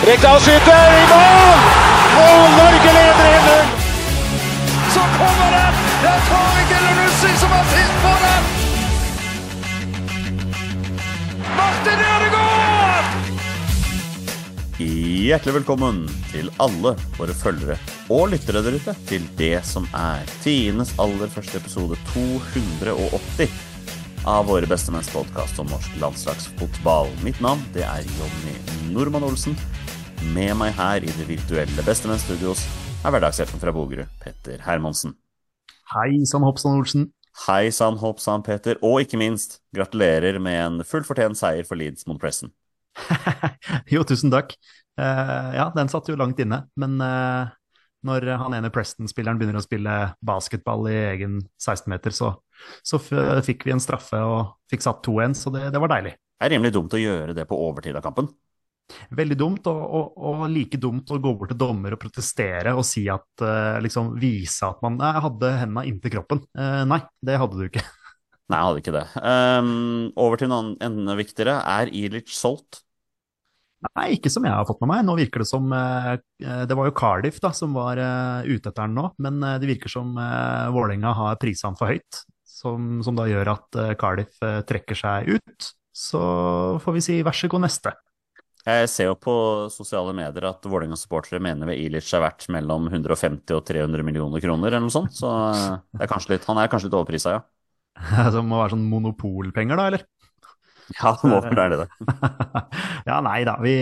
[0.00, 1.64] Rekdal skyter i mål!
[2.20, 3.72] Og Norge leder 1-0!
[4.94, 5.80] Så kommer den!
[6.00, 8.46] Det er Tariq Elunussi som har sist på den!
[11.58, 13.10] Martin Ødegaard!
[14.80, 15.98] Hjertelig velkommen
[16.30, 17.76] til alle våre følgere
[18.08, 23.52] og lyttere der ute til det som er tidenes aller første episode 280
[24.28, 27.12] av Våre bestemenns podkast om norsk landslagsfotball.
[27.24, 28.56] Mitt navn det er Jonny
[28.92, 29.56] Normann Olsen.
[30.20, 32.60] Med meg her i det virtuelle Bestemenn-studios
[33.00, 35.14] er hverdagshelten fra Bogerud, Petter Hermansen.
[35.94, 37.06] Hei sann, Hoppsann Olsen.
[37.46, 38.76] Hei sann, hopp sann, Peter.
[38.84, 42.52] Og ikke minst, gratulerer med en fullt fortjent seier for Leeds mot Pressen.
[43.94, 44.52] jo, tusen takk.
[45.00, 47.48] Uh, ja, den satt jo langt inne, men uh,
[48.04, 52.34] når han ene Preston-spilleren begynner å spille basketball i egen 16-meter, så,
[52.84, 56.12] så fikk vi en straffe og fikk satt 2-1, så det, det var deilig.
[56.36, 58.28] Det er rimelig dumt å gjøre det på overtid av kampen.
[59.16, 62.84] Veldig dumt, og, og, og, like dumt å gå bort til dommer og protestere og
[62.86, 66.44] si at uh, liksom vise at man nei, hadde hendene inntil kroppen.
[66.56, 67.84] Uh, nei, det hadde du ikke.
[68.50, 69.06] Nei, jeg hadde ikke det.
[69.22, 69.74] Um,
[70.18, 71.60] over til noe enda viktigere.
[71.70, 72.80] Er Ilic solgt?
[73.94, 75.04] Nei, ikke som jeg har fått med meg.
[75.06, 78.00] Nå virker det som uh, Det var jo Cardiff da, som var
[78.44, 82.24] ute etter den nå, men det virker som Vålerenga har prisa han for høyt.
[82.44, 85.70] Som, som, da gjør at Cardiff trekker seg ut.
[85.96, 86.20] Så
[86.82, 87.94] får vi si vær så god neste.
[88.60, 89.34] Jeg ser jo på
[89.72, 94.68] sosiale medier at Vålerenga-supportere mener ved Ilic er verdt mellom 150 og 300 millioner kroner,
[94.68, 95.14] eller noe sånt.
[95.16, 95.30] Så
[95.96, 97.42] det er litt, han er kanskje litt overprisa, ja.
[98.34, 100.06] Det må være sånn monopolpenger, da, eller?
[100.98, 101.84] Ja, det må være det.
[103.08, 103.52] ja, nei da.
[103.62, 103.74] Vi,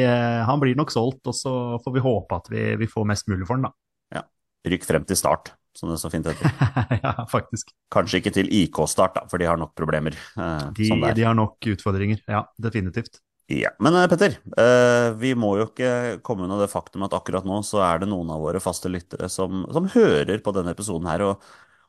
[0.45, 3.49] han blir nok solgt, og så får vi håpe at vi, vi får mest mulig
[3.49, 4.19] for den, da.
[4.19, 4.27] Ja.
[4.69, 6.53] Rykk frem til start, som det så fint heter.
[7.01, 7.73] ja, faktisk.
[7.97, 10.21] Kanskje ikke til IK-start, da, for de har nok problemer.
[10.37, 12.45] Eh, de, sånn de har nok utfordringer, ja.
[12.61, 13.23] Definitivt.
[13.49, 17.63] Ja, Men Petter, eh, vi må jo ikke komme unna det faktum at akkurat nå
[17.65, 21.25] så er det noen av våre faste lyttere som, som hører på denne episoden her,
[21.25, 21.47] og,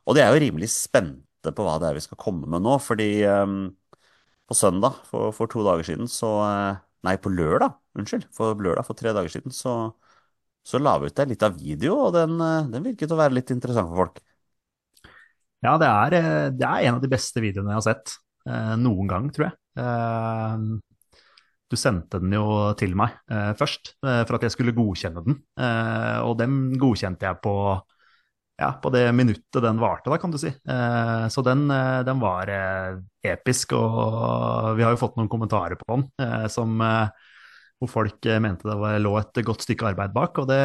[0.08, 2.78] og de er jo rimelig spente på hva det er vi skal komme med nå.
[2.80, 3.60] Fordi um,
[4.48, 6.32] på søndag for, for, to dager siden så
[7.04, 8.26] Nei, på lørdag, unnskyld.
[8.36, 9.76] For lørdag for tre dager siden så,
[10.68, 12.40] så la vi ut ei lita video, og den,
[12.72, 14.20] den, virket å være litt interessant for folk.
[15.64, 16.20] Ja, det er,
[16.56, 19.58] det er en av de beste videoene jeg har sett eh, noen gang, tror jeg.
[21.70, 25.24] Eh, du sendte den jo til meg eh, først eh, for at jeg skulle godkjenne
[25.26, 25.40] den.
[25.60, 27.54] Eh, og den godkjente jeg på,
[28.60, 30.50] ja, på det minuttet den varte, da, kan du si.
[30.50, 32.50] Eh, så den, den var
[33.24, 36.80] episk, og vi har jo fått noen kommentarer på den som,
[37.80, 40.64] hvor folk mente det var, lå et godt stykke arbeid bak, og det,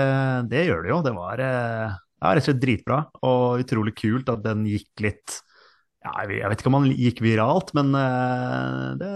[0.51, 1.01] det gjør det jo.
[1.05, 5.43] Det var rett og slett dritbra, og utrolig kult at den gikk litt
[6.05, 9.13] ja, jeg vet ikke om han gikk viralt, men uh, det,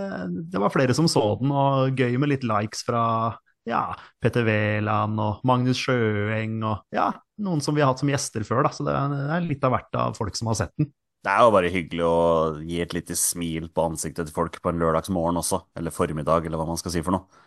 [0.48, 3.02] det, var flere som så den, og gøy med litt likes fra
[3.68, 3.82] ja,
[4.22, 7.10] Petter Wæland og Magnus Sjøeng og ja,
[7.44, 8.72] noen som vi har hatt som gjester før, da.
[8.72, 10.88] Så det er litt av hvert av folk som har sett den.
[11.26, 12.18] Det er jo bare hyggelig å
[12.62, 16.60] gi et lite smil på ansiktet til folk på en lørdagsmorgen også, eller formiddag, eller
[16.60, 17.44] hva man skal si for noe.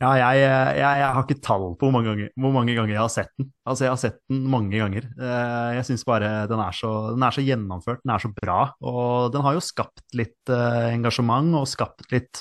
[0.00, 3.02] Ja, jeg, jeg, jeg, har ikke tall på hvor mange, ganger, hvor mange, ganger, jeg
[3.02, 3.50] har sett den.
[3.68, 5.04] Altså, jeg har sett den mange ganger.
[5.12, 8.60] Eh, jeg syns bare den er, så, den er, så, gjennomført, den er så bra.
[8.80, 12.40] Og den har jo skapt litt uh, engasjement og skapt litt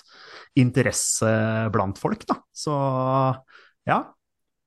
[0.60, 1.34] interesse
[1.74, 2.38] blant folk, da.
[2.56, 2.78] Så
[3.92, 4.00] ja.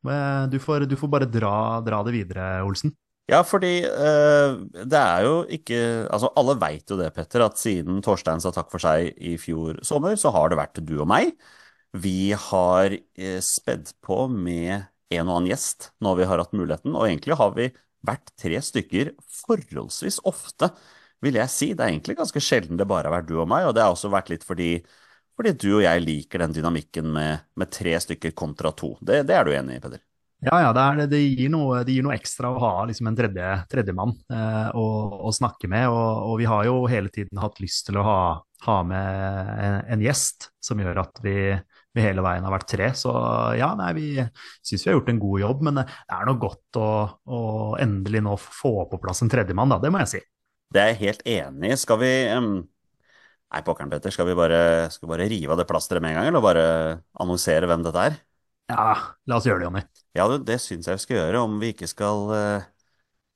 [0.03, 1.55] Eh, du får, du får bare dra,
[1.87, 2.93] dra, det videre, Olsen.
[3.31, 5.77] Ja, fordi det er jo ikke
[6.11, 9.81] Altså, alle veit jo det, Petter, at siden Torstein sa takk for seg i fjor
[9.87, 11.33] sommer, så har det vært du og meg.
[11.93, 16.94] Vi har eh, spedd på med en og annen gjest når vi har hatt muligheten,
[16.97, 17.69] og egentlig har vi
[18.03, 19.12] vært tre stykker
[19.44, 20.71] forholdsvis ofte,
[21.23, 21.69] vil jeg si.
[21.77, 23.93] Det er egentlig ganske sjelden det bare har vært du og meg, og det har
[23.94, 24.71] også vært litt fordi,
[25.37, 28.95] fordi du og jeg liker den dynamikken med, med tre stykker kontra to.
[29.00, 30.03] Det, det, er du enig i, Peder?
[30.43, 33.19] Ja, ja, det, er, det, gir noe, det, gir noe, ekstra å ha liksom en
[33.21, 34.87] tredje, tredjemann eh, å,
[35.29, 35.87] å, snakke med.
[35.93, 38.23] Og, og, vi har jo hele tiden hatt lyst til å ha,
[38.67, 41.37] ha med en, en, gjest som gjør at vi,
[41.93, 42.91] vi hele veien har vært tre.
[42.97, 43.12] Så
[43.59, 44.06] ja, nei, vi
[44.65, 45.87] syns vi har gjort en god jobb, men det
[46.17, 46.91] er noe godt å,
[47.29, 47.41] å
[47.83, 49.81] endelig nå få på plass en tredjemann, da.
[49.83, 50.23] Det må jeg si.
[50.73, 51.81] Det er jeg helt enig i.
[51.81, 52.53] Skal vi um...
[53.53, 54.12] Nei, pokkeren, Petter.
[54.15, 56.69] Skal vi bare, skal vi bare rive av det plasteret med en gang, eller bare
[57.21, 58.15] annonsere hvem dette er?
[58.73, 58.95] Ja,
[59.29, 59.83] la oss gjøre det, Jonny.
[60.17, 61.43] Ja, det, det syns jeg vi skal gjøre.
[61.45, 62.65] Om vi ikke skal uh,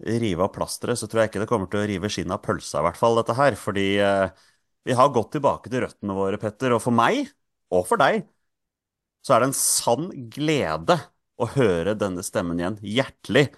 [0.09, 2.81] rive av plasteret, så tror jeg ikke det kommer til å rive skinnet av pølsa,
[2.81, 3.59] i hvert fall, dette her.
[3.61, 4.49] Fordi uh,
[4.89, 6.73] vi har gått tilbake til røttene våre, Petter.
[6.79, 7.29] Og for meg,
[7.77, 8.25] og for deg,
[9.27, 11.01] så er det en sann glede
[11.43, 12.77] å høre denne stemmen igjen.
[12.79, 13.49] Hjertelig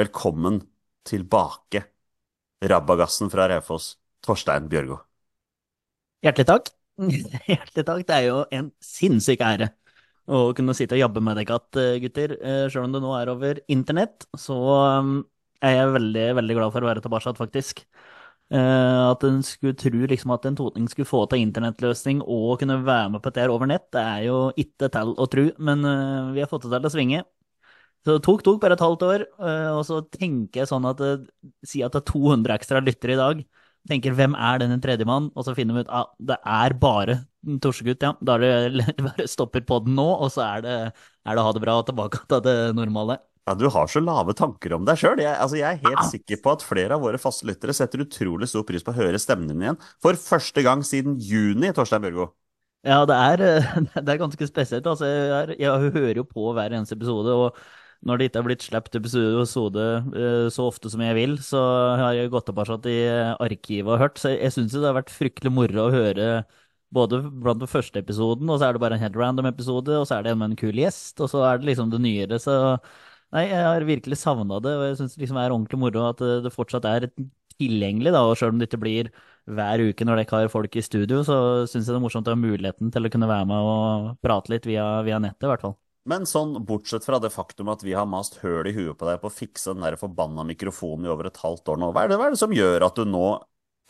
[0.00, 0.62] velkommen
[1.04, 1.82] tilbake,
[2.64, 4.96] rabagassen fra Raufoss, Torstein Bjørgo.
[6.24, 6.72] Hjertelig takk.
[7.50, 8.06] Hjertelig takk.
[8.08, 9.68] Det er jo en sinnssyk ære
[10.24, 12.38] å kunne sitte og jobbe med deg igjen, gutter.
[12.40, 14.56] Sjøl Selv om det nå er over internett, så
[15.04, 15.18] um,
[15.60, 17.84] er jeg veldig, veldig glad for å være tilbake, faktisk.
[18.52, 22.76] Eh, At en skulle tro liksom at en totning skulle få til internettløsning og kunne
[22.84, 26.32] være med på dette over nett, det er jo ikke til å tro, men uh,
[26.34, 27.22] vi har fått det til å svinge.
[28.04, 31.00] Så det tok, tok bare et halvt år, uh, og så tenker jeg sånn at
[31.64, 33.44] si at det er 200 ekstra lyttere i dag.
[33.88, 37.18] Tenker hvem er denne tredjemann, og så finner vi ut at ah, det er bare
[37.60, 38.14] Torsegutt, ja.
[38.24, 40.76] Da er det bare stopper podden nå, og så er det,
[41.24, 43.18] er det ha det bra og tilbake til det normale.
[43.44, 45.20] Ja, du har så lave tanker om deg sjøl.
[45.20, 48.48] Jeg, altså, jeg er helt sikker på at flere av våre faste lyttere setter utrolig
[48.48, 49.78] stor pris på å høre stemmen din igjen.
[50.04, 52.30] For første gang siden juni, Torstein Børgo.
[52.84, 53.44] Ja, det er,
[54.04, 54.88] det er ganske spesielt.
[54.88, 57.60] Altså, jeg, jeg hører jo på hver eneste episode, og
[58.04, 59.84] når det ikke er blitt sluppet episode
[60.16, 61.60] eh, så ofte som jeg vil, så
[62.00, 62.98] har jeg gått tilbake i
[63.44, 64.20] arkivet og hørt.
[64.20, 66.28] Så jeg, jeg syns det har vært fryktelig moro å høre
[66.94, 70.04] både blant den første episoden, og så er det bare en helt random episode, og
[70.08, 72.38] så er det en med en kul gjest, og så er det liksom det nyere.
[72.40, 72.54] Så
[73.34, 76.22] nei, jeg har virkelig savna det, og jeg syns det liksom er ordentlig moro at
[76.22, 77.08] det, det fortsatt er
[77.58, 79.10] tilgjengelig, da, og sjøl om det ikke blir
[79.44, 81.38] hver uke når dere ikke har folk i studio, så
[81.68, 84.54] syns jeg det er morsomt å ha muligheten til å kunne være med og prate
[84.54, 85.76] litt via, via nettet, i hvert fall.
[86.08, 89.22] Men sånn, bortsett fra det faktum at vi har mast høl i huet på deg
[89.22, 92.12] på å fikse den der forbanna mikrofonen i over et halvt år nå, hva er,
[92.12, 93.24] det, hva er det som gjør at du nå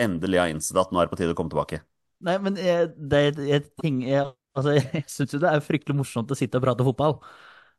[0.03, 1.81] endelig har innsett at nå er det på tide å komme tilbake?
[2.25, 5.99] Nei, men jeg, det er jeg, ting, jeg, altså, jeg syns jo det er fryktelig
[5.99, 7.19] morsomt å sitte og prate fotball.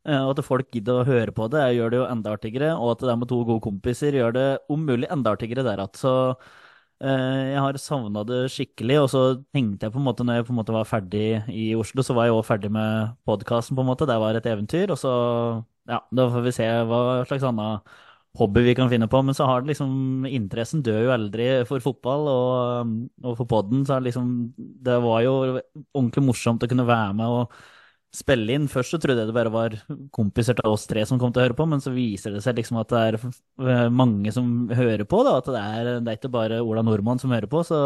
[0.05, 2.73] Eh, Og at folk gidder å høre på det, gjør det jo enda artigere.
[2.77, 5.81] Og at det er med to gode kompiser, gjør det om mulig enda artigere der
[5.81, 5.95] igjen.
[5.97, 6.13] Så
[7.01, 8.99] eh, jeg har savna det skikkelig.
[9.01, 9.23] Og så
[9.55, 12.17] tenkte jeg på en måte, når jeg på en måte var ferdig i Oslo, så
[12.17, 14.07] var jeg òg ferdig med podkasten, på en måte.
[14.09, 14.93] Det var et eventyr.
[14.93, 15.13] Og så,
[15.89, 17.81] ja, da får vi se hva slags annen
[18.35, 19.21] hobby vi kan finne på.
[19.25, 23.85] Men så har det liksom Interessen dør jo aldri for fotball, og, og for podden,
[23.87, 24.29] så er det liksom
[24.85, 25.35] Det var jo
[25.95, 27.63] ordentlig morsomt å kunne være med og
[28.15, 28.67] spille inn.
[28.71, 29.75] Først så trodde jeg det bare var
[30.15, 32.57] kompiser av oss tre som kom til å høre på, men så viser det seg
[32.59, 33.01] liksom at det
[33.75, 35.37] er mange som hører på, da.
[35.41, 37.63] At det er, det er ikke bare Ola Nordmann som hører på.
[37.67, 37.79] Så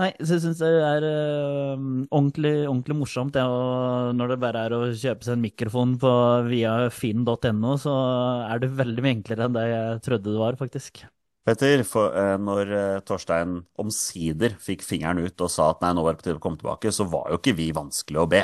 [0.00, 3.34] nei, så jeg syns det er eh, ordentlig, ordentlig morsomt.
[3.36, 6.12] Det, og når det bare er å kjøpe seg en mikrofon på,
[6.48, 7.96] via finn.no, så
[8.48, 11.04] er det veldig mye enklere enn det jeg trodde det var, faktisk.
[11.50, 16.04] Petter, for, eh, når eh, Torstein omsider fikk fingeren ut og sa at nei, nå
[16.04, 18.42] var det på tide å komme tilbake, så var jo ikke vi vanskelig å be.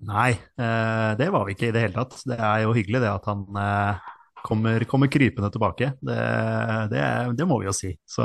[0.00, 2.22] Nei, eh, det var vi ikke i det hele tatt.
[2.24, 4.10] Det er jo hyggelig det at han eh,
[4.46, 5.92] kommer, kommer krypende tilbake.
[6.00, 6.20] Det,
[6.92, 7.02] det,
[7.36, 7.92] det må vi jo si.
[8.08, 8.24] Så,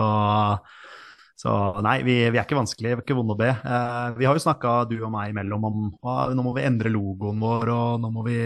[1.36, 3.52] så nei, vi, vi, er ikke vanskelige, vi er ikke vonde å be.
[3.52, 5.82] Eh, vi har jo snakka, du og meg, imellom om
[6.16, 8.38] at nå må vi endre logoen vår, og nå må vi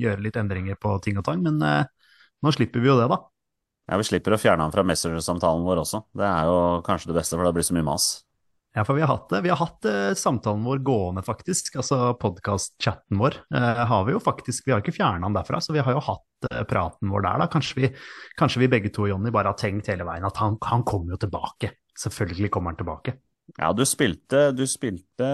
[0.00, 1.44] gjøre litt endringer på ting og tang.
[1.44, 3.20] Men nå slipper vi jo det, da.
[3.88, 6.02] Ja, Vi slipper å fjerne han fra Messenger-samtalen vår også.
[6.16, 6.56] Det er jo
[6.88, 8.08] kanskje det beste, for det blir så mye mas.
[8.76, 9.40] Ja, for vi har hatt det.
[9.46, 11.78] Vi har hatt uh, samtalen vår gående, faktisk.
[11.80, 15.74] Altså podkast-chatten vår uh, har vi jo faktisk Vi har ikke fjerna den derfra, så
[15.74, 17.48] vi har jo hatt uh, praten vår der, da.
[17.52, 17.90] Kanskje vi,
[18.38, 21.22] kanskje vi begge to, Jonny, bare har tenkt hele veien at han, han kommer jo
[21.24, 21.72] tilbake.
[21.98, 23.16] Selvfølgelig kommer han tilbake.
[23.56, 25.26] Ja, du spilte, du spilte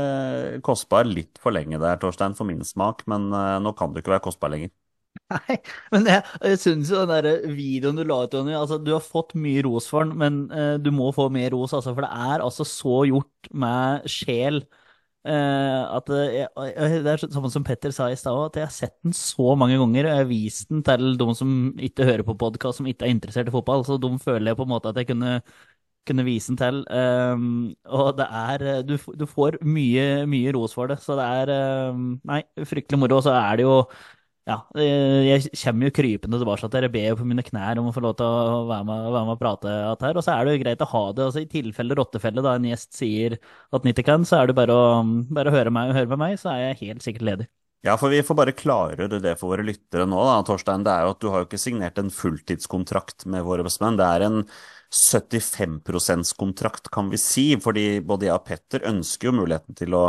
[0.64, 4.22] kostbar litt for lenge der, Torstein, for min smak, men nå kan du ikke være
[4.28, 4.70] kostbar lenger.
[5.32, 5.54] Nei,
[5.94, 9.02] men jeg, jeg syns jo den der videoen du la ut, Jonny altså, Du har
[9.02, 12.10] fått mye ros for den, men eh, du må få mer ros, altså, for det
[12.12, 14.60] er altså så gjort med sjel.
[15.24, 18.68] eh, at eh, jeg, jeg, Det er sånn som Petter sa i stad, at jeg
[18.68, 20.08] har sett den så mange ganger.
[20.08, 21.54] Og jeg har vist den til de som
[21.88, 23.86] ikke hører på podkast, som ikke er interessert i fotball.
[23.88, 25.38] Så de føler jeg på en måte at jeg kunne,
[26.08, 26.82] kunne vise den til.
[26.92, 27.46] Um,
[27.88, 30.98] og det er du, du får mye, mye ros for det.
[31.04, 31.54] Så det er
[31.96, 33.20] um, Nei, fryktelig moro.
[33.22, 33.78] Og så er det jo
[34.44, 37.94] ja, jeg kommer jo krypende tilbake til dere, ber jo på mine knær om å
[37.96, 40.20] få lov til å være med, være med og prate at her.
[40.20, 41.28] Og så er det jo greit å ha det.
[41.30, 44.58] altså I tilfelle rottefelle da en gjest sier at han ikke kan, så er det
[44.58, 45.00] bare å,
[45.32, 47.48] bare å høre, meg, høre med meg, så er jeg helt sikkert ledig.
[47.84, 50.84] Ja, for vi får bare klargjøre det for våre lyttere nå, da, Torstein.
[50.84, 53.98] Det er jo at du har jo ikke signert en fulltidskontrakt med våre bestemenn.
[54.00, 54.38] Det er en
[54.94, 57.50] 75 %-kontrakt, kan vi si.
[57.60, 60.06] Fordi både jeg og Petter ønsker jo muligheten til å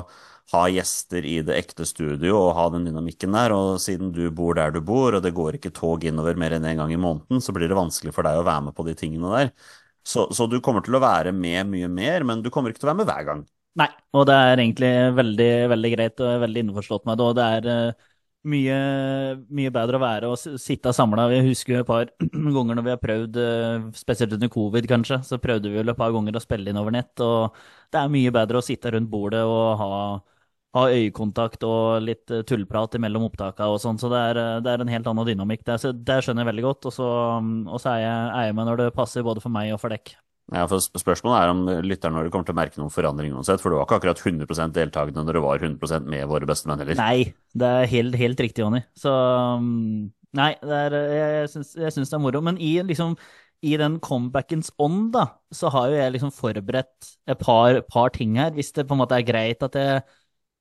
[0.53, 3.55] ha gjester i det ekte studio og ha den dynamikken der.
[3.55, 6.67] Og siden du bor der du bor, og det går ikke tog innover mer enn
[6.67, 8.85] én en gang i måneden, så blir det vanskelig for deg å være med på
[8.87, 9.51] de tingene der.
[10.05, 12.89] Så, så, du kommer til å være med mye mer, men du kommer ikke til
[12.89, 13.45] å være med hver gang.
[13.75, 17.25] Nei, og det er egentlig veldig, veldig greit og veldig innforstått med det.
[17.25, 18.05] Og det er eh,
[18.53, 18.77] mye,
[19.57, 21.25] mye bedre å være og sitte samla.
[21.33, 22.11] Jeg husker et par
[22.55, 25.99] ganger når vi har prøvd, eh, spesielt under covid kanskje, så prøvde vi vel et
[25.99, 27.13] par ganger å spille inn over nett.
[27.25, 27.57] Og
[27.91, 29.91] det er mye bedre å sitte rundt bordet og ha,
[30.75, 33.99] ha øyekontakt og litt eh, tullprat mellom opptakene og sånn.
[34.01, 35.63] Så det er, eh, det er en helt annen dynamikk.
[35.67, 36.89] Det, er- det skjønner jeg veldig godt.
[36.91, 37.09] Og så,
[37.41, 39.81] mm, og så er, jeg, er jeg med når det passer både for meg og
[39.81, 40.15] for dekk.
[40.53, 43.73] Ja, for Spørsmålet er om lytteren vår kommer til å merke noen forandring uansett, for
[43.73, 46.99] du var ikke akkurat 100% deltakende når du var 100% med våre beste menn heller.
[46.99, 48.83] Nei, det er helt, helt riktig, Jonny.
[48.99, 52.43] Så um, Nei, er, jeg, jeg, syns, jeg syns det er moro.
[52.45, 53.15] Men i, liksom,
[53.65, 58.35] i den comebackens ånd, da, så har jo jeg liksom forberedt et par, par ting
[58.37, 60.03] her, hvis det på en måte er greit at jeg,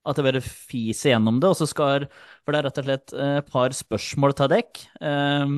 [0.05, 1.51] at jeg bare fiser gjennom det.
[1.53, 2.09] Og så skal
[2.45, 4.83] For det er rett og slett et par spørsmål til dekk.
[5.01, 5.55] Um,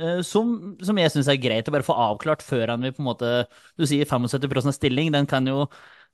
[0.00, 0.52] eh, som,
[0.84, 3.32] som jeg syns er greit å bare få avklart før han vil på en måte
[3.78, 5.66] Du sier 75% stilling, den kan jo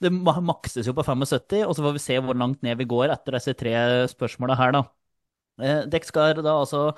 [0.02, 3.08] det makses jo på 75, og så får vi se hvor langt ned vi går
[3.14, 3.73] etter disse tre
[4.12, 4.82] spørsmåla her, da.
[5.62, 6.90] Eh, Dere skal da altså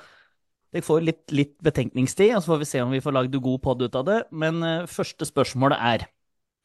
[0.75, 3.63] Dere får litt, litt betenkningstid, og så får vi se om vi får lagd god
[3.65, 4.19] pod ut av det.
[4.35, 6.09] Men eh, første spørsmålet er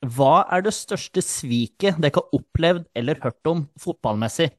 [0.03, 4.50] Hva er det største sviket dere har opplevd eller hørt om fotballmessig?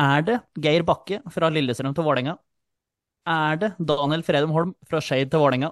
[0.00, 2.38] Er det Geir Bakke fra Lillestrøm til Vålerenga?
[3.28, 5.70] Er det Daniel Fredum Holm fra Skeid til Vålerenga?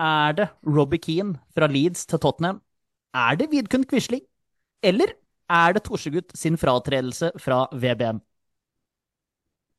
[0.00, 2.62] Er det Robbie Keane fra Leeds til Tottenham?
[3.14, 4.22] Er det Vidkun Quisling?
[4.82, 5.12] Eller
[5.50, 8.22] er det Torsegutt sin fratredelse fra VBM?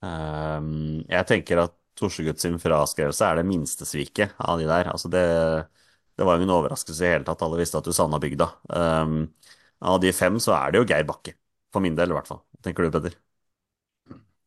[0.01, 4.91] Um, jeg tenker at Torsegutt sin fraskrivelse er det minste sviket av de der.
[4.91, 5.25] Altså det,
[6.21, 7.41] det var jo ingen overraskelse i hele tatt.
[7.41, 8.45] Alle visste at du savna bygda.
[8.69, 9.15] Um,
[9.81, 11.33] av de fem så er det jo Geir Bakke.
[11.73, 12.43] For min del, i hvert fall.
[12.61, 13.17] Tenker du, Petter?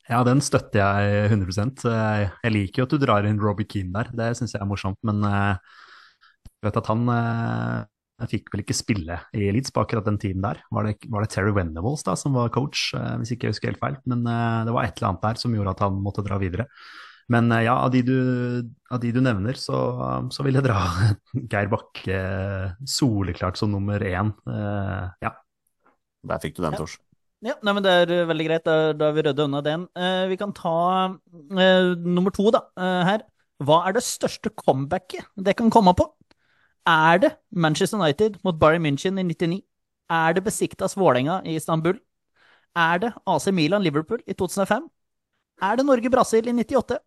[0.09, 3.93] Ja, den støtter jeg 100 Eh, Jeg liker jo at du drar inn Robbie Keane
[3.97, 4.99] der, det syns jeg er morsomt.
[5.03, 5.57] Men eh,
[6.45, 10.45] jeg vet at han eh, fikk vel ikke spille i Leeds på akkurat den tiden
[10.45, 10.61] der.
[10.73, 13.73] Var det, var det Terry Venables da som var coach, eh, hvis ikke jeg husker
[13.73, 13.99] helt feil.
[14.11, 16.69] Men eh, det var et eller annet der som gjorde at han måtte dra videre.
[17.33, 18.17] Men eh, ja, av de du,
[18.93, 19.79] av de du nevner, så,
[20.35, 20.81] så vil jeg dra
[21.53, 22.21] Geir Bakke
[22.89, 24.35] soleklart som nummer én.
[24.49, 25.33] Eh, ja.
[26.25, 26.85] Der fikk du den, Ja.
[26.85, 26.99] Tors.
[27.45, 28.65] Ja, nei, men Det er eh, veldig greit.
[28.65, 29.87] Da, da har vi rydda unna den.
[29.97, 30.77] Eh, vi kan ta
[31.61, 33.25] eh, nummer to da, eh, her.
[33.65, 36.09] Hva er det største comebacket det kan komme på?
[36.89, 39.61] Er det Manchester United mot Bayern München i 99?
[40.13, 41.97] Er det Besiktas Vålerenga i Istanbul?
[42.77, 44.89] Er det AC Milan Liverpool i 2005?
[45.63, 46.99] Er det Norge-Brasil i 98?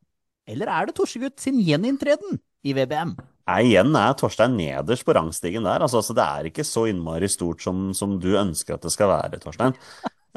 [0.47, 3.17] Eller er det Torsegutt sin gjeninntreden i VBM?
[3.47, 5.83] Nei, igjen er Torstein nederst på rangstigen der.
[5.83, 9.11] Altså, altså, det er ikke så innmari stort som, som du ønsker at det skal
[9.11, 9.75] være, Torstein.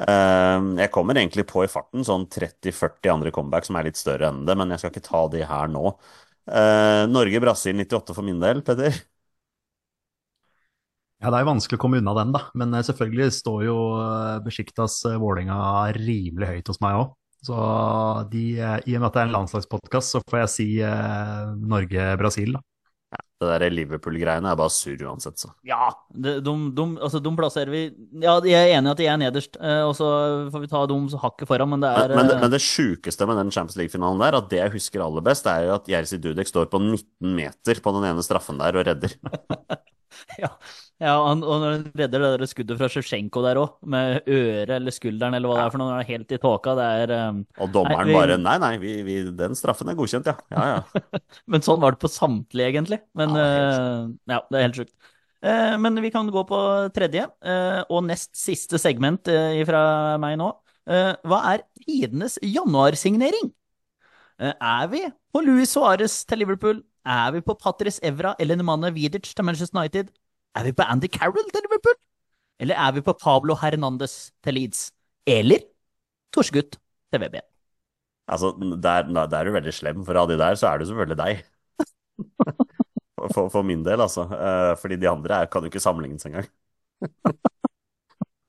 [0.00, 4.30] Uh, jeg kommer egentlig på i farten sånn 30-40 andre comeback som er litt større
[4.30, 5.94] enn det, men jeg skal ikke ta de her nå.
[6.50, 8.94] Uh, Norge-Brasil 98 for min del, Petter.
[11.20, 12.46] Ja, det er jo vanskelig å komme unna den, da.
[12.56, 13.74] Men eh, selvfølgelig står jo
[14.40, 15.58] Besjiktas Vålerenga
[15.98, 17.10] rimelig høyt hos meg òg.
[17.44, 17.56] Så
[18.32, 22.58] de, i og med at det er en landslagspodkast, så får jeg si eh, Norge-Brasil,
[22.58, 22.64] da.
[23.40, 25.48] Det der Liverpool-greiene er bare surr uansett, så.
[25.66, 27.80] Ja, de, de, de, altså, de plasserer vi
[28.20, 30.10] Ja, jeg er enig i at de er nederst, eh, og så
[30.52, 33.26] får vi ta dem hakket foran, men det er Men, men, eh, men det sjukeste
[33.30, 36.20] med den Champions League-finalen der, at det jeg husker aller best, er jo at Jerzy
[36.20, 39.16] Dudek står på 19 meter på den ene straffen der og redder.
[40.40, 40.48] Ja,
[41.00, 44.72] ja han, og når han redder det der skuddet fra Sjusjenko der òg, med øret
[44.76, 46.88] eller skulderen eller hva det er for noe, når han er helt i tåka, det
[47.04, 50.28] er um, Og dommeren Nei, vi- bare Nei, nei, vi, vi, den straffen er godkjent,
[50.28, 50.36] ja.
[50.52, 51.20] Ja, ja.
[51.50, 53.00] Men sånn var det på samtlige, egentlig.
[53.16, 54.02] Men Ja, eh,
[54.34, 54.94] ja, det er helt sjukt.
[55.40, 56.56] Uh, men vi kan gå på
[56.92, 59.30] tredje, uh, og nest siste segment
[59.64, 59.82] fra
[60.20, 60.50] meg nå.
[60.90, 63.48] Hva er tidenes januarsignering?
[64.40, 66.80] Er vi på Luis Suárez til Liverpool?
[67.06, 70.10] Er vi på Patrice Evra eller Nemanja Vidic til Manchester United?
[70.58, 71.98] Er vi på Andy Carroll til Liverpool?
[72.60, 74.90] Eller er vi på Pablo Hernandez til Leeds?
[75.26, 75.62] Eller
[76.34, 76.76] Torsgutt
[77.12, 77.40] til VB?
[78.30, 78.52] Altså,
[78.82, 80.04] der, der er du veldig slem.
[80.06, 81.44] For av de der, så er du selvfølgelig deg.
[83.34, 84.22] For, for min del, altså.
[84.32, 86.46] Eh, fordi de andre er, kan jo ikke sammenlignes engang.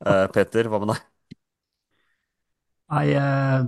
[0.02, 1.02] Eh, Petter, hva med deg?
[2.92, 3.66] Nei, eh,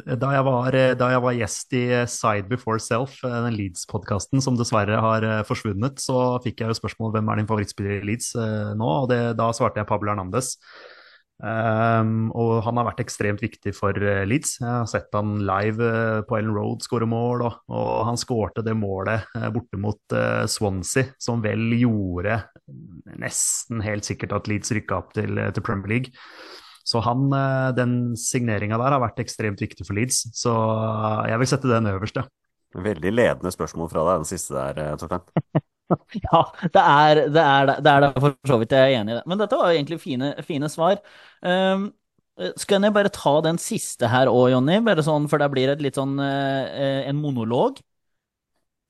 [0.00, 3.58] da jeg var, eh, da jeg var gjest i eh, Side Before Self, eh, den
[3.58, 8.08] Leeds-podkasten som dessverre har forsvunnet, så fikk jeg jo spørsmål hvem er din favorittspiller i
[8.12, 8.32] Leeds
[8.78, 10.56] nå, og det, da svarte jeg Pablo Hernandez.
[11.42, 14.60] Um, og han har vært ekstremt viktig for Leeds.
[14.60, 15.88] Jeg har sett han live
[16.28, 21.42] på Ellen Road skåre mål, og, og han skårte det målet borte mot Swansea, som
[21.42, 22.38] vel gjorde
[23.18, 26.14] nesten helt sikkert at Leeds rykka opp til, til Premier League.
[26.84, 31.42] Så han, eh, den signeringa der har vært ekstremt viktig for Leeds, så eh, jeg
[31.42, 32.26] vil sette den øverst, ja.
[32.72, 35.26] Veldig ledende spørsmål fra deg, den siste der, eh, Torstein.
[36.16, 36.38] Ja,
[36.72, 39.24] det er det, er, det, er det for så vidt jeg er enig i det.
[39.28, 41.02] Men dette var jo egentlig fine, fine svar.
[41.44, 41.90] Um,
[42.56, 44.78] skal jeg bare ta den siste her òg, Jonny?
[45.04, 47.82] Sånn, for det blir et litt sånn uh, en monolog.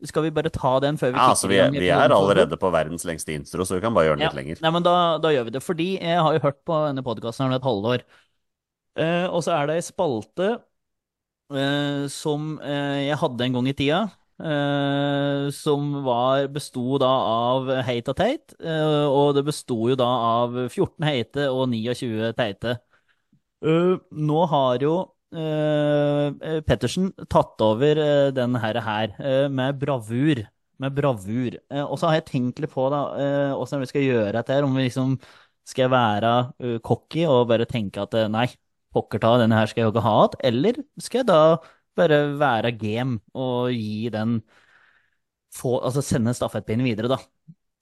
[0.05, 2.71] Skal vi bare ta den før vi Ja, altså, vi, kikker vi er allerede på
[2.75, 4.63] verdens lengste intro, så vi kan bare gjøre den litt lenger.
[4.65, 5.63] Nei, men da, da gjør vi det.
[5.63, 8.05] Fordi jeg har jo hørt på denne podkasten et halvår.
[8.99, 10.49] Eh, og så er det ei spalte
[11.55, 14.01] eh, som eh, jeg hadde en gang i tida.
[14.43, 18.55] eh, som var, besto da av heit og teit.
[18.61, 20.09] eh, og det besto jo da
[20.43, 22.79] av 14 heite og 29 teite.
[23.63, 24.95] Eh, nå har jo
[25.33, 30.43] Pettersen tatt over denne den her, her eh, med bravur.
[30.83, 31.57] Med bravur.
[31.73, 33.05] Eh, og så har jeg tenkt litt på da,
[33.57, 34.61] åssen vi skal gjøre dette.
[34.67, 35.17] Om vi liksom
[35.69, 38.49] skal være eh, cocky og bare tenke at eh, nei,
[38.95, 40.41] pokker ta, denne her skal jeg jo ikke ha igjen.
[40.51, 41.41] Eller skal jeg da
[41.99, 44.41] bare være game og gi den
[45.53, 47.19] få, Altså sende stafettpinnen videre, da.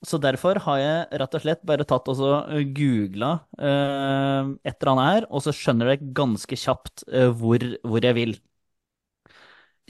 [0.07, 2.28] Så derfor har jeg rett og slett bare tatt og så
[2.76, 8.07] googla eh, et eller annet her, og så skjønner dere ganske kjapt eh, hvor, hvor
[8.09, 8.33] jeg vil.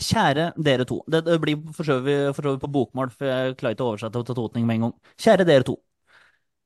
[0.01, 1.01] Kjære dere to.
[1.13, 4.39] Det, det blir for så vidt på bokmål, for jeg klarer ikke å oversette til
[4.39, 4.95] totning med en gang.
[5.21, 5.77] Kjære dere to.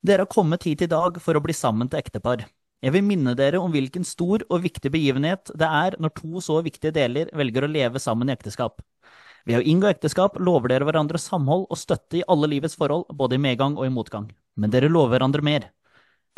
[0.04, 2.44] Dere har kommet hit i dag for å bli sammen til ektepar.
[2.84, 6.58] Jeg vil minne dere om hvilken stor og viktig begivenhet det er når to så
[6.64, 8.82] viktige deler velger å leve sammen i ekteskap.
[9.44, 13.36] Ved å inngå ekteskap lover dere hverandre samhold og støtte i alle livets forhold, både
[13.36, 14.30] i medgang og i motgang.
[14.56, 15.66] Men dere lover hverandre mer.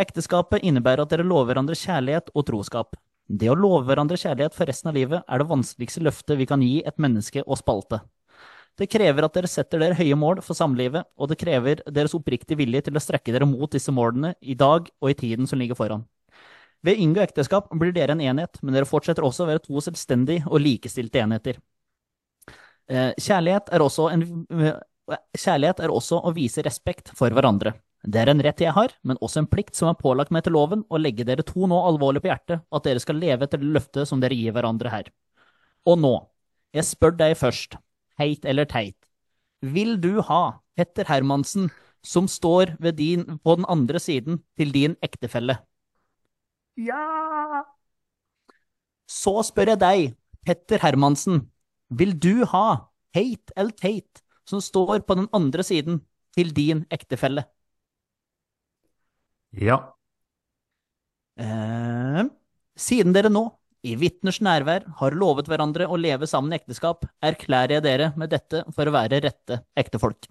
[0.02, 2.98] Ekteskapet innebærer at dere lover hverandre kjærlighet og troskap.
[3.26, 6.62] Det å love hverandre kjærlighet for resten av livet er det vanskeligste løftet vi kan
[6.62, 8.02] gi et menneske å spalte.
[8.76, 12.58] Det krever at dere setter dere høye mål for samlivet, og det krever deres oppriktige
[12.60, 15.78] vilje til å strekke dere mot disse målene i dag og i tiden som ligger
[15.78, 16.04] foran.
[16.84, 19.80] Ved å inngå ekteskap blir dere en enhet, men dere fortsetter også å være to
[19.80, 21.62] selvstendige og likestilte enheter.
[22.88, 27.74] Eh, Kjærlighet er, også en, eh, kjærlighet er også å vise respekt for hverandre.
[28.06, 30.54] Det er en rett jeg har, men også en plikt som er pålagt meg etter
[30.54, 33.72] loven, å legge dere to nå alvorlig på hjertet, at dere skal leve etter det
[33.74, 35.10] løftet som dere gir hverandre her.
[35.86, 36.12] Og nå,
[36.76, 37.74] jeg spør deg først,
[38.20, 38.98] heit eller teit,
[39.64, 41.70] vil du ha Petter Hermansen
[42.06, 45.58] som står ved din, på den andre siden til din ektefelle?
[46.78, 47.64] Ja!
[49.10, 50.14] Så spør jeg deg,
[50.46, 51.48] Petter Hermansen,
[51.88, 52.66] vil du ha
[53.16, 56.00] Hate eller Tate som står på den andre siden
[56.36, 57.46] til din ektefelle?
[59.56, 59.78] Ja.
[61.40, 62.22] Eh,
[62.76, 63.44] siden dere nå,
[63.86, 68.32] i vitners nærvær, har lovet hverandre å leve sammen i ekteskap, erklærer jeg dere med
[68.34, 70.26] dette for å være rette ektefolk.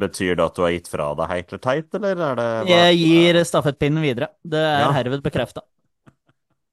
[0.00, 2.70] Betyr det at du har gitt fra deg heit eller teit, eller er det bare...
[2.70, 4.30] Jeg gir stafettpinnen videre.
[4.44, 4.92] Det er Ja.
[4.96, 5.64] herved bekrefta.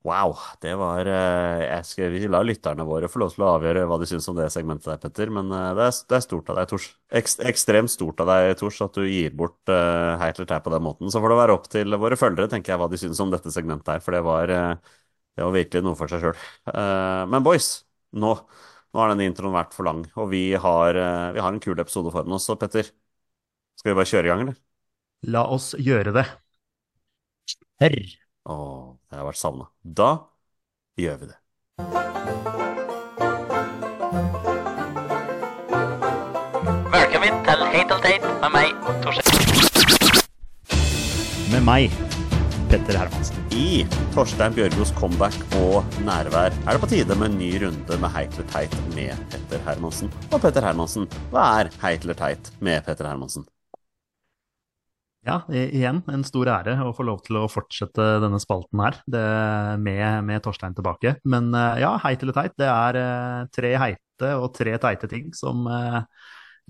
[0.07, 3.81] Wow, det var eh, Jeg skal vi la lytterne våre få lov til å avgjøre
[3.89, 5.31] hva de syns om det segmentet der, Petter.
[5.35, 6.85] Men eh, det, er, det er stort av deg, Tors.
[7.19, 10.71] Ekst, ekstremt stort av deg, Tors, at du gir bort uh, heit eller teit på
[10.71, 11.11] den måten.
[11.11, 13.51] Så får det være opp til våre følgere, tenker jeg, hva de syns om dette
[13.51, 14.05] segmentet her.
[14.05, 14.95] For det var, eh,
[15.35, 16.47] det var virkelig noe for seg sjøl.
[17.35, 17.69] men boys,
[18.15, 18.31] nå,
[18.95, 21.75] nå har denne introen vært for lang, og vi har, uh, vi har en kul
[21.75, 22.47] episode foran oss.
[22.47, 22.87] Så Petter,
[23.75, 24.63] skal vi bare kjøre i gang, eller?
[25.27, 26.25] La oss gjøre det.
[27.83, 27.99] Hør!
[28.47, 28.55] Å,
[29.09, 29.65] jeg har vært savna.
[29.81, 30.09] Da
[30.99, 31.37] gjør vi det.
[36.93, 38.69] Velkommen til Heit eller teit med meg,
[39.05, 39.35] Torstein.
[41.49, 41.99] Med meg,
[42.69, 43.37] Petter Hermansen.
[43.49, 48.13] I Torstein Bjørgos comeback og nærvær er det på tide med en ny runde med
[48.13, 50.13] Heit eller teit med Petter Hermansen.
[50.29, 53.49] Og Petter Hermansen, hva er Heit eller teit med Petter Hermansen?
[55.27, 59.23] Ja, igjen en stor ære å få lov til å fortsette denne spalten her det,
[59.83, 61.17] med, med Torstein tilbake.
[61.27, 65.33] Men eh, ja, heit eller teit, det er eh, tre heite og tre teite ting
[65.35, 65.99] som, eh,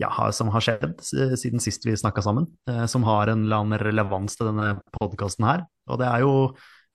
[0.01, 2.49] ja, som har skjedd siden sist vi snakka sammen.
[2.89, 5.63] Som har en eller annen relevans til denne podkasten her.
[5.91, 6.33] Og det er jo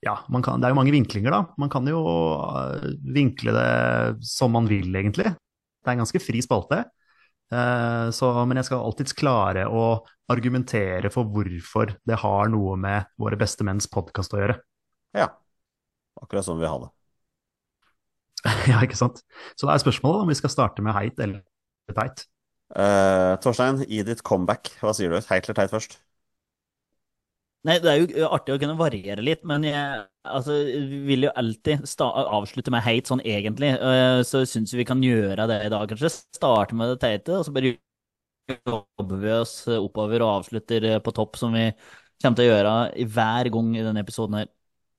[0.03, 1.55] ja, kan, det er jo mange vinklinger, da.
[1.61, 2.01] Man kan jo
[3.15, 3.69] vinkle det
[4.27, 5.31] som man vil, egentlig.
[5.31, 6.83] Det er en ganske fri spalte.
[7.53, 9.85] Eh, Så, men jeg skal alltids klare å
[10.31, 14.59] argumentere for hvorfor det har noe med våre beste menns podkast å gjøre.
[15.15, 15.29] Ja,
[16.21, 16.91] akkurat sånn vi har det.
[18.71, 19.21] ja, ikke sant?
[19.57, 21.41] Så det er spørsmålet om vi skal starte med heit eller
[21.95, 22.25] teit.
[22.75, 25.19] Eh, Torstein, i ditt comeback, hva sier du?
[25.29, 25.99] Heit eller teit først?
[27.65, 30.53] Nei, det er jo artig å kunne variere litt, men jeg altså,
[31.07, 33.71] vil jo alltid sta avslutte med heit sånn egentlig.
[33.73, 36.11] Eh, Så syns vi kan gjøre det i dag, kanskje.
[36.37, 37.73] Starte med det teite, og så bare
[38.69, 41.71] jobber vi oss oppover og avslutter på topp, som vi
[42.21, 42.75] kommer til å gjøre
[43.15, 44.51] hver gang i denne episoden her.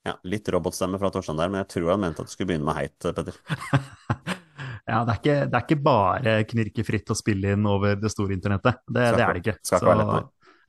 [0.07, 2.67] Ja, litt robotstemme fra Torstein der, men jeg tror han mente at du skulle begynne
[2.69, 3.39] med heit, Petter.
[4.87, 8.37] Ja, det er, ikke, det er ikke bare knirkefritt å spille inn over det store
[8.37, 8.77] internettet.
[8.87, 9.55] Det, Skal det er det ikke.
[9.67, 10.21] skal ikke være lett, nei.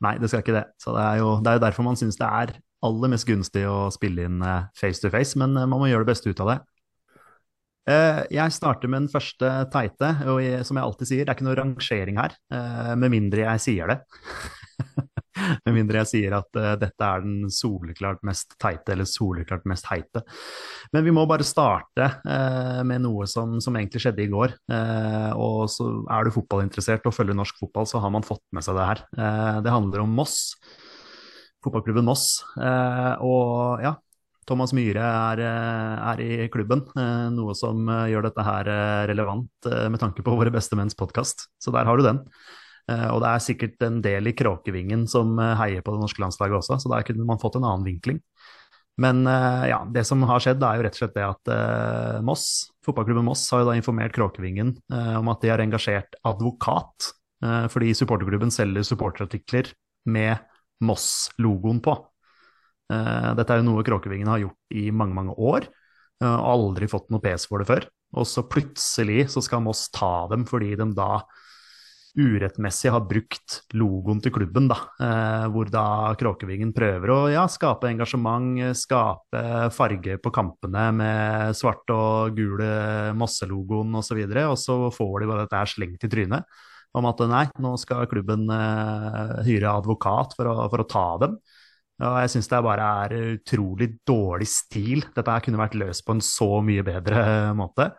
[0.05, 0.65] Nei, det skal ikke det.
[0.81, 2.55] Så det er jo, det er jo derfor man syns det er
[2.85, 6.05] aller mest gunstig å spille inn eh, face to face, men eh, man må gjøre
[6.05, 6.57] det beste ut av det.
[7.89, 11.47] Eh, Jeg starter med den første teite, og som jeg alltid sier, det er ikke
[11.49, 12.37] noe rangering her,
[12.99, 14.01] med mindre jeg sier det.
[15.65, 19.87] Med mindre jeg sier at uh, dette er den soleklart mest teite, eller soleklart mest
[19.91, 20.23] heite.
[20.95, 24.55] Men vi må bare starte uh, med noe som, som egentlig skjedde i går.
[24.71, 28.65] Uh, og så er du fotballinteressert og følger norsk fotball, så har man fått med
[28.65, 29.05] seg det her.
[29.63, 30.35] Det handler om Moss,
[31.65, 32.27] fotballklubben Moss.
[32.57, 33.93] Og ja,
[34.47, 36.85] Thomas Myhre er, er i klubben,
[37.33, 38.69] noe som gjør dette her
[39.09, 41.47] relevant med tanke på Våre beste menns podkast.
[41.61, 42.23] Så der har du den.
[42.87, 46.23] Eh, Og det er sikkert en del i Kråkevingen som eh, heier på det norske
[46.23, 48.21] landslaget også, så der kunne man fått en annen vinkling.
[49.03, 51.51] Men eh, ja, det som har skjedd, er jo rett og slett det at
[52.25, 52.45] Moss,
[52.87, 54.73] fotballklubben Moss har jo da informert Kråkevingen
[55.19, 57.11] om at de har engasjert advokat,
[57.69, 59.69] fordi supporterklubben selger supporterartikler
[60.09, 60.41] med
[60.81, 61.93] Moss-logoen på.
[62.89, 65.67] Dette er jo noe Kråkevingen har gjort i mange, mange år,
[66.25, 67.85] og aldri fått noe pes for det før.
[68.17, 71.19] Og så plutselig så skal Moss ta dem fordi de da
[72.17, 77.89] urettmessig har brukt logoen til klubben, da, eh, hvor da Kråkevingen prøver å ja, skape
[77.91, 79.43] engasjement, eh, skape
[79.75, 85.45] farge på kampene med svart og gule Mosse-logoen osv., og, og så får de bare
[85.45, 86.57] dette her slengt i trynet
[86.97, 91.37] om at nei, nå skal klubben eh, hyre advokat for å, for å ta dem.
[91.97, 95.05] Og jeg syns det bare er utrolig dårlig stil.
[95.15, 97.23] Dette kunne vært løst på en så mye bedre
[97.57, 97.89] måte.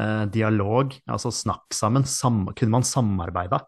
[0.00, 3.62] Eh, dialog, altså snakk sammen, sam kunne man samarbeida.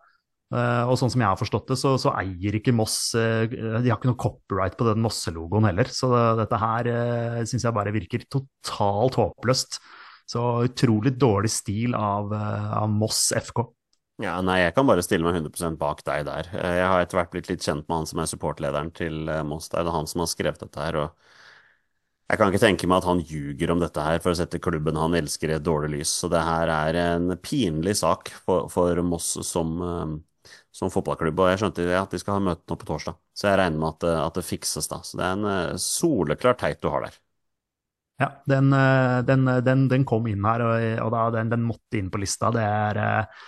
[0.54, 3.90] Eh, og sånn som jeg har forstått det, så, så eier ikke Moss eh, De
[3.90, 5.90] har ikke noe copyright på den Mosse-logoen heller.
[5.90, 9.80] Så dette her uh, syns jeg bare virker totalt håpløst.
[10.30, 13.66] Så utrolig dårlig stil av, eh, av Moss FK.
[14.22, 16.48] Ja, nei, jeg kan bare stille meg 100% bak deg der.
[16.54, 19.42] Eh, Jeg har etter hvert blitt litt kjent med han som er supportlederen til eh,
[19.44, 19.84] Moss der.
[19.84, 21.34] Det er han som har skrevet dette her, og
[22.30, 24.96] jeg kan ikke tenke meg at han ljuger om dette her for å sette klubben
[24.98, 26.12] han elsker i et dårlig lys.
[26.22, 31.50] Så det her er en pinlig sak for, for Moss som, eh, som fotballklubb, og
[31.52, 33.18] jeg skjønte at de skal ha møte nå på torsdag.
[33.36, 35.02] Så jeg regner med at, det- at det fikses da.
[35.04, 37.20] Så det er en eh, soleklar teit du har der.
[38.20, 42.10] Ja, den, eh, den, den, den kom inn her, og, og da, den, måtte inn
[42.14, 42.52] på lista.
[42.54, 43.40] Det er eh,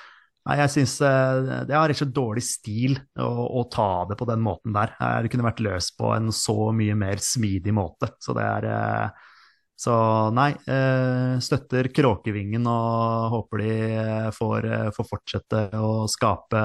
[0.47, 4.29] Nei, jeg syns det har rett og slett dårlig stil å, å ta det på
[4.31, 4.93] den måten der.
[4.95, 8.13] Eh, Det kunne vært løst på en så mye mer smidig måte.
[8.23, 9.25] Så det er eh,
[9.77, 9.97] Så
[10.33, 16.63] nei, eh, støtter Kråkevingen og håper de eh, får, eh, får fortsette å skape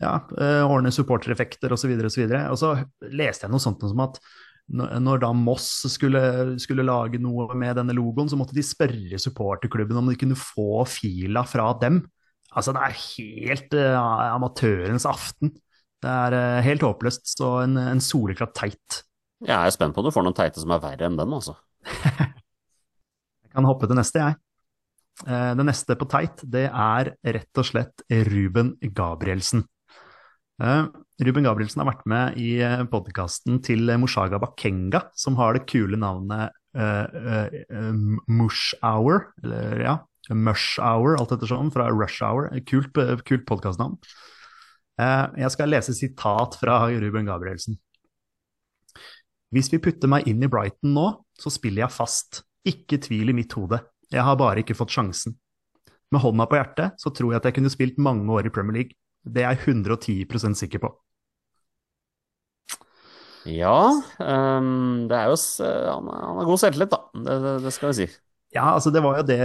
[0.00, 1.96] ja, eh, ordne supportereffekter osv.
[1.96, 2.76] Og, så videre, og så
[3.08, 4.20] leste jeg noe sånt som at
[4.70, 6.20] når da Moss skulle,
[6.62, 10.84] skulle lage noe med denne logoen, så måtte de spørre supporterklubben om de kunne få
[10.86, 12.04] fila fra dem.
[12.50, 15.52] Altså, det er helt uh, amatørens aften.
[16.02, 17.28] Det er uh, helt håpløst.
[17.36, 19.02] Så en, en soleklart teit.
[19.46, 21.56] Jeg er spent på om du får noen teite som er verre enn den, altså.
[23.40, 24.38] Jeg kan hoppe til neste, jeg.
[25.26, 29.66] Uh, Det neste på teit, det er rett og slett Ruben Gabrielsen.
[30.60, 32.50] Ruben Gabrielsen har vært med i
[32.92, 37.48] podkasten til Moshaga Bakenga, som har det kule navnet uh,
[38.28, 39.94] Mush Hour, eller ja,
[40.34, 42.50] Mush Hour, alt etter sånn, fra Rush Hour.
[42.68, 43.98] Kult, kult podkastnavn.
[45.00, 47.78] Eh, Jeg skal lese sitat fra Ruben Gabrielsen.
[49.50, 52.42] Hvis vi putter meg inn i Brighton nå, så spiller jeg fast.
[52.68, 53.80] Ikke tvil i mitt hode.
[54.12, 55.34] Jeg har bare ikke fått sjansen.
[56.10, 58.80] Med hånda på hjertet så tror jeg at jeg kunne spilt mange år i Premier
[58.80, 58.98] League.
[59.24, 60.90] Det er jeg 110% sikker på.
[63.48, 63.88] Ja,
[64.20, 66.98] um, det er jo Han, han har god selvtillit, da.
[67.14, 68.08] Det, det, det skal vi si.
[68.50, 69.36] Ja, altså det var jo det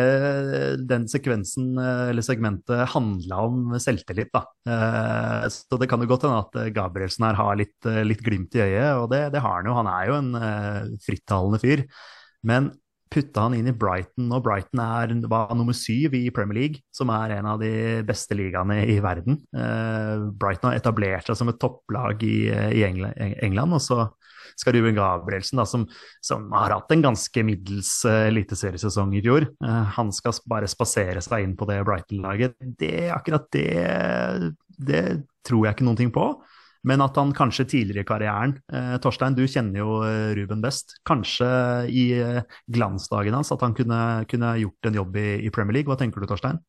[0.89, 4.41] den sekvensen, eh, eller segmentet, handla om selvtillit, da.
[4.65, 8.55] Eh, Så det kan jo godt hende at Gabrielsen her har litt, eh, litt glimt
[8.57, 9.75] i øyet, og det, det har han jo.
[9.77, 11.85] Han er jo en eh, frittalende fyr.
[12.41, 12.71] Men
[13.13, 17.13] putta han inn i Brighton, og Brighton er, var nummer syv i Premier League, som
[17.13, 19.37] er en av de beste ligaene i verden.
[19.53, 24.07] Eh, Brighton har etablert seg som et topplag i, i England, og så
[24.55, 25.85] skal Ruben Gabrielsen, da, som,
[26.23, 31.23] som har hatt en ganske middels uh, eliteseriesesong i fjor, eh, han skal bare spasere
[31.23, 32.57] seg inn på det Brighton-laget.
[32.79, 35.05] Det, akkurat det, det
[35.45, 36.29] tror jeg ikke noen ting på.
[36.85, 40.99] Men at han kanskje tidligere i karrieren eh, Torstein, du kjenner jo eh, Ruben best.
[41.07, 41.47] Kanskje
[41.89, 45.89] i eh, glansdagen hans at han kunne, kunne gjort en jobb i, i Premier League.
[45.89, 46.61] Hva tenker du, Torstein?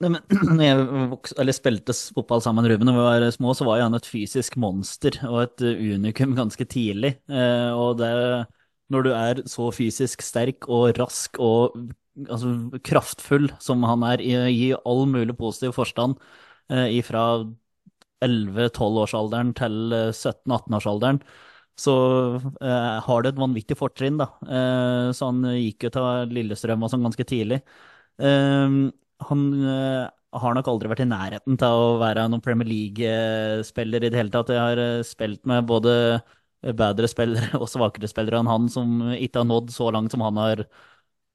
[0.02, 3.94] Når jeg vokste, spilte fotball sammen med Ruben da vi var små, så var han
[3.94, 7.14] et fysisk monster og et eh, unikum ganske tidlig.
[7.30, 8.12] Eh, og det,
[8.92, 11.78] når du er så fysisk sterk og rask og
[12.26, 16.18] altså, kraftfull som han er i, all mulig positiv forstand
[16.72, 17.22] fra ifra
[18.22, 19.74] 11-12-årsalderen til
[20.14, 21.18] 17-18-årsalderen,
[21.78, 21.94] så
[22.62, 24.28] eh, har du et vanvittig fortrinn, da.
[24.46, 27.58] Eh, så han gikk jo til Lillestrøm og sånn ganske tidlig.
[28.22, 28.76] Eh,
[29.28, 30.04] han eh,
[30.42, 34.32] har nok aldri vært i nærheten til å være noen Premier League-spiller i det hele
[34.32, 34.52] tatt.
[34.54, 35.94] Jeg har eh, spilt med både
[36.78, 40.40] bedre spillere og svakere spillere enn han, som ikke har nådd så langt som han
[40.40, 40.66] har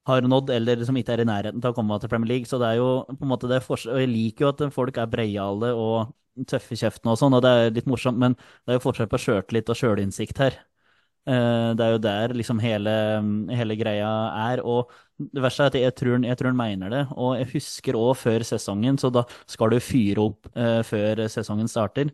[0.07, 2.47] har nådd, eller som ikke er i nærheten til å komme til Premier League.
[2.49, 5.09] Så det er jo på en måte det forskjell, Jeg liker jo at folk er
[5.11, 6.13] breiale og
[6.47, 9.09] tøffe i kjeften og sånn, og det er litt morsomt, men det er jo forskjell
[9.11, 10.59] på sjøltillit og sjølinnsikt her.
[11.27, 12.91] Eh, Det er jo der liksom hele,
[13.51, 14.07] hele greia
[14.51, 14.61] er.
[14.63, 17.03] Og det verste er at jeg tror, jeg tror han mener det.
[17.17, 21.67] Og jeg husker òg før sesongen, så da skal du fyre opp eh, før sesongen
[21.71, 22.11] starter.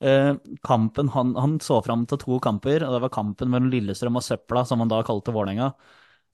[0.00, 4.16] Eh, kampen, han, han så fram til to kamper, og det var kampen mellom Lillestrøm
[4.16, 5.72] og Søpla, som han da kalte Vålerenga.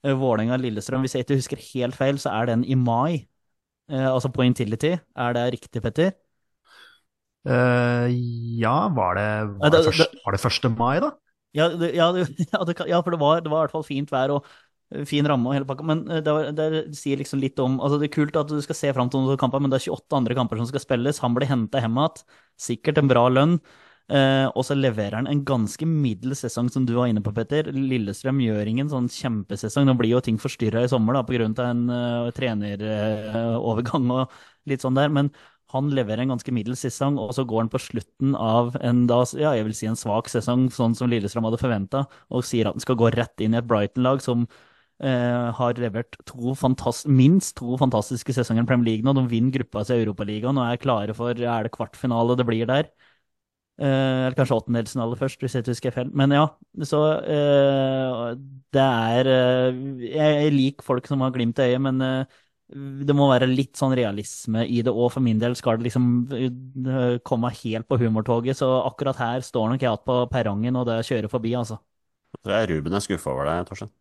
[0.05, 3.27] Eh, Vålerenga-Lillestrøm, hvis jeg ikke husker helt feil, så er den i mai.
[3.91, 4.95] Eh, altså på Intility.
[5.17, 6.13] Er det riktig, Petter?
[7.47, 8.07] Uh,
[8.59, 9.27] ja, var det,
[9.59, 10.69] var, det- det det, var det 1.
[10.69, 11.11] mai, da?
[11.57, 12.27] Ja, det, ja, det,
[12.91, 14.45] ja, for det var, det var i hvert fall fint vær og
[14.93, 15.87] eh, fin ramme og hele pakka.
[15.87, 18.59] Men eh, det, var, det sier liksom litt om altså Det er kult at du
[18.63, 21.23] skal se fram til noen kamper, men det er 28 andre kamper som skal spilles.
[21.25, 22.23] Han blir henta hjem igjen.
[22.69, 23.59] Sikkert en bra lønn.
[24.07, 27.67] Eh, og så leverer han en ganske middels sesong, som du var inne på, Petter.
[27.75, 29.87] Lillestrøm gjør ingen sånn kjempesesong.
[29.89, 34.37] Nå blir jo ting forstyrra i sommer da, av en uh, trenerovergang og
[34.71, 35.11] litt sånn der.
[35.11, 35.33] Men
[35.73, 39.19] han leverer en ganske middels sesong, og så går han på slutten av en da,
[39.35, 42.77] ja, jeg vil si en svak sesong, sånn som Lillestrøm hadde forventa, og sier at
[42.77, 44.45] han skal gå rett inn i et Brighton-lag som
[45.03, 46.55] eh, har levert to
[47.11, 49.15] minst to fantastiske sesonger i Premier League nå.
[49.17, 52.65] De vinner gruppa si i Europaligaen og er klare for Er det kvartfinale det blir
[52.69, 52.89] der?
[53.77, 53.85] Eh,
[54.25, 56.07] eller kanskje åttendelsfinale først, hvis jeg ikke husker feil.
[56.17, 56.47] Men ja,
[56.89, 58.31] så eh,
[58.73, 63.15] det er eh, jeg, jeg liker folk som har glimt i øyet, men eh, det
[63.15, 65.11] må være litt sånn realisme i det òg.
[65.13, 69.71] For min del skal det liksom eh, komme helt på humortoget, så akkurat her står
[69.71, 71.79] nok jeg igjen på perrongen, og det kjører forbi, altså.
[72.35, 73.93] Jeg tror jeg Ruben er skuffa over deg, Torstein.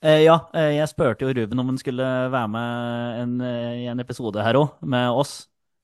[0.00, 3.88] Eh, ja, eh, jeg spurte jo Ruben om han skulle være med en, eh, i
[3.92, 5.34] en episode her òg, med oss.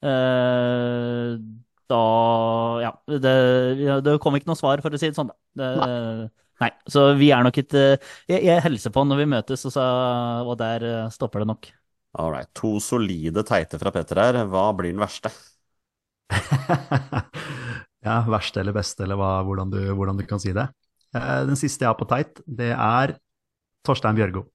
[0.04, 1.36] Eh,
[1.88, 2.00] da
[2.82, 3.32] Ja, det,
[4.04, 5.32] det kom ikke noe svar, for å si det sånn.
[5.56, 5.72] Det,
[6.60, 6.70] nei.
[6.92, 7.82] Så vi er nok ikke
[8.28, 9.84] Jeg, jeg hilser på han når vi møtes, og, så,
[10.44, 11.72] og der stopper det nok.
[12.16, 12.48] All right.
[12.60, 14.40] To solide teite fra Petter her.
[14.48, 15.32] Hva blir den verste?
[18.06, 20.66] ja, verste eller beste, eller hva, hvordan, du, hvordan du kan si det.
[21.14, 23.16] Eh, den siste jeg har på teit, det er
[23.86, 24.46] Torstein Bjørgo.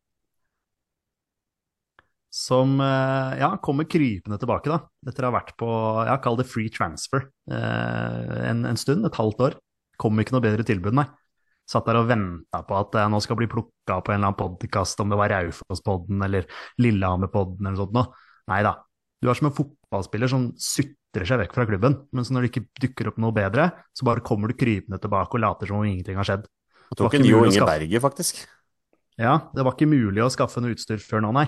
[2.31, 4.81] Som eh, ja, kommer krypende tilbake, da.
[5.07, 5.71] Etter å ha vært på
[6.07, 9.57] ja, kall det free transfer eh, en, en stund, et halvt år.
[10.01, 11.05] Kom ikke noe bedre tilbud, nei.
[11.71, 14.39] Satt der og venta på at jeg nå skal bli plukka på en eller annen
[14.39, 16.47] podkast, om det var Raufoss-podden eller
[16.83, 18.09] Lillehammer-podden eller noe sånt noe.
[18.51, 18.75] Nei da.
[19.21, 22.51] Du er som en fotballspiller som sutrer seg vekk fra klubben, men så når det
[22.51, 25.87] ikke dukker opp noe bedre, så bare kommer du krypende tilbake og later som om
[25.87, 26.49] ingenting har skjedd.
[26.91, 28.01] Det var ikke Jo Inge skaffe.
[28.03, 28.41] Faktisk.
[29.21, 31.45] Ja, det var ikke mulig å skaffe noe utstyr før nå, nei.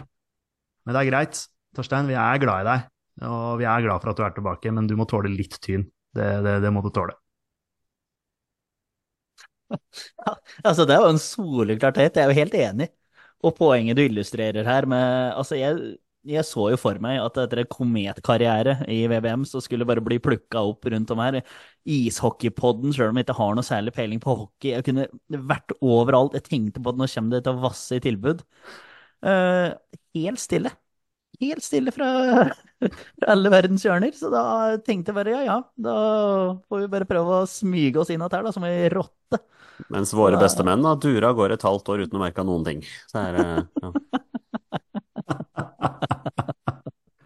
[0.86, 1.42] Men det er greit.
[1.74, 2.88] Torstein, vi er glad i deg,
[3.26, 5.88] og vi er glad for at du er tilbake, men du må tåle litt tyn.
[6.14, 7.18] Det, det, det må du tåle.
[10.68, 12.90] Altså, det er jo en soleklar teit, jeg er jo helt enig.
[13.44, 15.98] Og poenget du illustrerer her med Altså, jeg,
[16.28, 20.06] jeg så jo for meg at etter en kometkarriere i VBM, så skulle det bare
[20.06, 21.42] bli plukka opp rundt om her.
[21.84, 24.72] Ishockeypodden, sjøl om jeg ikke har noe særlig peiling på hockey.
[24.78, 25.08] Jeg kunne
[25.52, 26.38] vært overalt.
[26.40, 28.46] Jeg tenkte på at nå kommer det til å vasse i tilbud.
[29.24, 29.72] Uh,
[30.16, 30.72] helt stille.
[31.44, 32.08] Helt stille fra,
[32.80, 34.14] fra alle verdens hjørner.
[34.18, 34.44] Så da
[34.86, 35.96] tenkte jeg bare ja, ja, da
[36.70, 39.42] får vi bare prøve å smyge oss inn her, da, som ei rotte.
[39.94, 40.44] Mens våre Ja.
[40.44, 42.84] beste menn har dura av gårde et halvt år uten å merke noen ting.
[43.10, 43.46] Så er det
[43.82, 43.90] ja.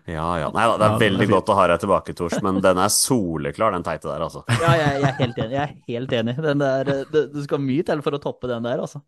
[0.08, 0.48] ja ja.
[0.56, 3.76] Nei da, det er veldig godt å ha deg tilbake, Tors, men den er soleklar,
[3.76, 4.44] den teite der, altså.
[4.62, 5.56] Ja, jeg, jeg er helt enig.
[5.58, 6.38] Jeg er helt enig.
[6.48, 9.04] Den der, det, det skal mye til for å toppe den der, altså.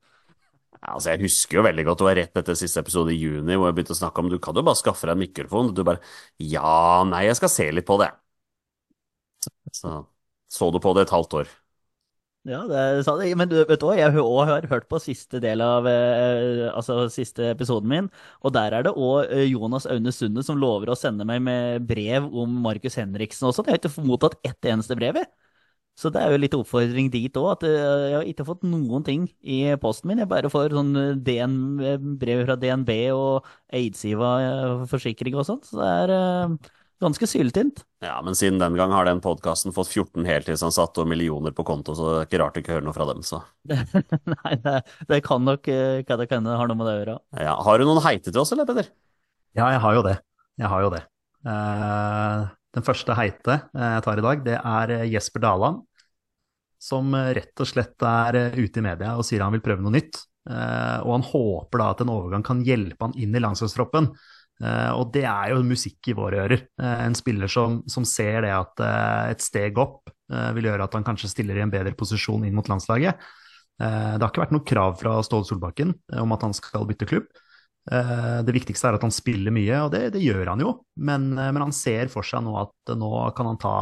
[0.80, 3.68] Altså, jeg husker jo veldig godt, det var rett etter siste episode i juni, hvor
[3.68, 5.72] jeg begynte å snakke om du kan jo bare skaffe deg en mikrofon.
[5.72, 6.00] Og du bare
[6.39, 8.10] ja, nei, jeg skal se litt på det.
[9.74, 10.06] Så
[10.52, 11.50] så du på det et halvt år.
[12.48, 15.62] Ja, det sa du, Men du vet òg, jeg også har hørt på siste del
[15.62, 18.08] av eh, altså siste episoden min,
[18.42, 22.26] og der er det òg Jonas Aune Sunde som lover å sende meg med brev
[22.32, 23.65] om Markus Henriksen også.
[23.68, 25.30] Jeg har ikke mottatt ett eneste brev, jeg.
[26.00, 29.04] Så det er jo litt oppfordring dit òg, at eh, jeg har ikke fått noen
[29.04, 30.22] ting i posten min.
[30.24, 31.56] Jeg bare får sånn eh, DN,
[32.22, 35.68] brev fra DNB og Aidsiva eh, forsikring og sånt.
[35.68, 37.86] Så det er, eh, Ganske syltynt.
[38.04, 41.94] Ja, men siden den gang har den podkasten fått 14 heltidsansatte og millioner på konto,
[41.96, 43.40] så det er ikke rart du ikke hører noe fra dem, så.
[44.34, 44.76] Nei, det,
[45.08, 47.18] det kan nok eh, hva det kan ha noe med det å gjøre.
[47.40, 48.92] Ja, har du noen heite til oss, eller, Peder?
[49.56, 50.18] Ja, jeg har jo det.
[50.60, 51.06] Jeg har jo det.
[51.48, 55.82] Uh, den første heite eh, jeg tar i dag, det er eh, Jesper Daland.
[56.80, 59.84] Som eh, rett og slett er eh, ute i media og sier han vil prøve
[59.84, 60.22] noe nytt.
[60.50, 64.13] Eh, og han håper da at en overgang kan hjelpe han inn i landslagstroppen.
[64.60, 66.65] Og det er jo musikk i våre ører.
[66.84, 68.82] En spiller som, som ser det at
[69.32, 72.68] et steg opp vil gjøre at han kanskje stiller i en bedre posisjon inn mot
[72.68, 73.24] landslaget.
[73.80, 77.32] Det har ikke vært noe krav fra Ståle Solbakken om at han skal bytte klubb.
[77.88, 80.76] Det viktigste er at han spiller mye, og det, det gjør han jo.
[81.08, 83.78] Men, men han ser for seg nå at nå kan han ta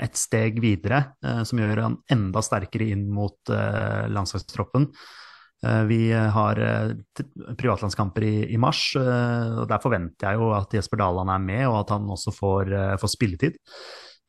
[0.00, 4.88] et steg videre, eh, som gjør han enda sterkere inn mot eh, landslagstroppen.
[5.64, 6.94] Eh, Vi har eh,
[7.56, 11.82] privatlandskamper i, mars, eh, og der forventer jeg jo at Jesper Daland er med, og
[11.82, 13.60] at han også får, eh, får spilletid.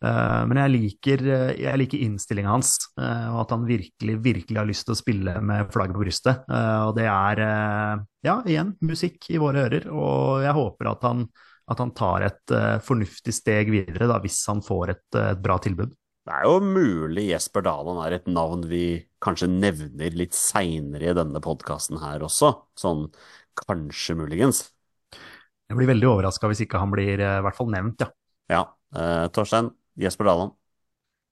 [0.05, 4.57] Eh, Men jeg liker, eh, jeg liker innstillinga hans, eh, og at han virkelig, virkelig
[4.59, 6.43] har lyst til å spille med flagget på brystet.
[6.51, 11.01] Eh, Og det er, eh, ja, igjen, musikk i våre ører, og jeg håper at
[11.03, 11.27] han,
[11.71, 15.41] at han tar et uh, fornuftig steg videre, da, hvis han får et, uh, et
[15.43, 15.93] bra tilbud.
[16.25, 18.85] Det er jo mulig Jesper Daland er et navn vi
[19.21, 22.49] kanskje nevner litt seinere i denne podkasten her også.
[22.81, 23.05] Sånn
[23.61, 24.63] kanskje, muligens.
[25.69, 28.09] Jeg blir veldig overraska hvis ikke han blir eh, i hvert fall nevnt, ja.
[28.53, 28.61] Ja.
[28.97, 30.53] Eh, Torstein, Jesper Daland.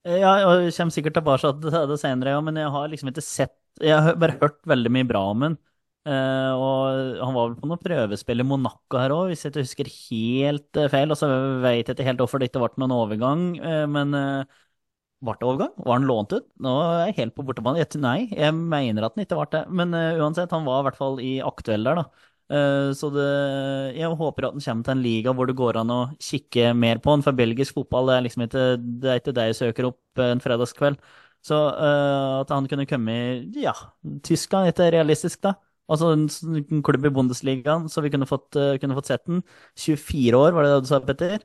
[0.06, 3.24] Eh, Ja, jeg kommer sikkert tilbake til det senere, ja, men jeg har liksom ikke
[3.26, 5.56] sett Jeg har bare hørt veldig mye bra om han.
[6.04, 9.64] Eh, og han var vel på noe prøvespill i Monaco her òg, hvis jeg ikke
[9.64, 11.14] husker helt uh, feil.
[11.14, 11.30] Og så
[11.64, 14.12] vet jeg ikke helt hvorfor det ikke ble noen overgang, uh, men
[15.24, 15.72] ble det overgang?
[15.80, 16.50] Var han lånt ut?
[16.64, 17.88] Nå er jeg helt på bortebane.
[18.04, 19.64] Nei, jeg mener at han ikke ble det.
[19.72, 22.30] Men uansett, han var i hvert fall i aktuell der, da.
[22.94, 23.30] Så det,
[23.96, 27.00] jeg håper at han kommer til en liga hvor det går an å kikke mer
[27.02, 28.66] på han, for belgisk fotball det er liksom ikke
[29.00, 31.00] det er ikke det jeg søker opp en fredagskveld.
[31.48, 31.56] Så
[32.44, 33.74] at han kunne komme i ja,
[34.28, 35.56] Tyskland, ikke realistisk, da.
[35.92, 39.42] Altså en, en klubb i Bundesligaen, så vi kunne fått, eh, kunne fått sett den.
[39.76, 41.44] 24 år, var det det du sa, Petter?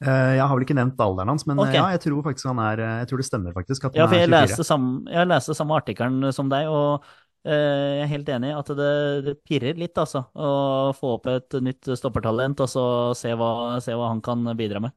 [0.00, 1.74] Eh, Jeg har vel ikke nevnt alderen hans, men okay.
[1.76, 1.76] Ok.
[1.76, 3.84] ja, jeg tror faktisk han er eh, Jeg tror det stemmer, faktisk.
[3.88, 4.46] At Ja, for jeg er 24.
[4.48, 7.04] leste samme, jeg leste samme artikkelen som deg, og
[7.44, 8.90] eh, jeg er helt enig i at det,
[9.28, 10.24] det pirrer litt, altså.
[10.32, 12.86] Å få opp et nytt stoppertalent, og så
[13.18, 13.52] se hva,
[13.84, 14.96] se hva han kan bidra med.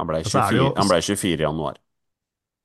[0.00, 1.78] Han ble Og så er 24, han ble 24 i januar.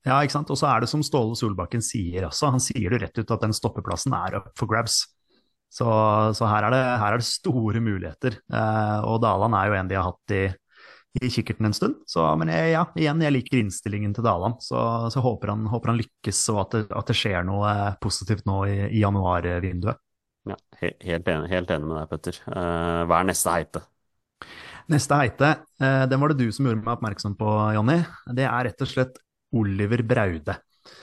[0.06, 0.50] Ja, ikke sant.
[0.52, 3.44] Og så er det som Ståle Solbakken sier også, han sier det rett ut at
[3.44, 5.02] den stoppeplassen er up for grabs.
[5.68, 5.84] Så,
[6.32, 8.38] så her, er det, her er det store muligheter.
[8.48, 10.46] Eh, og Daland er jo en de har hatt i,
[11.20, 11.98] i kikkerten en stund.
[12.08, 14.62] Så, men jeg, ja, igjen, jeg liker innstillingen til Daland.
[14.64, 14.80] Så,
[15.12, 18.48] så håper, han, håper han lykkes, og at det, at det skjer noe eh, positivt
[18.48, 20.00] nå i, i januarvinduet.
[20.48, 22.42] Ja, helt, enig, helt enig med deg, Petter.
[22.48, 23.84] Eh, hva er neste heite?
[24.88, 25.50] Neste heite,
[25.84, 27.98] eh, den var det du som gjorde meg oppmerksom på, Jonny.
[28.32, 29.18] Det er rett og slett
[29.56, 30.58] Oliver Braude.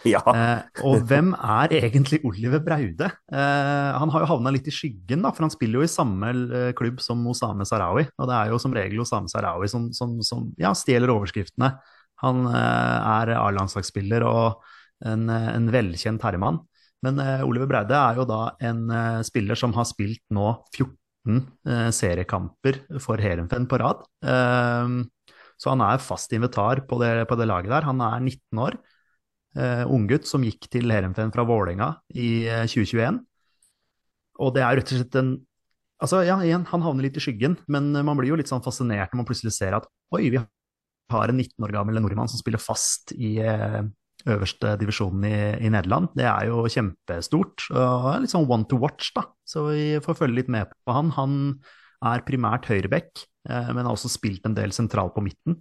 [0.05, 3.09] Ja, Eh, og hvem er egentlig Oliver Braude?
[3.31, 6.31] Eh, han har jo havna litt i skyggen, da, for han spiller jo i samme
[6.31, 8.05] eh, klubb som Osame Sarawi.
[8.17, 11.73] Og det er jo som regel Osame Sarawi som, som, som ja, stjeler overskriftene.
[12.23, 14.61] Han eh, er A-landslagsspiller og
[15.05, 16.61] en, en velkjent herremann.
[17.05, 18.85] Men eh, Oliver Braude er jo da en
[19.25, 24.05] spiller som har spilt nå 14 eh, seriekamper for Heerenveen på rad.
[24.25, 24.95] Eh,
[25.59, 27.87] så han er fast invitar på det, på det laget der.
[27.87, 28.77] Han er 19 år
[29.57, 33.21] eh, unggutt som gikk til Heerenveen fra Vålerenga i eh, 2021.
[34.43, 35.35] Og det er rett og slett en
[36.03, 38.63] Altså, ja, igjen, han havner litt i skyggen, men eh, man blir jo litt sånn
[38.65, 42.41] fascinert når man plutselig ser at oi, vi har en 19 år gammel nordmann som
[42.41, 43.79] spiller fast i eh,
[44.27, 45.37] øverste divisjonen i,
[45.67, 46.11] i Nederland.
[46.17, 47.67] Det er jo kjempestort.
[47.71, 49.23] Og litt sånn one to watch, da.
[49.47, 51.13] Så vi får følge litt med på han.
[51.15, 51.37] Han
[52.05, 55.59] er primært høyreback, eh, men har også spilt en del sentral på midten.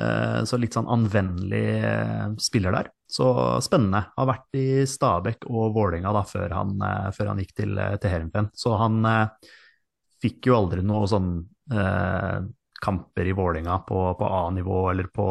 [0.00, 2.90] Eh, Så litt sånn anvendelig eh, spiller der.
[3.06, 3.28] Så
[3.62, 4.04] spennende.
[4.16, 7.96] Har vært i Stabæk og Vålerenga da, før han, eh, før han gikk til, eh,
[8.02, 8.50] til Heerenveen.
[8.58, 9.52] Så han eh,
[10.24, 11.32] fikk jo aldri noe sånn
[11.72, 12.38] eh,
[12.84, 15.28] kamper i Vålerenga på, på A-nivå eller på,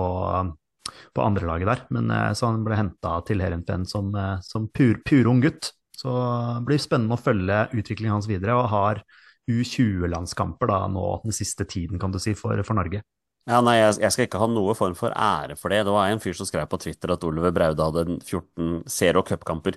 [1.14, 1.84] på andrelaget der.
[1.98, 5.74] Men eh, så han ble henta til Heerenveen som, eh, som pur, purung gutt.
[5.94, 9.04] Så det blir spennende å følge utviklingen hans videre, og har
[9.52, 13.02] U20-landskamper da nå den siste tiden, kan du si, for, for Norge.
[13.50, 15.82] Ja, nei, jeg, jeg skal ikke ha noe form for ære for det.
[15.84, 19.76] Det var en fyr som skrev på Twitter at Oliver Braude hadde 14 zero cupkamper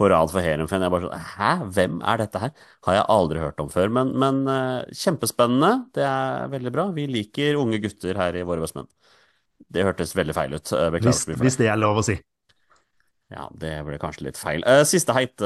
[0.00, 0.86] på rad for Heerenveen.
[0.86, 2.54] Jeg bare sånn Hæ, hvem er dette her?
[2.88, 3.92] Har jeg aldri hørt om før.
[3.92, 5.74] Men, men eh, kjempespennende.
[5.92, 6.86] Det er veldig bra.
[6.96, 8.88] Vi liker unge gutter her i Våre bestemenn.
[9.72, 10.72] Det hørtes veldig feil ut.
[10.72, 11.68] Eh, Beklager Hvis, hvis det.
[11.68, 12.16] er lov å si.
[13.32, 14.64] Ja, det ble kanskje litt feil.
[14.68, 15.36] Eh, Siste heit.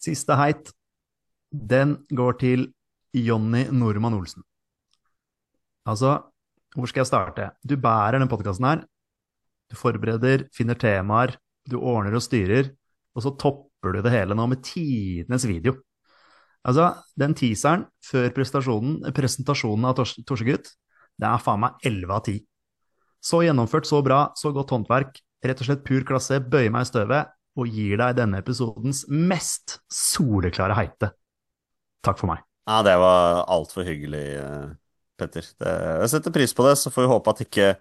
[0.00, 0.70] Siste heit,
[1.50, 2.68] den går til
[3.16, 4.44] Jonny Normann Olsen.
[5.88, 6.20] Altså,
[6.76, 7.50] hvor skal jeg starte?
[7.66, 8.84] Du bærer den podkasten her.
[9.70, 11.36] Du forbereder, finner temaer,
[11.66, 12.70] du ordner og styrer,
[13.14, 15.76] og så topper du det hele nå med tidenes video.
[16.66, 20.74] Altså, den teaseren før presentasjonen av Tors Torsegutt,
[21.20, 22.40] det er faen meg 11 av 10.
[23.20, 25.18] Så gjennomført, så bra, så godt håndverk.
[25.44, 29.80] Rett og slett pur klasse, bøyer meg i støvet og gir deg denne episodens mest
[29.92, 31.10] soleklare heite.
[32.06, 32.44] Takk for meg.
[32.68, 34.70] Ja, det var altfor hyggelig, eh,
[35.18, 35.46] Petter.
[35.58, 35.74] Det,
[36.04, 37.72] jeg setter pris på det, så får vi håpe at ikke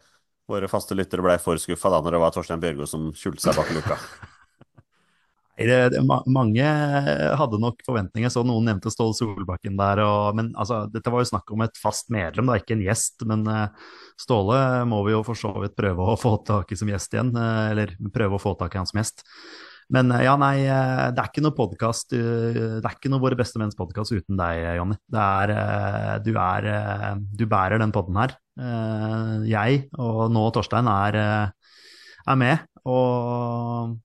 [0.50, 3.58] våre faste lyttere ble for skuffa da når det var Torstein Bjørgo som skjulte seg
[3.60, 4.00] bak luka.
[5.60, 6.64] Mange
[7.36, 10.00] hadde nok forventninger, så noen nevnte Ståle Solbakken der.
[10.06, 13.26] Og, men altså, dette var jo snakk om et fast medlem, da, ikke en gjest.
[13.28, 13.66] Men uh,
[14.20, 17.34] Ståle må vi jo for så vidt prøve å få tak i som gjest igjen.
[17.36, 19.26] Uh, eller prøve å få tak i han som gjest.
[19.96, 23.62] Men uh, ja, nei, det er ikke noe podkast Det er ikke noe Våre beste
[23.62, 25.00] menns podkast uten deg, Jonny.
[25.10, 28.36] Du, er du bærer den podden her.
[29.50, 31.18] jeg, og nå Torstein, er,
[32.28, 32.70] er med.
[32.90, 33.98] Og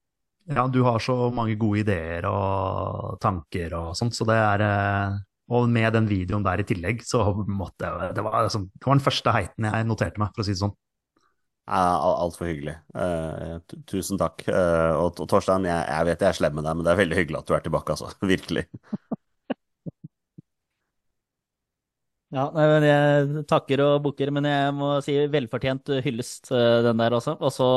[0.45, 5.23] ja, du har så mange gode ideer og tanker og sånt, så det er eh,
[5.55, 8.97] Og med den videoen der i tillegg, så måtte jeg Det var, liksom, det var
[8.97, 10.75] den første heiten jeg noterte meg, for å si det sånn.
[11.65, 12.77] Altfor hyggelig.
[12.93, 13.57] Uh,
[13.89, 14.45] tusen takk.
[14.49, 17.01] Uh, og, og, Torstein, jeg, jeg, vet jeg er slem med deg, men det er
[17.01, 18.13] veldig hyggelig at du er tilbake, altså.
[18.35, 18.67] Virkelig.
[22.35, 22.49] Ja,
[22.83, 27.37] jeg takker og bukker, men jeg må si velfortjent hyllest, den der også.
[27.39, 27.69] Og så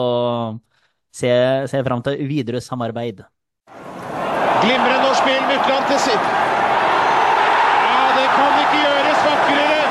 [1.13, 3.21] ser jeg fram til videre samarbeid.
[4.63, 6.25] Glimrende norsk spill, Mykland til sitt.
[7.85, 9.83] Ja, det kan ikke gjøres vakrere.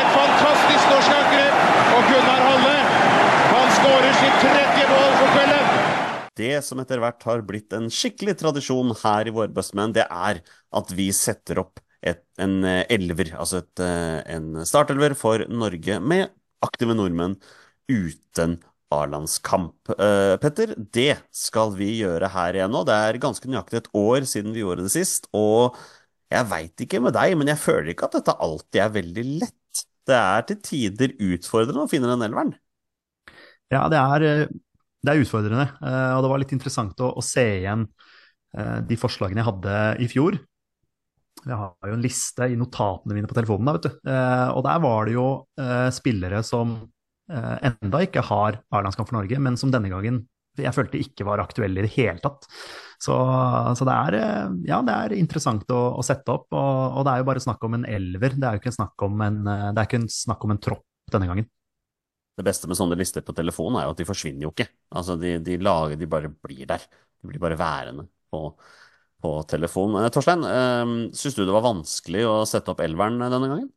[0.00, 1.56] Et fantastisk norsk angrep.
[1.96, 2.76] Og Gunnar Halle,
[3.52, 5.66] han skårer sitt tredje mål for kvelden.
[6.36, 10.42] Det som etter hvert har blitt en skikkelig tradisjon her i Våre bestemenn, det er
[10.76, 15.98] at vi setter opp et, en eh, elver, altså et, eh, en startelver for Norge
[16.04, 16.28] med
[16.64, 17.38] aktive nordmenn
[17.88, 18.58] uten
[18.94, 19.90] A-landskamp.
[19.98, 22.84] Uh, Petter, det skal vi gjøre her igjen nå.
[22.86, 25.26] Det er ganske nøyaktig et år siden vi gjorde det sist.
[25.34, 25.74] Og
[26.30, 29.82] jeg veit ikke med deg, men jeg føler ikke at dette alltid er veldig lett.
[30.06, 32.54] Det er til tider utfordrende å finne den elveren.
[33.74, 34.46] Ja, det er,
[35.06, 35.68] det er utfordrende.
[35.80, 39.80] Uh, og det var litt interessant å, å se igjen uh, de forslagene jeg hadde
[40.02, 40.38] i fjor.
[41.46, 44.08] Jeg har jo en liste i notatene mine på telefonen, da, vet du.
[44.56, 45.26] og der var det jo
[45.94, 46.72] spillere som
[47.28, 50.24] enda ikke har A-landskamp for Norge, men som denne gangen
[50.64, 52.46] jeg følte ikke var aktuelle i det hele tatt.
[53.02, 53.16] Så,
[53.76, 57.12] så det, er, eh, ja, det er interessant å, å sette opp, og, og, det
[57.12, 58.36] er jo bare snakk om en elver.
[58.36, 60.86] Det er jo ikke snakk om en, eh, det er ikke snakk om en tropp
[61.12, 61.48] denne gangen.
[62.36, 64.68] Det beste med sånne lister på telefonen er jo at de forsvinner jo ikke.
[64.92, 66.84] Altså, de, de lager, de bare blir der.
[67.22, 68.42] De blir bare værende på,
[69.24, 69.96] på telefon.
[70.12, 73.72] Torstein, eh, syns du det var vanskelig å sette opp elveren denne gangen?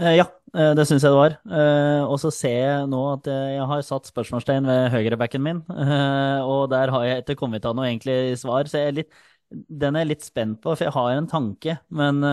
[0.00, 0.24] Eh, ja,
[0.56, 1.34] eh, det syns jeg det var.
[1.52, 6.70] Eh, og så ser jeg nå at jeg har satt spørsmålstegn ved høyrebacken min, og
[6.72, 8.70] der har jeg ikke kommet av noe egentlig svar.
[8.70, 9.18] Så jeg er litt,
[9.50, 12.24] den er jeg litt spent på, for jeg har en tanke, men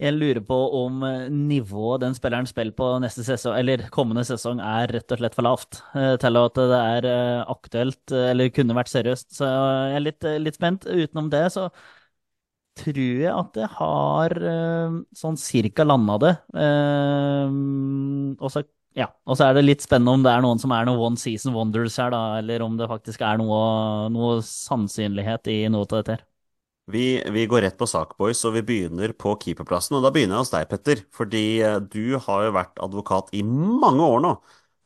[0.00, 1.02] jeg lurer på om
[1.34, 5.44] nivået den spilleren spiller på neste sesong, eller kommende sesong, er rett og slett for
[5.44, 5.80] lavt
[6.22, 7.08] til at det er
[7.44, 9.28] aktuelt, eller kunne vært seriøst.
[9.36, 10.88] Så jeg er litt, litt spent.
[10.88, 11.68] Utenom det så
[12.80, 12.96] tror
[13.26, 14.36] jeg at jeg har
[15.20, 16.34] sånn cirka landa det.
[18.40, 18.64] Og så
[18.98, 21.20] ja, og så er det litt spennende om det er noen som er noen one
[21.20, 23.60] season wonders her, da, eller om det faktisk er noe,
[24.10, 26.24] noe sannsynlighet i noe av dette her.
[26.90, 29.96] Vi, vi, går rett på sak, boys, og vi begynner på keeperplassen.
[29.98, 31.04] Og da begynner jeg hos deg, Petter.
[31.16, 34.34] Fordi eh, du har jo vært advokat i mange år nå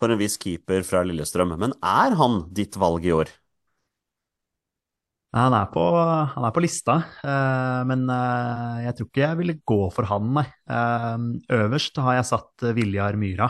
[0.02, 1.56] for en viss keeper fra Lillestrøm.
[1.60, 3.32] Men er han ditt valg i år?
[5.34, 5.82] Han er på,
[6.30, 6.94] han er på lista,
[7.26, 10.44] uh, men uh, jeg tror ikke jeg ville gå for han, nei.
[11.56, 13.48] Øverst har jeg satt Viljar Myra,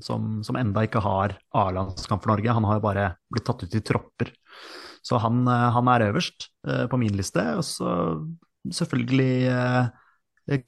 [0.00, 2.54] som, som enda ikke har A-landskamp for Norge.
[2.56, 4.32] Han har jo bare blitt tatt ut i tropper.
[5.02, 7.42] Så han, han er øverst på min liste.
[7.58, 7.88] Og så
[8.70, 9.50] selvfølgelig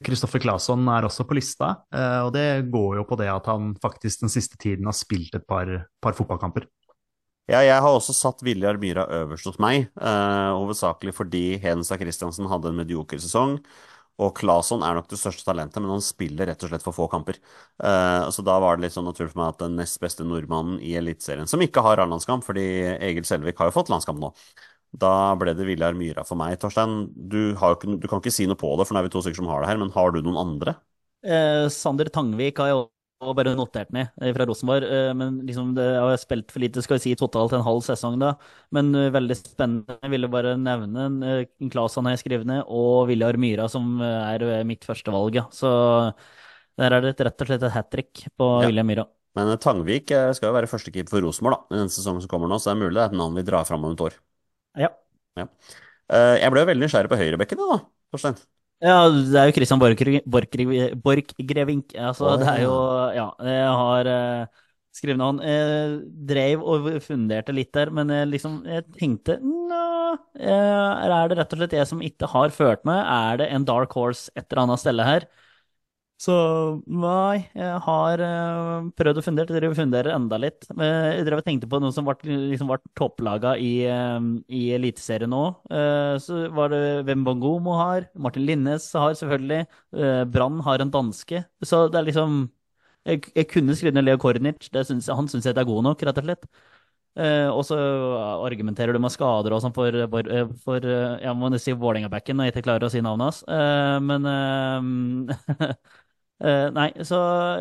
[0.02, 1.68] Kristoffer Claesson er også på lista,
[2.24, 5.46] og det går jo på det at han faktisk den siste tiden har spilt et
[5.46, 5.70] par,
[6.02, 6.66] par fotballkamper.
[7.44, 12.48] Ja, jeg har også satt Viljar Myhra øverst hos meg, uh, hovedsakelig fordi Hedenstad Christiansen
[12.48, 13.58] hadde en medioker sesong.
[14.22, 17.08] Og Claesson er nok det største talentet, men han spiller rett og slett for få
[17.10, 17.40] kamper.
[17.82, 20.78] Uh, så da var det litt sånn naturlig for meg at den nest beste nordmannen
[20.78, 24.30] i Eliteserien, som ikke har A-landskamp, fordi Egil Selvik har jo fått landskamp nå,
[24.94, 26.54] da ble det Viljar Myra for meg.
[26.62, 29.24] Torstein, du, ikke, du, kan ikke si noe på det, for nå er vi to
[29.24, 30.78] stykker som har det her, men har du noen andre?
[31.24, 32.82] Eh, Sander Tangvik har jo
[33.24, 34.84] og bare notert ned eh, fra Rosenborg.
[34.86, 37.82] eh, Men liksom det jeg har spilt for lite, skal vi si totalt en halv
[37.86, 38.34] sesong da.
[38.76, 39.96] Men eh, veldig spennende.
[40.04, 44.44] Jeg ville bare nevne eh, Claesson har jeg skrevet ned, og Viljar Myra, som er
[44.62, 45.36] mitt mitt førstevalg.
[45.38, 45.44] Ja.
[45.54, 45.70] Så
[46.80, 48.68] der er det rett og slett et hat trick på Ja.
[48.68, 49.06] Viljar Myra.
[49.34, 52.60] Men Tangvik skal jo være førstekeeper for Rosenborg da, i den sesongen som kommer nå,
[52.62, 54.14] så det er mulig det er et navn vi drar fram om et år.
[54.78, 54.92] Ja.
[55.38, 55.48] ja.
[56.38, 57.80] Jeg ble jo veldig nysgjerrig på høyrebekken, da,
[58.14, 58.38] Torstein.
[58.82, 61.94] Ja, det er jo Christian Borchgrevink.
[61.96, 62.72] Altså, det er jo
[63.16, 64.64] Ja, jeg har eh,
[64.94, 65.38] skrevet navn.
[65.40, 69.80] Jeg drev og funderte litt der, men jeg liksom Jeg tenkte Nå,
[70.36, 73.00] eh, er det rett og slett jeg som ikke har ført meg?
[73.00, 75.28] Er det en dark horse et eller annet sted her?
[76.20, 76.34] Så
[76.86, 79.52] nei, jeg har uh, prøvd å fundere.
[79.52, 80.64] dere funderer enda litt.
[80.72, 85.32] Men dere drev og tenkte på noe som ble, liksom topplaga i, uh, i Eliteserien
[85.34, 85.42] nå.
[85.68, 88.08] Uh, så var det hvem Bongomo har.
[88.14, 89.64] Martin Linnes har selvfølgelig.
[89.94, 91.44] Eh, Brann har en danske.
[91.64, 92.44] Så det er liksom
[93.04, 94.70] Jeg, jeg kunne skrevet ned Leo Kornic.
[94.72, 96.46] Syns, han syns jeg er god nok, rett og slett.
[97.14, 97.76] Eh, og så
[98.42, 100.30] argumenterer du med skader og sånn for, for,
[100.64, 103.42] for eh, jeg må nesten si Vålerenga-backen når jeg ikke klarer å si navnet hans.
[103.46, 105.74] Eh, men eh, eh,
[106.74, 107.18] Nei, så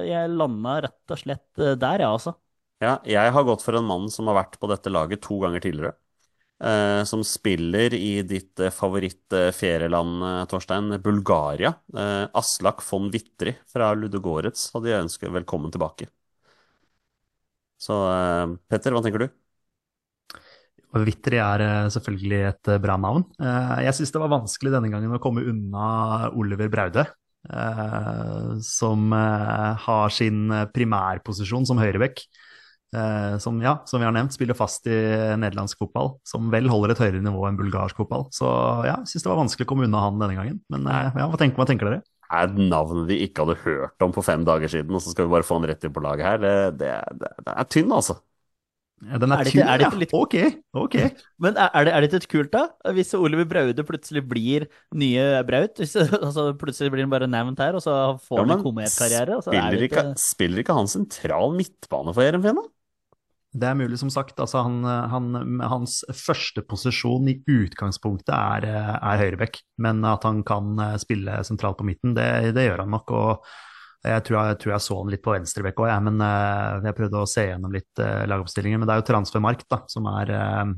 [0.08, 2.36] jeg landa rett og slett eh, der, ja, altså.
[2.84, 5.64] Ja, jeg har gått for en mann som har vært på dette laget to ganger
[5.64, 5.96] tidligere.
[6.64, 11.74] Uh, som spiller i ditt uh, favoritt-ferieland, eh, Torstein, Bulgaria.
[11.92, 16.08] Eh, Aslak von Wittry fra Ludogorets hadde jeg ønsket velkommen tilbake.
[17.84, 19.30] Så eh, Petter, hva tenker du?
[20.94, 23.26] Og er eh, selvfølgelig et eh, bra navn.
[23.42, 27.14] Eh, Jeg syns det var vanskelig denne gangen å komme unna Oliver Braude, eh,
[28.64, 32.24] som eh, har sin eh, primærposisjon som høyrebekk.
[32.96, 34.96] eh, Som, ja, som vi har nevnt, spiller fast i
[35.40, 38.28] nederlandsk fotball, som vel holder et høyere nivå enn bulgarsk fotball.
[38.32, 38.48] Så
[38.88, 40.60] ja, jeg syns det var vanskelig å komme unna han denne gangen.
[40.74, 42.04] Men eh, ja, hva tenker, hva tenker dere?
[42.34, 45.28] Er et navn vi ikke hadde hørt om for fem dager siden, og så skal
[45.28, 46.40] vi bare få han rett inn på laget her?
[46.42, 46.94] Det, det,
[47.46, 48.18] det er tynn, altså.
[49.10, 50.36] Ja, Den er, Er det ikke- er det ikke litt- Ok,
[50.74, 50.96] ok.
[51.40, 52.68] Men er det, er det ikke kult, da?
[52.94, 55.76] Hvis Oliver Braude plutselig blir nye Braut?
[55.78, 55.96] Hvis,
[56.28, 59.38] altså, plutselig blir han bare nevnt her, og så får Ja, han men en kometkarriere?
[59.40, 62.70] er Spiller ikke, spiller ikke han sentral midtbane for Heerenveen, da?
[63.56, 64.40] Det er mulig, som sagt.
[64.42, 68.66] Altså, han, han, hans første posisjon i utgangspunktet er,
[68.98, 72.90] er høyrebekk, men at han kan eh, spille sentralt på midten, det, det gjør han
[72.96, 73.12] nok.
[73.14, 73.46] og
[74.04, 76.98] jeg tror jeg, tror jeg så han litt på venstrebekk òg, jeg, men eh, jeg
[76.98, 78.82] prøvde å se gjennom litt uh, lagoppstillingen.
[78.82, 80.74] Men det er jo transfermarkt da, som er, eh,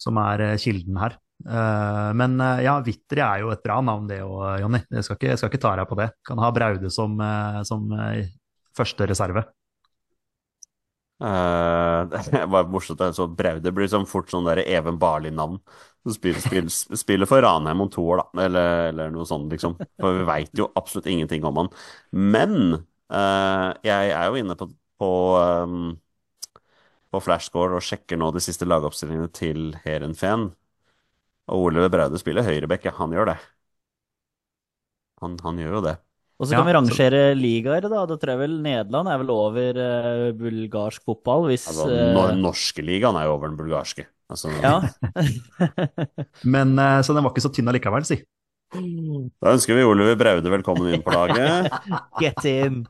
[0.00, 1.18] som er eh, kilden her.
[1.42, 4.82] Eh, men eh, ja, Wittry er jo et bra navn det òg, Jonny.
[4.88, 6.08] Jeg jeg skal ikke ta deg på det.
[6.26, 8.30] Kan ha Braude som, eh, som eh,
[8.76, 9.44] første reserve.
[11.22, 13.00] Eh, det var morsomt.
[13.00, 15.60] er Så Braude blir liksom fort sånn der Even Barli-navn.
[16.02, 18.44] Som spiller, spiller, spiller for Ranheim om to år, da.
[18.46, 19.76] Eller, eller noe sånt, liksom.
[20.02, 21.70] For vi veit jo absolutt ingenting om han.
[22.34, 24.66] Men uh, jeg er jo inne på,
[24.98, 25.92] på, um,
[27.12, 30.50] på Flashscore og sjekker nå de siste lagoppstillingene til Heerenveen.
[31.52, 32.96] Og Oliver Braude spiller høyrebekk, ja.
[32.98, 33.38] Han gjør det.
[35.22, 35.96] Han, han gjør jo det.
[36.40, 38.04] Og så Ja, kan vi så- rangere ligaer, da.
[38.06, 42.32] Da tror jeg vel Nederland er vel over uh, bulgarsk fotball, hvis Altså, eh, nor
[42.34, 44.06] norske ligaen er jo over den bulgarske.
[44.32, 44.80] Altså, Ja.
[46.44, 48.22] Men, uh, så den var ikke så tynn allikevel, si.
[48.72, 51.70] Da ønsker vi Oliver Braude velkommen inn på laget.
[52.22, 52.86] Get in!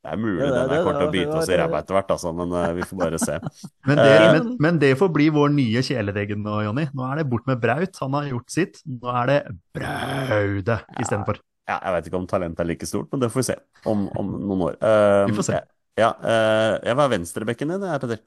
[0.00, 1.56] Det er mulig Ja, det- den er her kommer til å det bite oss i
[1.60, 3.36] ræva etter hvert, altså, men uh, vi får bare se.
[3.88, 6.86] Men det, men, men det får bli vår nye kjæledeggen nå, Jonny.
[6.96, 8.80] Nå er det bort med Braut, han har gjort sitt.
[8.88, 9.38] Nå er det
[9.76, 11.36] Braude istedenfor.
[11.36, 13.56] Ja, jeg vet ikke om talentet er like stort, men det får vi se
[13.90, 14.80] om, om noen år.
[14.82, 15.60] Uh, Vi får se.
[16.00, 18.24] Ja, uh, jeg var venstrebekken din, jeg, Petter.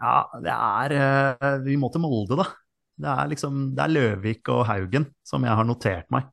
[0.00, 2.48] Ja, det er uh, Vi må til Molde, da.
[3.00, 6.28] Det er liksom Det er Løvik og Haugen som jeg har notert meg.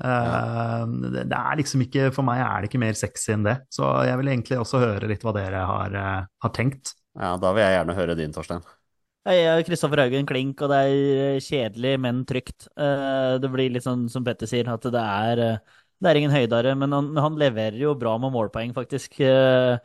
[0.00, 0.86] Ja.
[0.88, 3.58] det, det er liksom ikke For meg er det ikke mer sexy enn det.
[3.68, 6.94] Så jeg vil egentlig også høre litt hva dere har, eh, har tenkt.
[7.18, 8.64] Ja, da vil jeg gjerne høre din, Torstein.
[9.28, 12.68] Jeg er Kristoffer Haugen klink, og det er kjedelig, men trygt.
[12.80, 15.58] Eh, Det blir litt sånn som Petter sier, at det er, eh,
[16.00, 19.76] det er ingen høydare, men han, han leverer jo bra med målpoeng, faktisk, eh,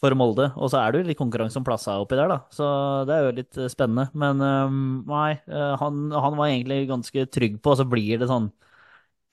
[0.00, 0.50] for Molde.
[0.60, 2.66] Og så er det jo litt konkurranse om plassa oppi der, da, så
[3.08, 4.10] det er jo litt eh, spennende.
[4.12, 4.76] Men eh,
[5.08, 8.50] nei, eh, han, han var egentlig ganske trygg på, og så blir det sånn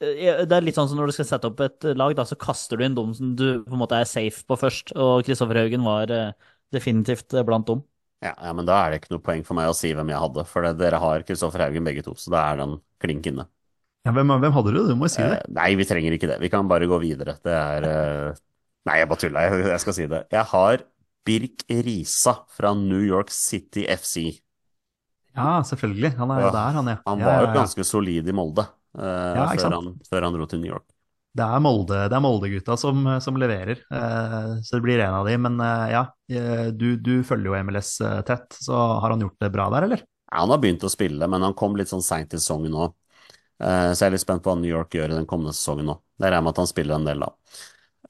[0.02, 2.40] eh, det er litt sånn som når du skal sette opp et lag, da, så
[2.40, 4.96] kaster du inn dem som du på en måte er safe på først.
[4.96, 6.32] Og Kristoffer Haugen var eh,
[6.76, 7.84] definitivt eh, blant dem.
[8.22, 10.22] Ja, ja, men da er det ikke noe poeng for meg å si hvem jeg
[10.22, 13.48] hadde, for det, dere har Kristoffer Haugen begge to, så da er den klink inne.
[14.06, 14.80] Ja, hvem, hvem hadde du?
[14.90, 15.42] Du må jo si det.
[15.42, 16.38] Eh, nei, vi trenger ikke det.
[16.42, 17.38] Vi kan bare gå videre.
[17.42, 18.40] Det er eh,
[18.90, 19.44] Nei, jeg bare tulla.
[19.46, 20.22] Jeg, jeg skal si det.
[20.34, 20.86] Jeg har
[21.28, 24.24] Birk Risa fra New York City FC.
[25.38, 26.16] Ja, selvfølgelig.
[26.18, 26.98] Han er jo Ja, der, han, ja.
[27.08, 30.74] Han var jo ganske solid i Molde eh, før, han, før han dro til New
[30.74, 30.88] York.
[31.32, 35.38] Det er Molde, Molde-gutta som, som leverer, eh, så det blir en av de.
[35.40, 37.94] Men eh, ja, eh, du, du følger jo MLS
[38.28, 40.04] tett, så har han gjort det bra der, eller?
[40.32, 42.90] Ja, han har begynt å spille, men han kom litt sånn seint i sesongen nå.
[43.62, 45.92] Eh, så jeg er litt spent på hva New York gjør i den kommende sesongen
[45.92, 45.98] nå.
[46.18, 47.32] Det regner jeg med at han spiller en del, da.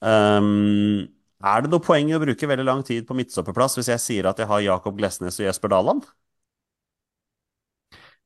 [0.02, 1.08] Um,
[1.46, 4.30] er det noe poeng i å bruke veldig lang tid på midtstopperplass hvis jeg sier
[4.30, 6.06] at jeg har Jakob Glesnes og Jesper Daland?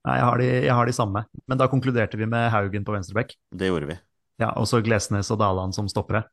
[0.05, 1.23] Nei, jeg har, de, jeg har de samme.
[1.49, 3.33] Men da konkluderte vi med Haugen på venstrebekk.
[3.49, 3.97] Det gjorde vi.
[4.41, 6.25] Ja, og så Glesnes og Daland som stoppere.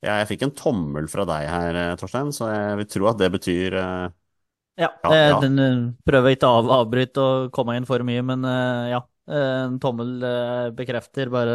[0.00, 3.20] Ja, jeg fikk en tommel fra deg her, eh, Torstein, så jeg vil tro at
[3.20, 4.06] det betyr uh...
[4.80, 5.40] Ja, Ja, ja.
[5.42, 9.04] den eh, prøver ikke å av, avbryte og komme inn for mye, men uh, ja.
[9.30, 11.52] En tommel uh, bekrefter bare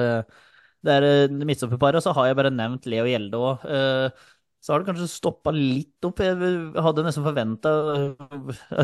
[0.86, 3.66] Det er uh, midtstopperparet, og så har jeg bare nevnt Leo Gjelde òg.
[4.62, 6.22] så har det kanskje stoppa litt opp.
[6.24, 6.38] Jeg
[6.86, 7.74] hadde nesten forventa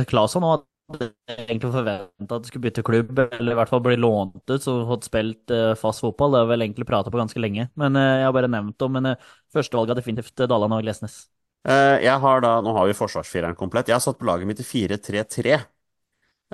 [0.09, 0.49] Claesson
[0.91, 4.61] hadde egentlig forventa at du skulle bytte klubb, eller i hvert fall bli lånt ut,
[4.63, 6.33] så fått spilt eh, fast fotball.
[6.35, 8.77] Det har vi vel egentlig prata på ganske lenge, men eh, jeg har bare nevnt
[8.79, 8.89] det.
[8.97, 11.21] Men uh, førstevalget er definitivt Daland og Glesnes.
[11.67, 13.87] Eh, Jeg har da, Nå har vi forsvarsfireren komplett.
[13.89, 15.59] Jeg har satt på laget mitt i 4-3-3.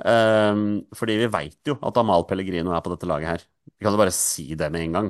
[0.06, 0.66] Ehm,
[0.96, 3.44] fordi vi veit jo at Amal Pellegrino er på dette laget her.
[3.78, 5.08] Vi kan jo bare si det med en gang.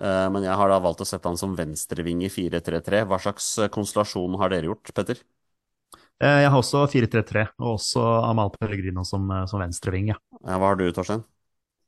[0.00, 3.04] Eh, men jeg har da valgt å sette han som venstreving i 4-3-3.
[3.08, 5.22] Hva slags eh, konstellasjon har dere gjort, Petter?
[6.22, 10.16] Eh, Jeg har også 4-3-3, og også Amal Pellegrino som, eh, som venstreving, ja.
[10.42, 11.24] Ja, hva har du, Torstein?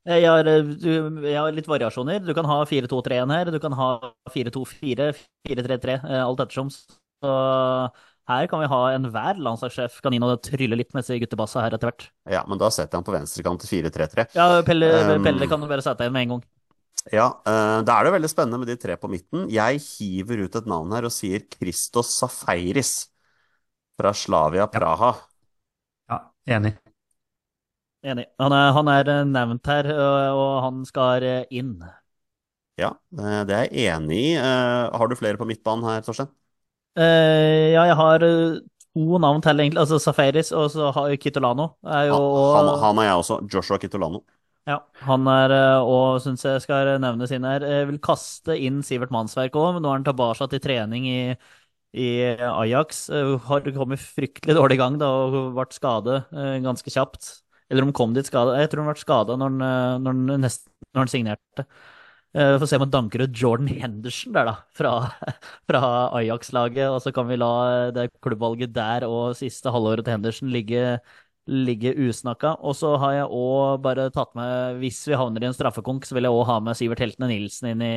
[0.05, 0.91] Jeg har, eh, du,
[1.25, 2.21] jeg har litt variasjoner.
[2.25, 3.89] Du kan ha 4-2-3-1 her, du kan ha
[4.33, 5.11] 4-2-4,
[5.47, 6.69] 4-3-3, eh, alt ettersom.
[6.69, 7.33] Så
[8.29, 11.73] her kan vi ha enhver landslagssjef kan inn og trylle litt med disse guttebassa her
[11.75, 12.07] etter hvert.
[12.29, 14.29] Ja, men da setter jeg han på venstrekant til 4-3-3.
[14.37, 16.43] Ja, Pelle, Um, Pelle kan du bare sette inn med en gang.
[17.11, 19.47] Ja, eh, da er det veldig spennende med de tre på midten.
[19.49, 23.07] Jeg hiver ut et navn her og sier Christos Safaris
[23.99, 25.11] fra Slavia Praha.
[26.07, 26.77] Ja, enig.
[27.99, 28.25] Enig.
[28.39, 29.89] Han er, han er eh, nevnt her,
[30.31, 31.75] og han skal eh, inn.
[32.79, 34.33] Ja, det er jeg enig i.
[34.39, 36.31] Eh, Har du flere på midtbanen her, Torstein?
[36.99, 39.83] Uh, ja, jeg har to navn til, egentlig.
[39.83, 41.73] Altså Safaris og så har Kitolano.
[41.83, 42.17] Er jo,
[42.55, 43.39] Han, han, han og jeg også.
[43.53, 44.23] Joshua Kitolano.
[44.67, 47.63] Ja, han er òg, og syns jeg skal nevne sin her.
[47.65, 51.21] Jeg vil kaste inn Sivert Mannsverk òg, men nå er han tilbake til trening i,
[51.93, 53.09] i Ajax.
[53.09, 57.31] Eh, Har kommet fryktelig dårlig i gang da, og ble skadet eh, ganske kjapt.
[57.69, 58.57] Eller om kom dit skada.
[58.61, 61.65] Jeg tror han ble skada når, eh, når, når han signerte.
[62.29, 64.91] Vi Får se om han danker ut Jordan Henderson der, da, fra,
[65.69, 65.79] fra
[66.19, 66.85] Ajax-laget.
[66.93, 70.99] Og så kan vi la det klubbvalget der og siste halvåret til Henderson ligge,
[71.49, 72.53] ligge usnakka.
[72.61, 76.17] Og så har jeg òg bare tatt med, hvis vi havner i en straffekonk, så
[76.17, 77.95] vil jeg òg ha med Sivert Heltene Nilsen inn i,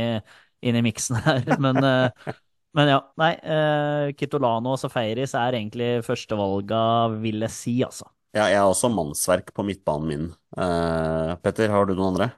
[0.64, 1.44] inn i miksen her.
[1.66, 2.32] Men, eh,
[2.76, 3.32] men ja, nei.
[3.44, 6.82] uh, Kitolano og Safaris er egentlig førstevalga,
[7.22, 8.08] vil jeg si, altså.
[8.32, 10.30] Ja, jeg har også mannsverk på midtbanen min.
[10.56, 12.30] Uh, Petter, har du noen andre?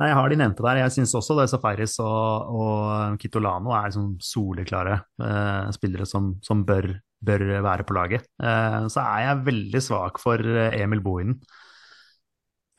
[0.00, 0.80] Nei, jeg har de nevnte der.
[0.80, 6.64] Jeg syns også det Safaris og, og Kitolano er sånn soleklare uh, spillere som, som
[6.66, 6.88] bør,
[7.22, 8.26] bør være på laget.
[8.42, 10.40] Eh, så er jeg veldig svak for
[10.74, 11.38] Emil Bohinen,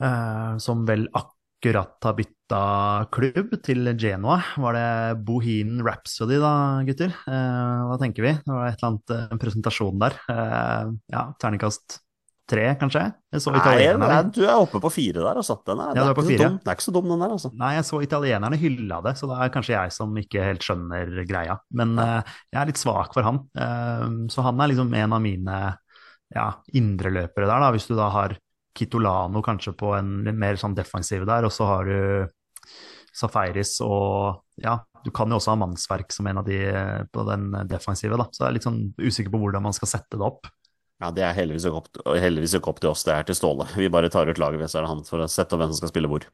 [0.03, 4.41] eh, som vel akkurat har bytta klubb til Genoa.
[4.57, 7.13] Var det Bohinen Rhapsody da, gutter?
[7.27, 8.33] Eh, hva tenker vi?
[8.37, 10.17] Det var et eller annet en presentasjon der.
[10.29, 12.01] Eh, ja, terningkast
[12.45, 13.01] tre, kanskje?
[13.33, 15.57] Nei, nei, du er oppe på fire der, altså.
[15.65, 16.49] Den er, Ja, er det, på så fire.
[16.49, 16.59] dum.
[16.61, 17.51] det er ikke så dum, den der, altså.
[17.57, 21.25] Nei, jeg så italienerne hylla det, så det er kanskje jeg som ikke helt skjønner
[21.25, 21.57] greia.
[21.73, 23.41] Men eh, jeg er litt svak for han.
[23.57, 25.59] Eh, så han er liksom en av mine
[26.35, 26.47] ja,
[26.77, 27.71] indreløpere der, da.
[27.73, 28.37] Hvis du da har
[28.75, 32.27] Kitolano kanskje på en mer sånn defensiv der, og så har du
[33.15, 37.23] Safaris og ja, du kan jo også ha mannsverk som en av de eh, på
[37.29, 38.27] den defensive, da.
[38.31, 40.49] Så jeg er litt sånn usikker på hvordan man skal sette det opp.
[41.03, 43.67] Ja, Det er heldigvis ikke, opp, heldigvis ikke opp til oss, det er til Ståle.
[43.75, 45.81] Vi bare tar ut laget hvis det er han for å sette opp hvem som
[45.81, 46.27] skal spille hvor.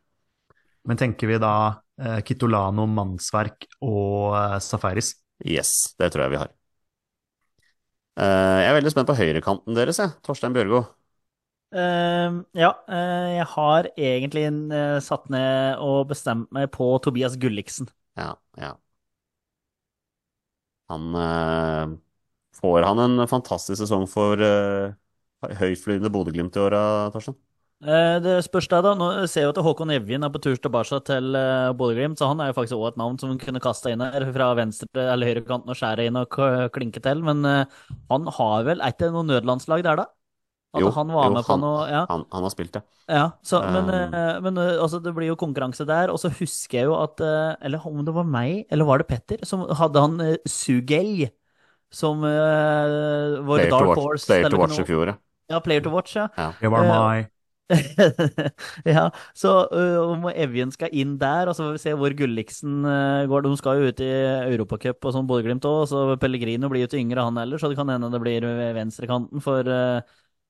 [0.89, 1.53] Men tenker vi da
[2.01, 5.13] eh, Kitolano, mannsverk og eh, Safaris?
[5.45, 6.53] Yes, det tror jeg vi har.
[8.21, 10.13] Eh, jeg er veldig spent på høyrekanten deres, jeg.
[10.25, 10.85] Torstein Bjørgo.
[11.71, 17.87] Eh, ja, uh, jeg har egentlig uh, satt ned og bestemt meg på Tobias Gulliksen.
[18.19, 18.75] Ja, ja.
[20.91, 21.93] Han eh,
[22.59, 24.91] Får han en fantastisk sesong for uh,
[25.61, 27.37] høytflyvende Bodø-Glimt i åra, Torstein?
[27.81, 28.91] Det spørs deg, da.
[28.93, 31.31] Nå ser jeg jo at Håkon Evjen er på tur tilbake til
[31.79, 34.51] Bodø-Glimt, så han er jo faktisk også et navn som kunne kaste inn her fra
[34.59, 36.37] venstre eller høyrekanten og skjære inn og
[36.75, 37.23] klinke til.
[37.25, 40.05] Men han har vel Er ikke noe nødlandslag der, da?
[40.71, 42.05] At Jo, han var jo, med på han- noe Ja.
[42.07, 42.81] Han, han har spilt, ja.
[43.11, 46.09] Ja, så, men, Um, eh, men eh, altså, det blir jo konkurranse der.
[46.13, 49.07] Og så husker jeg jo at eh, Eller om det var meg, eller var det
[49.07, 51.27] Petter, som hadde han uh, Sugel
[51.91, 54.25] som uh, vår Player Dark Horse.
[54.25, 54.85] player eller to watch noe.
[54.85, 55.17] i fjor, ja.
[55.51, 56.29] Ja, Player to Watch, ja.
[56.61, 57.27] Det var meg.
[58.87, 59.51] ja, så
[60.03, 63.43] om Evjen skal inn der, og så får vi se hvor Gulliksen uh, går.
[63.43, 64.09] De skal jo ut i
[64.53, 67.79] Europacup og sånn Bodø-Glimt òg, så Pellegrino blir jo ikke yngre han heller, så det
[67.79, 69.99] kan hende det blir venstrekanten for, øh,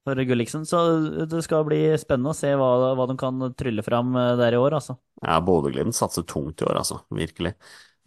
[0.08, 0.66] for Gulliksen.
[0.68, 0.82] Så
[1.30, 4.62] det skal bli spennende å se hva, hva de kan trylle fram øh, der i
[4.62, 4.98] år, altså.
[5.22, 7.02] Ja, Bodø-Glimt satser tungt i år, altså.
[7.14, 7.56] Virkelig.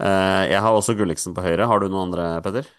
[0.03, 1.69] Eh, jeg har også Gulliksen på høyre.
[1.71, 2.71] Har du noen andre, Petter?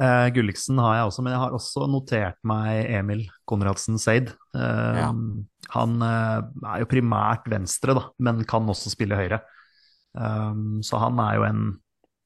[0.00, 4.32] Eh, Gulliksen har jeg også, men jeg har også notert meg Emil Konradsen Seid.
[4.56, 5.12] Eh, Ja.
[5.74, 9.42] Han eh, er jo primært venstre, da, men kan også spille høyre.
[10.10, 11.60] Um, så han er jo en,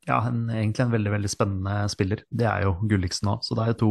[0.09, 2.23] ja, en, egentlig en veldig veldig spennende spiller.
[2.33, 3.91] Det er jo Gulliksen òg, så det er jo to,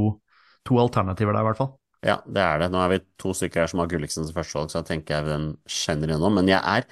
[0.67, 1.73] to alternativer der, i hvert fall.
[2.03, 2.67] Ja, det er det.
[2.73, 5.27] Nå er vi to stykker her som har Gulliksen som førstevalg, så jeg tenker jeg
[5.29, 6.35] den kjenner gjennom.
[6.35, 6.83] Men jeg er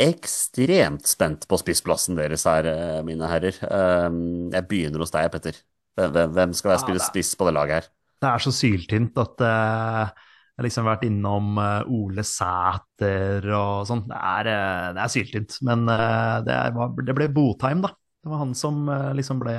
[0.00, 3.56] ekstremt spent på spissplassen deres her, eh, mine herrer.
[3.66, 5.58] Um, Jeg begynner hos deg, Petter.
[5.98, 7.88] Hvem- skal være spille spiss på det laget her?
[8.22, 13.86] Det er så syltynt at eh, jeg har liksom vært innom eh, Ole Sæter og
[13.90, 14.06] sånn.
[14.08, 14.50] Det er,
[14.94, 15.58] det er syltynt.
[15.66, 17.90] Men det, er, var- det ble Botheim, da.
[18.22, 18.84] Det var han som
[19.16, 19.54] liksom ble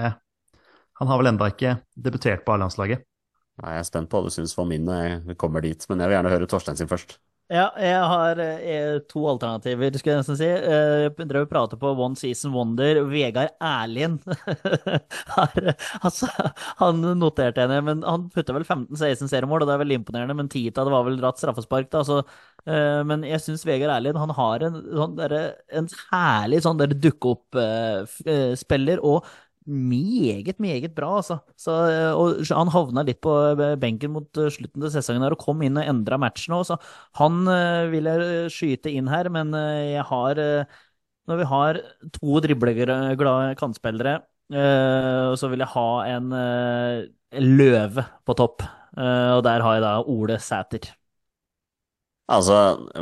[1.01, 3.01] Han har vel enda ikke debutert på A-landslaget.
[3.61, 6.01] Nei, Jeg er spent på hva du syns for min når jeg kommer dit, men
[6.01, 7.19] jeg vil gjerne høre Torstein sin først.
[7.51, 10.47] Ja, jeg har eh, to alternativer, skulle jeg nesten si.
[10.47, 13.01] Eh, Jeg drev og pratet på One Season Wonder.
[13.11, 14.13] Vegard Erlien
[15.35, 15.57] har,
[15.99, 16.29] altså,
[16.79, 20.37] Han noterte henne, men han putta vel 15-16 seriemål, og det er veldig imponerende.
[20.39, 22.05] Men 10 av det var vel dratt straffespark, da.
[22.07, 22.21] Så,
[22.71, 25.51] eh, men jeg syns Vegard Erlien han har en, sånn derre-
[25.81, 29.03] en herlig sånn der dukke-opp-spiller.
[29.03, 29.27] og
[29.65, 31.37] meget, meget bra, altså.
[31.57, 35.35] Så, eh, og han havna litt på eh, benken mot eh, slutten av sesongen her
[35.35, 36.77] og kom inn og endra matchen òg, så
[37.19, 37.43] han
[37.91, 40.41] vil jeg skyte inn her, men jeg har
[41.29, 41.77] Når vi har
[42.17, 44.21] to dribleglade kantspillere,
[45.37, 46.33] så vil jeg ha en
[47.61, 48.65] løve på topp.
[48.97, 50.89] Og der har jeg da Ole Sæter.
[52.31, 52.55] Altså,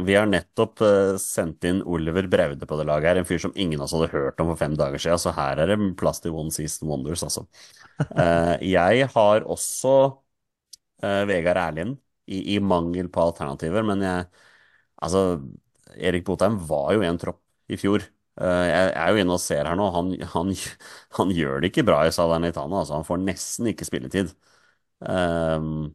[0.08, 3.54] vi har nettopp eh, sendt inn Oliver Braude på det laget her, en fyr som
[3.60, 6.24] ingen av oss hadde hørt om for fem dager siden, så her er det plass
[6.24, 7.46] til One Season Wonders, altså.
[8.00, 9.90] Eh, jeg har også
[11.04, 11.96] eh, Vegard Erlien,
[12.30, 14.28] i, i mangel på alternativer, men jeg
[15.00, 15.20] Altså,
[15.96, 17.40] Erik Botheim var jo en tropp
[17.72, 18.04] i fjor.
[18.40, 20.50] Jeg er jo inne og ser her nå, han, han,
[21.18, 22.98] han gjør det ikke bra i Salernitana, altså.
[23.00, 24.34] Han får nesten ikke spilletid.
[25.00, 25.90] Um,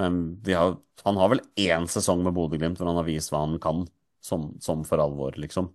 [0.00, 3.58] men har, han har vel én sesong med Bodø-Glimt hvor han har vist hva han
[3.62, 3.84] kan,
[4.24, 5.70] som, som for alvor, liksom.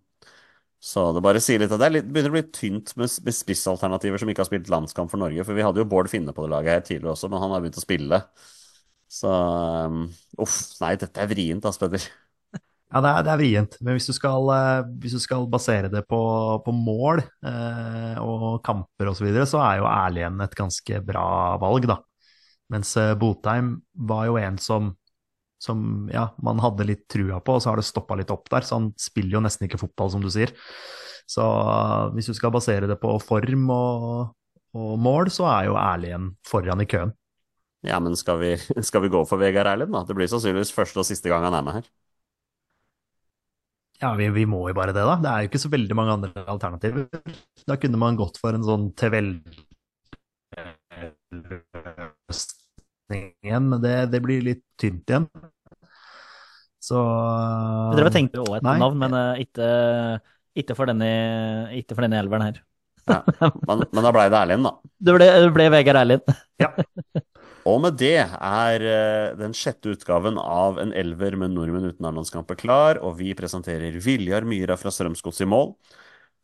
[0.82, 4.22] Så det bare sier litt at det litt, begynner å bli tynt med, med spissalternativer
[4.22, 5.46] som ikke har spilt landskamp for Norge.
[5.46, 7.62] For vi hadde jo Bård Finne på det laget her tidligere også, men han har
[7.62, 8.20] begynt å spille.
[9.12, 10.08] Så um,
[10.42, 12.08] uff, nei, dette er vrient, ass, Peder.
[12.92, 13.78] Ja, det er, det er vrient.
[13.80, 16.20] Men hvis du skal, eh, hvis du skal basere det på,
[16.66, 21.28] på mål eh, og kamper osv., så, videre, så er jo Erlien et ganske bra
[21.62, 22.02] valg, da.
[22.72, 23.76] Mens eh, Botheim
[24.08, 24.94] var jo en som,
[25.62, 28.64] som ja, man hadde litt trua på, og så har det stoppa litt opp der.
[28.68, 30.54] Så han spiller jo nesten ikke fotball, som du sier.
[31.30, 34.36] Så eh, hvis du skal basere det på form og,
[34.78, 37.12] og mål, så er jo Erlien foran i køen.
[37.88, 38.54] Ja, men skal vi,
[38.88, 40.06] skal vi gå for Vegard Erlend, da?
[40.08, 41.92] Det blir sannsynligvis første og siste gang han er med her.
[44.02, 45.20] Ja, vi, vi må jo bare det, da.
[45.22, 47.06] Det er jo ikke så veldig mange andre alternativer.
[47.70, 49.68] Da kunne man gått for en sånn TV-løsning
[53.18, 55.28] igjen, men det, det blir litt tynt igjen.
[56.82, 58.78] Så Jeg drev og tenkte også et Nei.
[58.82, 59.68] navn, men uh, ikke,
[60.58, 61.10] ikke, for denne,
[61.78, 62.62] ikke for denne elveren her.
[63.68, 64.76] Men, men da blei det Erlind, da.
[65.06, 66.22] Det ble, det ble Vegard Erlien.
[67.70, 72.58] Og med det er eh, den sjette utgaven av En elver med nordmenn uten A-landskamper
[72.58, 75.76] klar, og vi presenterer Viljar Myra fra Strømsgods i mål.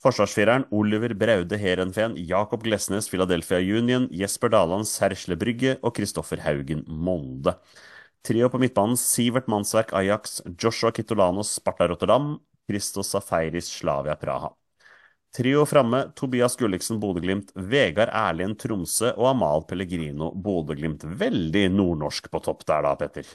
[0.04, 6.84] Forsvarsfireren Oliver Braude Heerenveen, Jakob Glesnes Philadelphia Union, Jesper Daland Sersle Brygge og Kristoffer Haugen
[6.86, 7.56] Molde.
[8.22, 12.36] Trio på midtbanen Sivert Mannsverk Ajax, Joshua Kitolanos Sparta Rotterdam,
[12.70, 14.52] Christos Safaris Slavia Praha.
[15.34, 21.10] Trio framme Tobias Gulliksen Bodø-Glimt, Vegard Erlien Tromsø og Amal Pellegrino Bodø-Glimt.
[21.10, 23.34] Veldig nordnorsk på topp der da, Petter.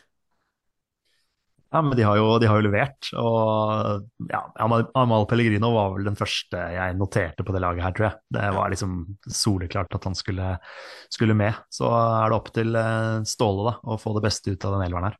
[1.72, 3.08] Ja, men de har jo, de har jo levert.
[3.16, 8.08] Og ja, Amal, Pellegrino var vel den første jeg noterte på det laget her, tror
[8.10, 8.20] jeg.
[8.36, 8.98] Det var liksom
[9.40, 10.50] soleklart at han skulle,
[11.12, 11.56] skulle med.
[11.72, 14.84] Så er det opp til eh, Ståle da, å få det beste ut av den
[14.84, 15.16] elveren her.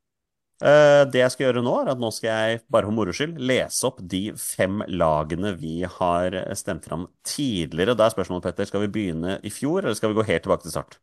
[0.61, 3.41] Eh, Det jeg skal gjøre nå, er at nå skal jeg, bare for moro skyld,
[3.41, 7.97] lese opp de fem lagene vi har stemt fram tidligere.
[7.97, 10.67] Da er spørsmålet, Petter, skal vi begynne i fjor, eller skal vi gå helt tilbake
[10.69, 11.01] til start?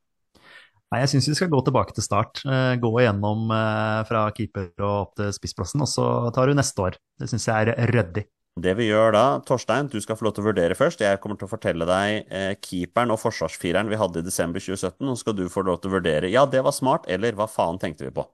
[0.90, 2.42] Nei, jeg syns vi skal gå tilbake til start.
[2.50, 6.82] eh, Gå igjennom eh, fra keeper og opp til spissplassen, og så tar du neste
[6.82, 6.98] år.
[7.20, 8.26] Det syns jeg er ryddig.
[8.60, 11.04] Det vi gjør da, Torstein, du skal få lov til å vurdere først.
[11.06, 15.06] Jeg kommer til å fortelle deg eh, keeperen og forsvarsfireren vi hadde i desember 2017,
[15.14, 17.78] og skal du få lov til å vurdere ja, det var smart, eller hva faen
[17.80, 18.26] tenkte vi på?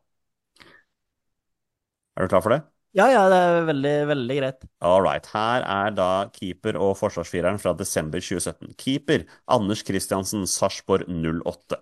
[2.16, 2.62] Er du klar for det?
[2.96, 4.62] Ja, ja, det er veldig, veldig greit.
[4.80, 5.26] All right.
[5.34, 8.72] Her er da keeper og forsvarsfireren fra desember 2017.
[8.80, 11.76] Keeper Anders Kristiansen, Sarpsborg 08.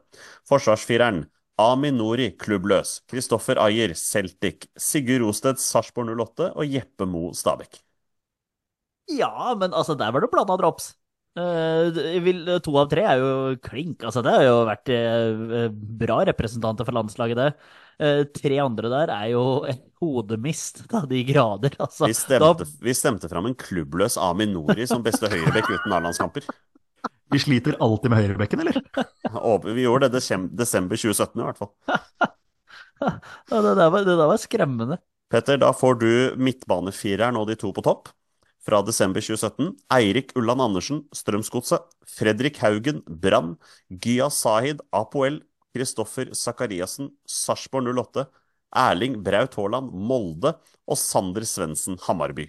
[0.51, 1.23] Forsvarsfireren
[1.63, 2.97] Aminori, klubbløs.
[3.07, 4.67] Kristoffer Ayer, Celtic.
[4.75, 6.51] Sigurd Rostedt, Sarpsborg 08.
[6.59, 7.79] Og Jeppe Mo, Stabæk.
[9.15, 10.95] Ja, men altså, der var det blanda drops.
[11.35, 13.31] Eh, vil, to av tre er jo
[13.65, 14.05] klink.
[14.07, 17.49] Altså, det har jo vært eh, bra representanter for landslaget, det.
[18.03, 21.75] Eh, tre andre der er jo et hodemist av de grader.
[21.83, 26.47] Altså, Vi stemte, vi stemte fram en klubbløs Aminori som beste høyrebekk uten A-landskamper.
[27.35, 28.79] Vi sliter alltid med høyrebekken, eller?
[29.75, 31.73] Vi gjorde det desem- desember 2017 i hvert fall.
[33.03, 33.15] da,
[33.59, 35.01] det, der var, det der var skremmende.
[35.35, 38.13] Petter, da får du midtbanefireren og de to på topp.
[38.65, 39.75] Fra desember 2017.
[39.93, 41.85] Eirik Ulland Andersen, Strømsgodset.
[42.09, 43.57] Fredrik Haugen, Brann.
[43.91, 45.43] Gya Sahid, Apoel.
[45.75, 48.29] Kristoffer Sakariassen, Sarpsborg 08.
[48.75, 50.55] Erling Braut Haaland, Molde.
[50.89, 52.49] Og Sander Svendsen, Hammarby.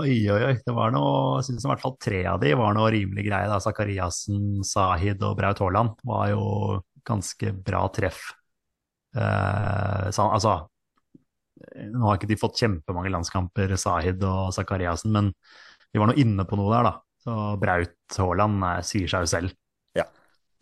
[0.00, 0.54] Oi, oi, oi.
[0.64, 3.48] Det var noe, jeg synes i hvert fall tre av de var noe rimelig greie.
[3.50, 3.58] da.
[3.60, 6.44] Sakariassen, Sahid og Braut Haaland var jo
[7.04, 8.22] ganske bra treff.
[9.12, 10.54] Eh, så, altså,
[11.92, 15.32] nå har ikke de fått kjempemange landskamper, Sahid og Zakariassen, men
[15.92, 16.94] de var nå inne på noe der, da.
[17.22, 19.54] Så Braut Haaland eh, sier seg jo selv.
[19.98, 20.06] Ja.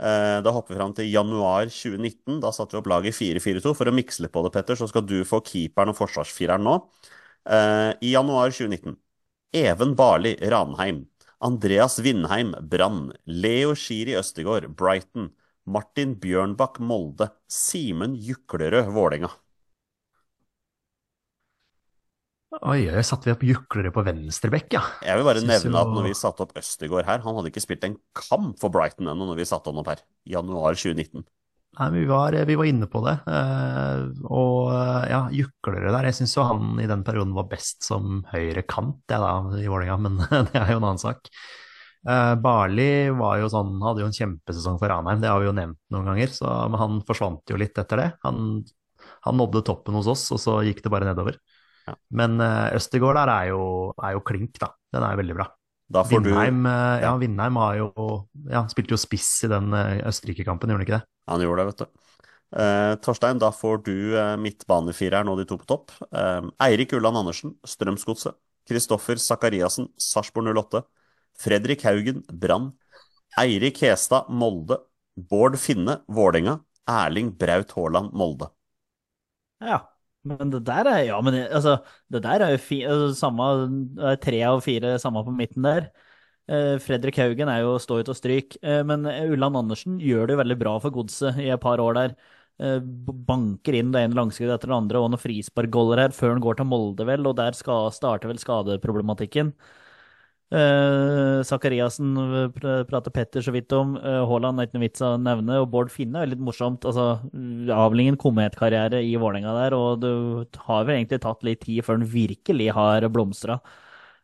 [0.00, 2.40] Eh, Da hopper vi fram til januar 2019.
[2.42, 3.72] Da satte vi opp laget 4-4-2.
[3.78, 6.76] For å mikse på det, Petter, så skal du få keeperen og forsvarsfireren nå.
[7.48, 8.96] Eh, I januar 2019.
[9.56, 11.06] Even Barli, Ranheim.
[11.40, 13.12] Andreas Vindheim, Brann.
[13.26, 15.30] Leo Schiri Østegård, Brighton.
[15.66, 17.30] Martin Bjørnbakk, Molde.
[17.48, 19.30] Simen Juklerød, Vålerenga.
[22.50, 24.80] Oi, oi, satte vi opp juklere på venstrebekk, ja.
[25.06, 27.62] Jeg vil bare Synes nevne at når vi satte opp Østegård her, han hadde ikke
[27.62, 30.02] spilt en kamp for Brighton ennå når vi satte han opp her.
[30.26, 31.22] Januar 2019.
[31.78, 33.14] Nei, vi var, vi var inne på det.
[33.30, 36.08] eh, og eh, ja, juklere der.
[36.10, 39.70] Jeg syns jo han i den perioden var best som høyre kant, jeg da, i
[39.70, 40.18] Vålerenga, men
[40.50, 41.30] det er jo en annen sak.
[42.00, 45.54] Uh, Barli var jo sånn, hadde jo en kjempesesong for Ranheim, det har vi jo
[45.54, 46.34] nevnt noen ganger.
[46.34, 48.10] Så, men han forsvant jo litt etter det.
[48.26, 48.64] Han,
[49.28, 51.38] han nådde toppen hos oss, og så gikk det bare nedover.
[51.86, 51.96] Ja.
[52.16, 53.62] Men uh, Østegård der er jo,
[54.02, 54.72] er jo klink, da.
[54.94, 55.48] Den er veldig bra.
[55.90, 57.88] Da får du Vindheim, eh, ja, Vindheim har jo,
[58.46, 61.06] ja, spilte jo spiss i den eh, Østerrike-kampen, gjorde han ikke det?
[61.32, 62.20] Han gjorde det, vet du.
[62.62, 65.90] Eh, Torstein, da får du eh, midtbanefireren og de to på topp.
[66.14, 68.38] Eh, Eirik Ulland Andersen, Strømsgodset.
[68.70, 70.84] Kristoffer Sakariassen, Sarpsborg 08.
[71.42, 72.70] Fredrik Haugen, Brann.
[73.40, 74.78] Eirik Hestad, Molde.
[75.18, 76.60] Bård Finne, Vålerenga.
[76.90, 78.46] Erling Braut Haaland, Molde.
[79.60, 79.89] Ja,
[80.28, 81.78] men det der er Ja, men det, altså,
[82.12, 85.90] det der er jo fi, altså, samme Tre av fire samme på midten der.
[86.50, 90.34] Eh, Fredrik Haugen er jo stå ut og stryk, eh, men Ulland Andersen gjør det
[90.34, 92.16] jo veldig bra for godset i et par år der.
[92.60, 92.80] Eh,
[93.28, 96.58] banker inn det ene langskuddet etter det andre, og noen frisparkgoller her før han går
[96.58, 99.54] til Molde, vel, og der skal, starter vel skadeproblematikken.
[100.50, 103.94] Eh, Zakariassen eh, pr- prater Petter så vidt om.
[103.96, 105.60] Haaland Haaland er ikke noe vits å nevne.
[105.62, 106.86] Og Bård Finne er litt morsomt.
[106.88, 107.20] Altså,
[107.74, 112.10] avlingen kometkarriere i Vålerenga der, og det har vel egentlig tatt litt tid før han
[112.10, 113.60] virkelig har blomstra.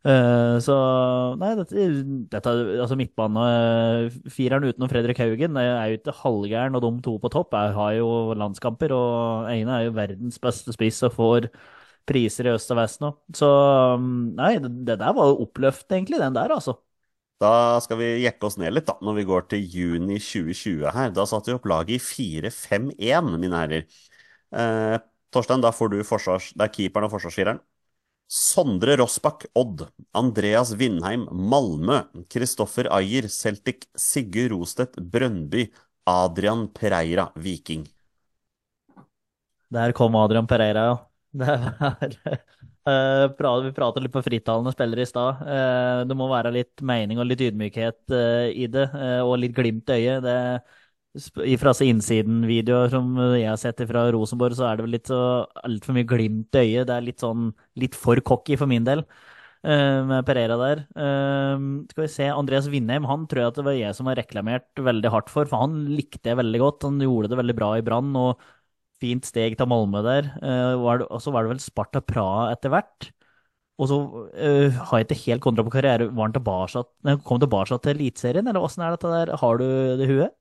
[0.07, 0.74] Uh, så
[1.41, 1.85] Nei, dette,
[2.31, 7.57] dette altså midtbanefireren utenom Fredrik Haugen er jo ikke halvgæren, og de to på topp
[7.59, 11.49] er, har jo landskamper, og ene er jo verdens beste spiss og får
[12.07, 13.13] priser i øst og vest nå.
[13.37, 13.49] Så
[13.99, 16.79] um, nei, det, det der var jo oppløftende, egentlig, den der, altså.
[17.43, 21.11] Da skal vi jekke oss ned litt, da, når vi går til juni 2020 her.
[21.13, 22.03] Da satte vi opp laget i
[22.47, 23.99] 4-5-1, mine herrer.
[24.57, 24.97] Eh,
[25.35, 26.53] Torstein, da får du forsvars...
[26.57, 27.61] Det er keeperen og forsvarsfireren.
[28.33, 29.85] Sondre Rossbakk, Odd.
[30.17, 32.01] Andreas Vindheim, Malmö.
[32.33, 33.85] Kristoffer Ayer, Celtic.
[34.01, 35.69] Sigurd Rostedt, Brøndby.
[36.09, 37.85] Adrian Pereira, Viking.
[39.69, 40.97] Der kom Adrian Pereira, ja.
[41.37, 42.16] Det var
[42.89, 45.43] eh, Vi pratet litt på frittalende spillere i stad.
[45.43, 48.89] Eh, det må være litt mening og litt ydmykhet eh, i det,
[49.26, 50.26] og litt glimt i øyet.
[50.26, 55.20] Det Fra innsiden-videoer som jeg har sett fra Rosenborg, så er det vel litt så
[55.64, 56.89] altfor mye glimt i øyet.
[56.89, 59.05] Det er litt sånn litt for cocky for min del
[59.66, 60.82] med Pereira der.
[61.91, 64.78] Skal vi se, Andreas Vindheim han tror jeg at det var jeg som har reklamert
[64.78, 66.87] veldig hardt for, for han likte jeg veldig godt.
[66.87, 68.12] Han gjorde det veldig bra i Brann.
[68.20, 68.45] og
[69.03, 70.31] Fint steg til Malmö der.
[70.41, 73.11] Eh, og så var det vel Sparta Praha etter hvert.
[73.77, 76.07] Og så uh, har jeg ikke helt kontra på karriere.
[76.09, 76.81] Var han tilbake,
[77.29, 79.35] kom tilbake til Eliteserien, eller åssen er dette der?
[79.37, 79.67] Har du
[80.01, 80.33] det i huet?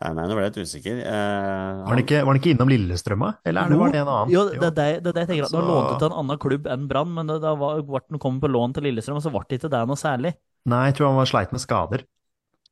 [0.00, 1.00] Nei, nå ble jeg litt usikker.
[1.00, 4.08] Eh, Var han ikke, var han ikke innom Lillestrømma, eller er det, var det en
[4.12, 4.30] annen?
[4.32, 5.48] Jo, det er det, det, det jeg tenker.
[5.48, 8.00] at Nå Så- lånte til en annen klubb enn Brann, men det- da var- ble
[8.08, 10.32] han kommet på lån til Lillestrøm, og så ble det ikke det noe særlig.
[10.66, 12.04] Nei, jeg tror han var sleit med skader.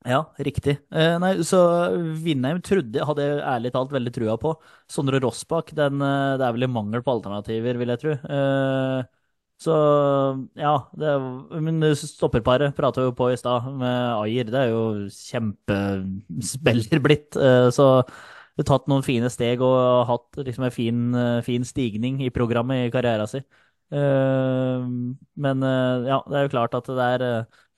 [0.07, 0.77] Ja, riktig.
[0.95, 1.59] Eh, nei, så
[2.23, 4.53] Vindheim trodde, hadde jeg ærlig talt veldig trua på.
[4.91, 8.15] Sondre Rossbakk, den, eh, det er vel i mangel på alternativer, vil jeg tro.
[8.15, 9.03] Eh,
[9.59, 9.75] så
[10.57, 11.13] ja, det,
[11.67, 14.47] men stopperparet prata jo på i stad med Ayer.
[14.55, 17.35] Det er jo kjempespiller blitt.
[17.37, 21.67] Eh, så du har tatt noen fine steg og hatt liksom en fin, eh, fin
[21.67, 23.45] stigning i programmet i karrieren sin.
[23.91, 27.23] Men ja, det er jo klart at det er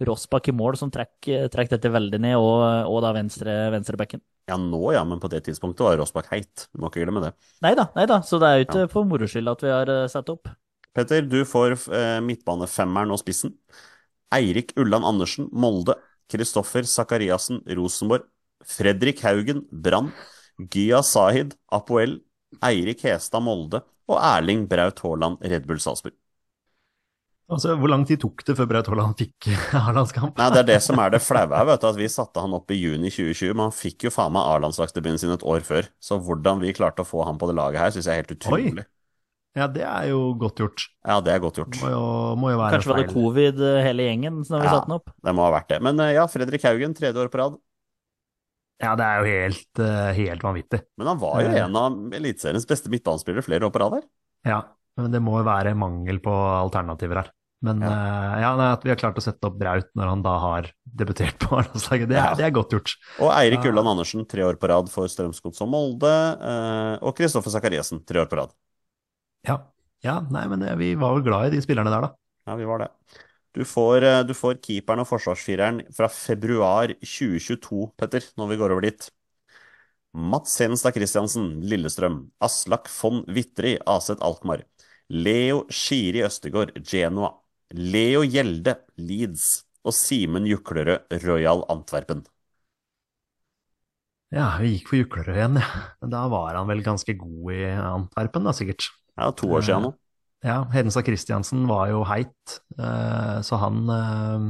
[0.07, 4.23] Rossbakk i mål som trekker trekk dette veldig ned, og, og da venstre, venstrebekken.
[4.51, 6.67] Ja, nå ja, men på det tidspunktet var Rossbakk heit.
[6.73, 7.35] Du må ikke glemme det.
[7.63, 10.33] Nei da, så det er jo ikke for moro skyld at vi har eh, satt
[10.33, 10.51] opp.
[10.97, 13.55] Petter, du får eh, midtbanefemmeren og spissen.
[14.35, 15.97] Eirik Ulland Andersen, Molde.
[16.31, 18.27] Kristoffer Sakariassen, Rosenborg.
[18.67, 20.11] Fredrik Haugen, Brann.
[20.71, 22.19] Gya Sahid, Apoel.
[22.67, 23.83] Eirik Hestad, Molde.
[24.11, 26.17] Og Erling Braut Haaland, Red Bull Salzburg.
[27.51, 29.49] Altså, Hvor lang tid tok det før Braut Haaland fikk
[29.81, 30.37] A-landskamp?
[30.39, 31.89] Nei, det er det som er det flaue her, vet du.
[31.91, 35.19] At vi satte han opp i juni 2020, men han fikk jo faen meg A-landslagsdebuten
[35.19, 35.89] sin et år før.
[35.99, 38.35] Så hvordan vi klarte å få han på det laget her, syns jeg er helt
[38.39, 38.73] utrolig.
[38.85, 38.87] Oi.
[39.59, 40.85] Ja, det er jo godt gjort.
[41.03, 41.75] Ja, det er godt gjort.
[41.83, 42.03] Må jo,
[42.39, 44.75] må jo være Kanskje var det covid eh, hele gjengen når vi Ja.
[44.77, 45.11] satte den opp?
[45.27, 45.81] Det må ha vært det.
[45.83, 47.57] Men eh, ja, Fredrik Haugen, tredje år på rad.
[48.81, 50.85] Ja, det er jo helt, eh, helt vanvittig.
[50.97, 54.07] Men han var jo en av Eliteseriens beste midtbanespillere flere år på rad her.
[54.47, 54.61] Ja,
[55.03, 57.35] men det må jo være mangel på alternativer her.
[57.63, 57.91] Men Ja.
[57.93, 60.71] Uh, ja, nei, at vi har klart å sette opp Braut når han da har
[60.85, 62.31] debutert på A-landslaget, det, Ja.
[62.39, 62.95] det er godt gjort.
[63.21, 63.67] Og Eirik.
[63.69, 66.15] Ulland Andersen, tre år på rad for Strømsgods og Molde.
[66.41, 68.55] Uh, Og Kristoffer Sakariassen, tre år på rad.
[69.47, 69.59] Ja,
[70.05, 72.15] ja nei, men det, vi var vel glad i de spillerne der, da.
[72.49, 72.91] Ja, vi var det.
[73.53, 78.75] Du får, eh, du får keeperen og forsvarsfireren fra februar 2022, Petter, når vi går
[78.77, 79.09] over dit.
[80.15, 82.31] Mats Henstad Christiansen, Lillestrøm.
[82.43, 84.63] Aslak von Wittry, Aset Alkmaar.
[85.11, 87.33] Leo Skiri Østegård, Genoa.
[87.75, 89.65] Leo Gjelde, Leeds.
[89.81, 92.21] Og Simen Juklerød, Royal Antwerpen.
[94.31, 95.69] Ja, vi gikk for Juklerød igjen, ja.
[96.13, 98.91] Da var han vel ganske god i Antwerpen, da, sikkert.
[99.17, 99.95] Ja, to år siden nå.
[100.47, 104.45] Ja, Hedenstad Christiansen var jo heit, eh, så han eh,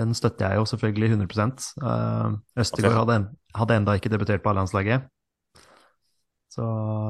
[0.00, 3.16] Den støtter jeg jo selvfølgelig 100 uh, Østegård hadde,
[3.58, 5.08] hadde enda ikke debutert på A-landslaget.
[6.54, 6.62] Så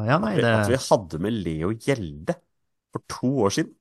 [0.08, 2.38] ja, nei, det At vi hadde med Leo Gjelde
[2.88, 3.74] for to år siden.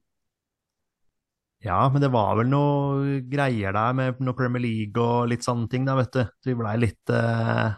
[1.63, 5.67] Ja, men det var vel noe greier der med noe Premier League og litt sånne
[5.71, 6.21] ting, da, vet du.
[6.23, 7.75] Så vi blei litt uh,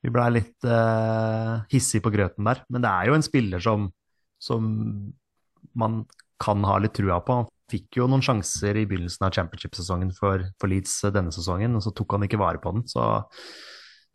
[0.00, 2.62] Vi blei litt uh, hissige på grøten der.
[2.70, 3.90] Men det er jo en spiller som,
[4.40, 4.70] som
[5.74, 6.04] man
[6.40, 7.42] kan ha litt trua på.
[7.42, 11.84] Han fikk jo noen sjanser i begynnelsen av championship-sesongen for, for Leeds denne sesongen, og
[11.84, 12.86] så tok han ikke vare på den.
[12.90, 13.02] Så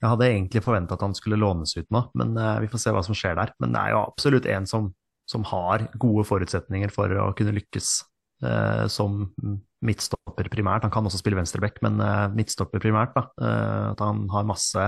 [0.01, 2.95] jeg hadde egentlig forventa at han skulle lånes ut nå, men uh, vi får se
[2.95, 3.53] hva som skjer der.
[3.63, 4.89] Men det er jo absolutt en som,
[5.29, 8.11] som har gode forutsetninger for å kunne lykkes eh,
[8.91, 9.29] som
[9.85, 10.85] midtstopper primært.
[10.85, 13.13] Han kan også spille venstreback, men eh, midtstopper primært.
[13.15, 13.25] Da.
[13.41, 14.87] Eh, at han har masse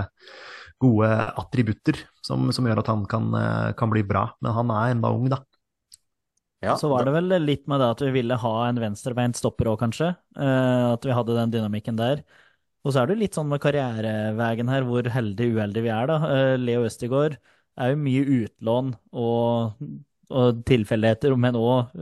[0.82, 4.28] gode attributter som, som gjør at han kan, eh, kan bli bra.
[4.44, 5.42] Men han er enda ung, da.
[6.64, 9.70] Ja, Så var det vel litt med det at vi ville ha en venstrebeint stopper
[9.70, 10.10] òg, kanskje.
[10.38, 12.24] Eh, at vi hadde den dynamikken der.
[12.86, 16.18] Og så er det litt sånn med karriereveien her, hvor heldig uheldig vi er, da.
[16.34, 17.38] Eh, Leo Østegård
[17.78, 19.84] er jo mye utlån og,
[20.34, 21.92] og tilfeldigheter, men òg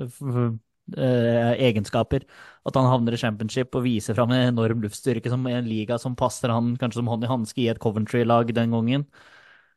[0.95, 2.22] egenskaper.
[2.66, 6.14] At han havner i championship og viser fram en enorm luftstyrke som en liga som
[6.18, 9.07] passer han kanskje som hånd i hanske i et Coventry-lag den gangen.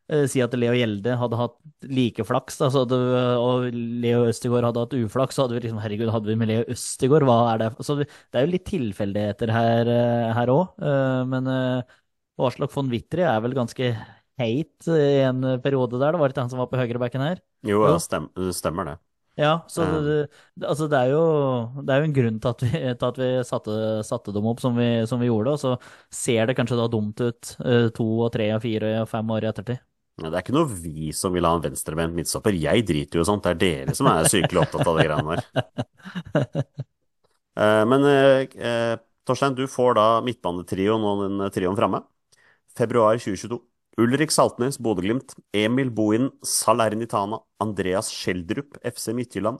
[0.10, 2.97] Eh, si at Leo Gjelde hadde hatt like flaks, altså så
[3.38, 3.68] og
[4.01, 7.28] Leo Østegård hadde hatt uflaks, så hadde vi liksom Herregud, hadde vi med Leo Østegård?
[7.30, 7.68] Hva er det?
[7.86, 10.82] Så det det er jo litt tilfeldigheter her eh, òg.
[11.30, 11.99] Men eh,
[12.41, 13.91] Aslak von Wittry er vel ganske
[14.39, 16.16] heit i en periode der.
[16.16, 17.43] Det var ikke han som var på høyrebacken her?
[17.68, 18.97] Jo, stem, stemmer det.
[19.39, 19.99] Ja, så Ja.
[20.03, 20.15] det,
[20.67, 21.19] altså det, er jo,
[21.79, 22.69] det er jo en grunn til at vi,
[22.99, 25.75] til at vi satte, satte dem opp som vi, som vi gjorde, og så
[26.11, 29.47] ser det kanskje da dumt ut eh, to og tre og fire og fem år
[29.47, 29.79] i ettertid.
[30.19, 32.57] Ja, Det er ikke noe vi som vil ha en venstrebent midtstopper.
[32.59, 33.45] Jeg driter jo i sånt.
[33.47, 36.63] Det er dere som er sykelig opptatt av de greiene der.
[37.59, 38.93] Eh, Men eh,
[39.27, 41.99] Torstein, du får da midtbanetrioen og den trioen framme.
[42.77, 43.57] Februar 2022.
[44.03, 45.35] Ulrik Saltnes, Bodø-Glimt.
[45.53, 47.39] Emil Bohinen, Salernitana.
[47.65, 49.59] Andreas Schjelderup, FC Midtjylland.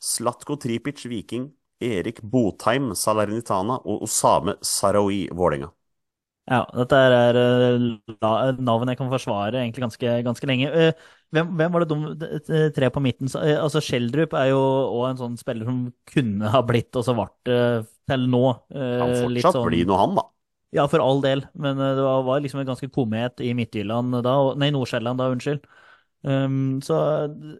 [0.00, 1.50] Slatko Tripic, Viking.
[1.80, 3.80] Erik Botheim, Salernitana.
[3.84, 5.72] Og Osame Sarawi, Vålerenga.
[6.50, 7.82] Ja, dette er eh,
[8.66, 10.70] navn jeg kan forsvare egentlig ganske, ganske lenge.
[10.72, 10.92] Eh,
[11.30, 13.28] Hvem, hvem var det de tre på midten?
[13.38, 14.58] eh, Altså, Schjelderup er jo
[14.96, 17.60] òg en sånn spiller som kunne ha blitt, og så ble det
[18.10, 18.42] til nå.
[19.02, 20.24] Han fortsatt sånn- bli noe, han, da.
[20.70, 24.20] Ja, for all del, men eh, det var, var liksom en ganske komet i Midtjylland
[24.22, 25.64] da, nei, Nordsjælland da, unnskyld.
[26.20, 26.94] Um, så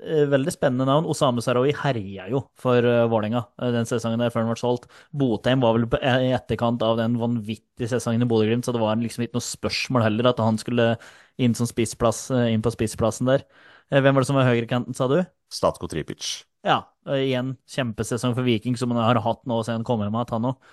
[0.04, 1.08] eh, veldig spennende navn.
[1.08, 3.40] Osame Sarawi herja jo for uh, Vålerenga
[3.72, 4.84] den sesongen der før han ble solgt.
[5.16, 9.00] Botheim var vel på, i etterkant av den vanvittige sesongen i Bodø-Glimt, så det var
[9.00, 10.92] liksom ikke noe spørsmål heller at han skulle
[11.40, 13.46] inn, som spissplass, inn på spissplassen der.
[13.90, 15.18] Hvem var det som var høyrekanten, sa du?
[15.50, 16.44] Statko Tripic.
[16.68, 16.82] Ja,
[17.16, 20.52] igjen kjempesesong for Viking, som han har hatt nå siden han kom hjem igjen, han
[20.52, 20.70] òg.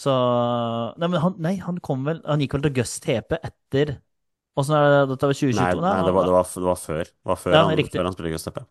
[0.00, 0.12] Så
[1.00, 3.94] Nei, men han, nei, han kom vel Han gikk vel til Gus TP etter
[4.56, 5.00] Åssen er det?
[5.12, 5.60] Dette var 2022?
[5.60, 7.08] Nei, nei det, var, det, var, det var før.
[7.12, 8.62] Det var før Ja, han, før han spilte Gusteppe.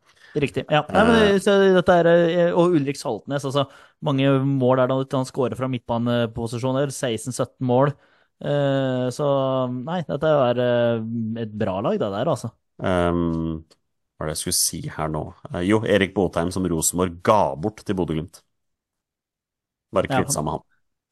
[0.42, 0.64] Riktig.
[0.74, 0.82] Ja.
[0.90, 3.68] Nei, men, så dette er, eh, og Ulrik Saltnes, altså.
[4.06, 6.90] Mange mål er det han skårer fra midtbaneposisjoner.
[6.90, 7.94] 16-17 mål.
[8.42, 9.28] Eh, så
[9.78, 11.06] nei, dette er eh,
[11.46, 12.50] et bra lag, det der, altså.
[12.82, 13.62] Um,
[14.18, 15.24] hva er det jeg skulle si her nå?
[15.54, 18.42] Eh, jo, Erik Botheim som Rosenborg ga bort til Bodø-Glimt.
[19.96, 20.66] Bare kvitt seg med han.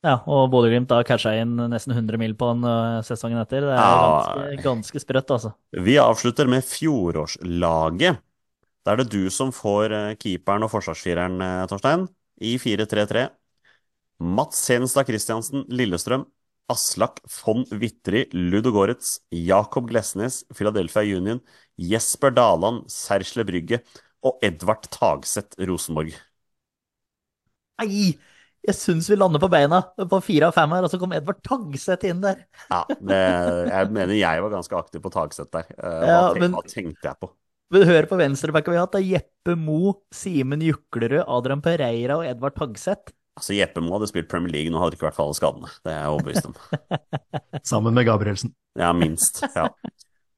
[0.04, 3.64] Ja, og Bodø-Glimt da casha inn nesten 100 mil på han eh, sesongen etter.
[3.64, 4.02] Det er Ja.
[4.04, 5.54] ganske, ganske sprøtt, altså.
[5.72, 8.20] Vi avslutter med fjorårslaget.
[8.84, 12.04] Da er det du som får eh, keeperen og forsvarsfireren, eh, Torstein,
[12.44, 13.30] i 4-3-3.
[14.20, 16.26] Mats Henstad Christiansen, Lillestrøm.
[16.72, 19.22] Aslak von Wittry, Ludogorets.
[19.32, 21.40] Jakob Glesnes, Philadelphia Union.
[21.80, 23.80] Jesper Daland, Sersle Brygge.
[24.24, 26.12] Og Edvard Tagseth, Rosenborg.
[27.82, 28.18] Nei!
[28.64, 31.42] Jeg syns vi lander på beina på fire av fem her, og så kom Edvard
[31.44, 32.46] Tagseth inn der.
[32.70, 33.18] Ja, det,
[33.68, 35.66] jeg mener jeg var ganske aktiv på Tagseth der.
[35.76, 37.32] Eh, Hva, Ja, men- hva tenkte jeg på?
[37.74, 38.94] Men hør på venstrebacken vi har hatt.
[38.94, 43.12] Det er Jeppe Mo, Simen Juklerud, Adrian Pereira og Edvard Tagseth.
[43.36, 45.72] Altså, Jeppe Mo hadde spilt Premier League, nå hadde det ikke vært for alle skadene.
[45.84, 46.58] Det er jeg overbevist om.
[47.74, 48.54] Sammen med Gabrielsen.
[48.78, 49.42] Ja, minst.
[49.56, 49.68] Ja.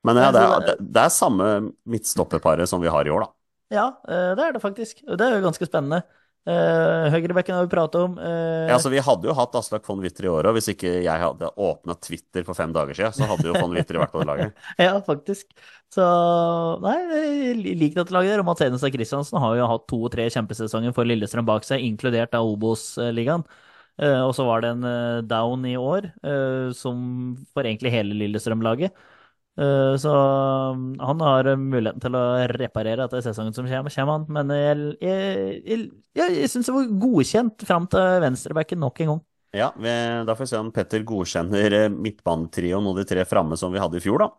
[0.05, 1.49] Men ja, det, er, det, er samme
[1.89, 3.32] midtstopperparet som vi har i år, da.
[3.73, 5.01] Ja, eh, det er det faktisk.
[5.03, 6.03] Det er jo ganske spennende.
[6.46, 8.20] Uh, Høyrebekken har vi pratet om.
[8.22, 8.68] Uh...
[8.70, 10.60] Ja, altså, vi hadde jo hatt Aslak von Witter i år òg.
[10.60, 13.98] Hvis ikke jeg hadde åpna Twitter for fem dager siden, så hadde jo von Witter
[14.04, 14.60] vært på det laget.
[14.86, 15.50] Ja, faktisk.
[15.93, 16.06] Så
[16.84, 18.43] nei, jeg liker dette laget der.
[18.43, 22.46] Og Mats Edenstad Christiansen har jo hatt to-tre kjempesesonger for Lillestrøm bak seg, inkludert av
[22.52, 23.46] Obos-ligaen.
[23.98, 24.88] Uh, og så var det en
[25.26, 26.12] down i år,
[26.78, 27.00] som
[27.56, 28.93] for egentlig hele Lillestrøm-laget.
[29.56, 30.12] Eh, så
[30.76, 34.26] um, han har eh, muligheten til å reparere etter sesongen som kommer, kommer han.
[34.38, 39.24] Men jeg, jeg, jeg, jeg, syns det var godkjent fram til venstrebacken nok en gang.
[39.56, 39.70] Ja,
[40.28, 43.80] Da får vi se om Petter godkjenner eh, midtbanetrioen og de tre framme som vi
[43.80, 44.32] hadde i fjor, da.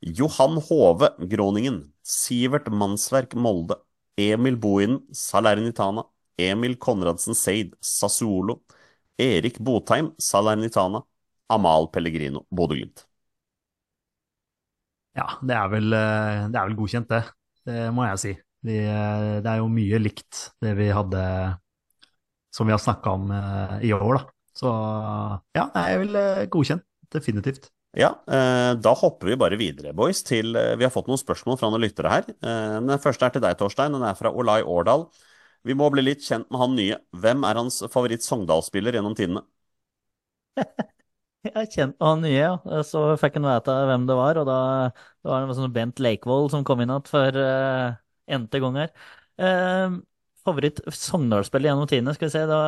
[0.00, 1.82] Johan Hove, Groningen.
[2.04, 3.76] Sivert Mannsverk, Molde.
[4.16, 6.06] Emil Bohinen, Salernitana.
[6.40, 8.62] Emil Konradsen Seid, Sassuolo.
[9.20, 11.02] Erik Botheim, Salernitana.
[11.52, 13.06] Amal Pellegrino, Bodø-Glimt.
[15.16, 17.22] Ja, det er vel, eh, det er vel godkjent, det.
[17.66, 18.32] Det må jeg si.
[18.66, 21.22] Vi, eh, det er jo mye likt det vi hadde
[22.52, 24.22] som vi har snakka om eh, i år, da.
[24.56, 24.72] Så
[25.56, 26.20] ja, det er vel
[26.52, 26.84] godkjent.
[27.12, 27.68] Definitivt.
[27.96, 31.84] Ja, da hopper vi bare videre, boys, til Vi har fått noen spørsmål fra noen
[31.84, 32.26] lyttere her.
[32.40, 33.94] Den første er til deg, Torstein.
[33.94, 35.06] Den er fra Olai Årdal.
[35.64, 36.98] Vi må bli litt kjent med han nye.
[37.16, 39.44] Hvem er hans favoritt-Sogndal-spiller gjennom tidene?
[41.44, 42.82] Jeg kjente han nye, ja.
[42.86, 44.58] Så fikk han vite hvem det var, og da
[44.94, 47.94] det var det sånn Bent Lakevold som kom inn igjen for uh,
[48.38, 48.92] n-te gang her.
[49.38, 49.98] Uh,
[50.46, 52.60] favoritt Sogndal-spiller gjennom tidene, skal vi se, da,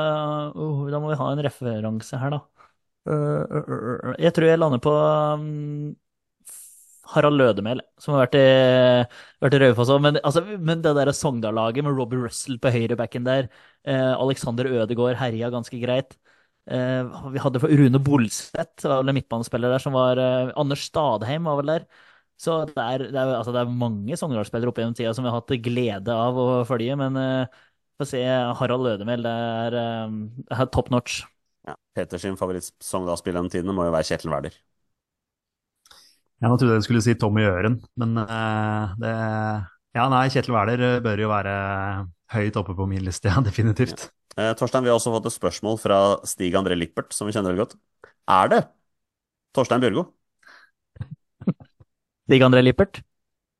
[0.54, 2.68] uh, da må vi ha en referanse her, da.
[3.08, 4.14] Uh.
[4.20, 5.96] Jeg tror jeg lander på um,
[7.14, 8.46] Harald Lødemel, som har vært i,
[9.42, 10.02] vært i Raufoss òg.
[10.04, 13.50] Men, altså, men det der Sogndal-laget med Robbie Russell på høyrebacken der,
[13.88, 16.18] Alexander Ødegaard herja ganske greit.
[16.68, 20.84] Eh, vi hadde for Rune Bolseth, var vel en midtbanespiller der, som var eh, Anders
[20.90, 21.86] Stadheim var vel der.
[22.38, 25.32] Så det er, det er, altså det er mange Sogndal-spillere opp gjennom tida som vi
[25.32, 27.56] har hatt glede av å følge, men uh,
[27.98, 28.20] få se
[28.60, 31.24] Harald Lødemel, det er, uh, er top notch.
[31.66, 34.60] Ja, Peter sin favoritt-Sogndal-spiller gjennom tidene må jo være Kjetil Wæler.
[36.38, 39.16] Ja, nå trodde jeg skulle si Tommy Øren, men uh, det
[39.98, 41.58] Ja, nei, Kjetil Wæler bør jo være
[42.36, 44.12] høyt oppe på min liste, ja, definitivt.
[44.38, 47.50] Eh, Torstein, vi har også fått et spørsmål fra Stig André Lippert, som vi kjenner
[47.54, 47.78] veldig godt.
[48.30, 48.60] Er det
[49.56, 50.06] Torstein Bjørgo?
[52.28, 53.02] Stig André Lippert?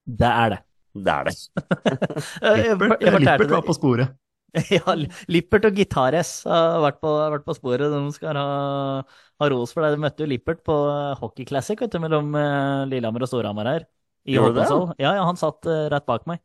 [0.07, 0.61] Det er det.
[0.99, 1.35] Det er det.
[2.43, 4.17] Jeg- jeg- Lippert, Lippert var på sporet.
[4.73, 4.95] Ja,
[5.29, 7.93] Lippert og Gitares har vært på, vært på sporet.
[7.93, 9.03] De skal ha,
[9.43, 9.91] ha ros for det.
[9.93, 10.77] De møtte jo Lippert på
[11.21, 13.85] Hockey Classic vet du, mellom eh, Lillehammer og Storhamar her.
[14.25, 14.71] I Gjorde det?
[15.05, 16.41] Ja, ja, han satt eh, rett bak meg.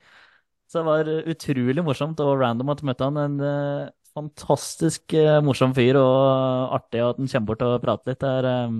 [0.68, 3.22] Så det var utrolig morsomt og random at du møtte han.
[3.24, 3.88] En eh,
[4.18, 8.22] fantastisk eh, morsom fyr, og artig at han kommer bort og prater litt.
[8.24, 8.80] Det er um,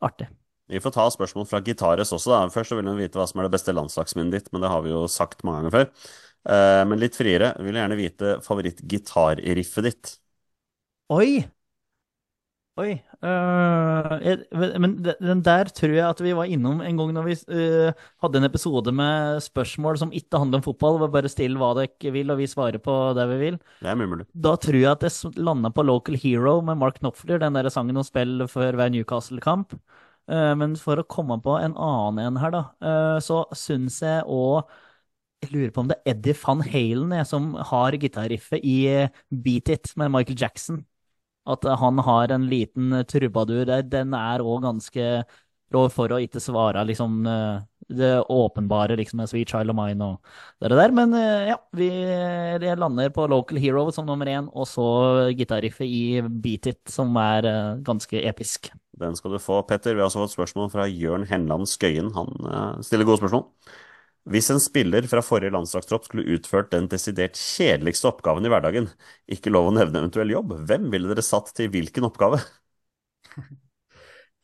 [0.00, 0.28] artig.
[0.72, 2.30] Vi får ta spørsmål fra Gitares også.
[2.32, 2.42] da.
[2.52, 4.84] Først så vil hun vite hva som er det beste landslagsminnet ditt, men det har
[4.84, 6.12] vi jo sagt mange ganger før.
[6.54, 7.52] Eh, men litt friere.
[7.56, 10.14] Jeg vil gjerne vite favorittgitarriffet ditt.
[11.12, 11.42] Oi!
[12.80, 12.92] Oi.
[13.20, 14.38] øh, jeg,
[14.80, 17.92] men den der tror jeg at vi var innom en gang når vi øh,
[18.22, 20.96] hadde en episode med spørsmål som ikke handler om fotball.
[21.02, 23.58] Var Bare still hva dere vil, og vi svarer på det vi vil.
[23.84, 24.24] Det er mulig.
[24.32, 28.00] Da tror jeg at det landa på Local Hero med Mark Knopfler, den der sangen
[28.00, 29.76] om spill før hver Newcastle-kamp.
[30.30, 34.24] Uh, Men for å komme på en annen en her, da, uh, så syns jeg
[34.24, 34.62] òg
[35.42, 39.68] Jeg lurer på om det er Eddie van Halen jeg, som har gitarriffet i Beat
[39.74, 40.84] It med Michael Jackson.
[41.48, 43.82] At han har en liten trubadur der.
[43.82, 45.06] Den er òg ganske
[45.72, 47.62] rå for å ikke svare liksom eh,
[47.92, 50.94] det åpenbare, liksom Sweet Child of Mine og det der.
[50.96, 51.90] Men eh, ja, vi
[52.78, 54.86] lander på Local Hero som nummer én, og så
[55.36, 58.70] gitarriffet i Beat It, som er eh, ganske episk.
[59.02, 59.96] Den skal du få, Petter.
[59.96, 62.12] Vi har også fått spørsmål fra Jørn Henland Skøyen.
[62.14, 63.48] Han stiller gode spørsmål.
[64.30, 68.86] Hvis en spiller fra forrige landslagstropp skulle utført den desidert kjedeligste oppgaven i hverdagen,
[69.36, 72.38] ikke lov å nevne eventuell jobb, hvem ville dere satt til hvilken oppgave?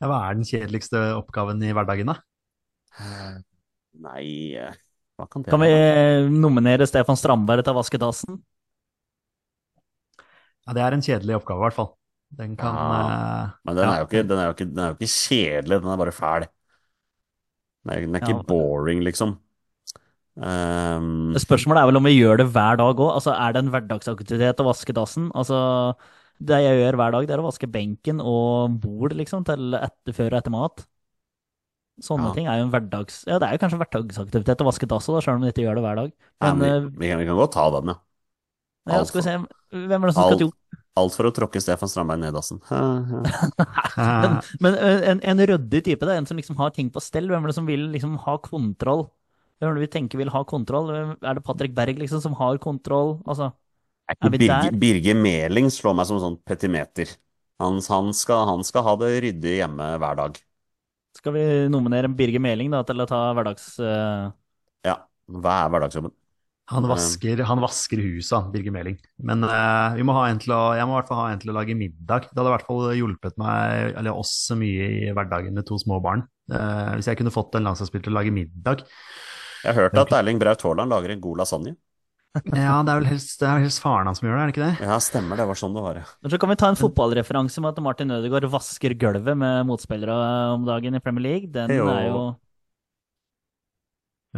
[0.03, 2.19] Ja, hva er den kjedeligste oppgaven i hverdagen, da?
[4.07, 4.75] Nei, eh,
[5.19, 8.41] hva kan det Kan vi eh, nominere Stefan Strandberg til å vaske dassen?
[10.67, 11.91] Ja, det er en kjedelig oppgave, i hvert fall.
[12.43, 15.13] Den kan Ja, eh, Men den er ikke, den er ikke, den er jo ikke
[15.13, 16.47] kjedelig, den er bare fæl.
[17.85, 18.43] Den er, den er ikke Ja.
[18.53, 19.39] boring, liksom.
[20.39, 23.11] Ehm, Spørsmålet er vel om vi gjør det hver dag òg.
[23.17, 25.31] Altså, er det en hverdagsaktivitet å vaske dassen?
[25.35, 25.59] Altså,
[26.39, 30.15] det jeg gjør hver dag, det er å vaske benken og bord, liksom, til etter,
[30.15, 30.87] før og etter mat.
[31.99, 32.35] Sånne Ja.
[32.37, 33.25] ting er jo en hverdags...
[33.27, 35.81] Ja, det er jo kanskje hverdagsaktivitet å vaske dass òg, sjøl om vi ikke gjør
[35.81, 36.13] det hver dag.
[36.39, 37.99] ja, Men vi, vi, kan, vi kan godt ta den, ja.
[38.87, 39.35] eh, ja, skal vi se,
[39.75, 40.55] hvem er det som skal til
[40.99, 42.59] alt for å tråkke Stefan Strandberg ned i dassen.
[43.99, 47.03] men, Men eh, en, en ryddig type, det er en som liksom har ting på
[47.03, 47.29] stell.
[47.31, 49.07] Hvem er det som vil liksom ha kontroll?
[49.59, 50.91] Hvem er det vi tenker vil ha kontroll?
[50.95, 53.17] Er det Patrick Berg liksom som har kontroll?
[53.27, 53.51] Altså,
[54.09, 54.77] Er ikke vi der?
[54.79, 57.11] Birge Meling slår meg som sånn petimeter.
[57.59, 60.39] Han, han, skal, han skal ha det ryddig hjemme hver dag.
[61.19, 63.73] skal vi nominere Birger Meling da, til å ta hverdags...
[63.83, 64.31] Uh...
[64.87, 65.01] Ja.
[65.29, 66.15] Hva er hverdagsjobben?
[66.69, 68.99] han, vasker, han vasker huset, Birger Meling.
[69.25, 71.41] Men uh, vi må ha en til å, jeg må i hvert fall ha en
[71.41, 72.29] til å lage middag.
[72.29, 76.01] Det hadde i hvert fall hjulpet meg, eller oss mye i hverdagen med to små
[76.05, 76.27] barn.
[76.53, 78.85] Uh, hvis jeg kunne fått en landslagsspiller til å lage middag.
[79.65, 81.75] Jeg har hørt at Erling Braut Haaland lager en god lasagne.
[82.55, 84.51] Ja, det er vel helst, det er vel helst faren hans som gjør det, er
[84.51, 84.87] det ikke det?
[84.87, 86.05] Ja, stemmer, det var sånn det var, ja.
[86.23, 90.19] Men så kan vi ta en fotballreferanse med at Martin Ødegaard vasker gulvet med motspillere
[90.55, 91.51] om dagen i Premier League.
[91.55, 91.89] Den Jo.
[91.91, 92.23] er jo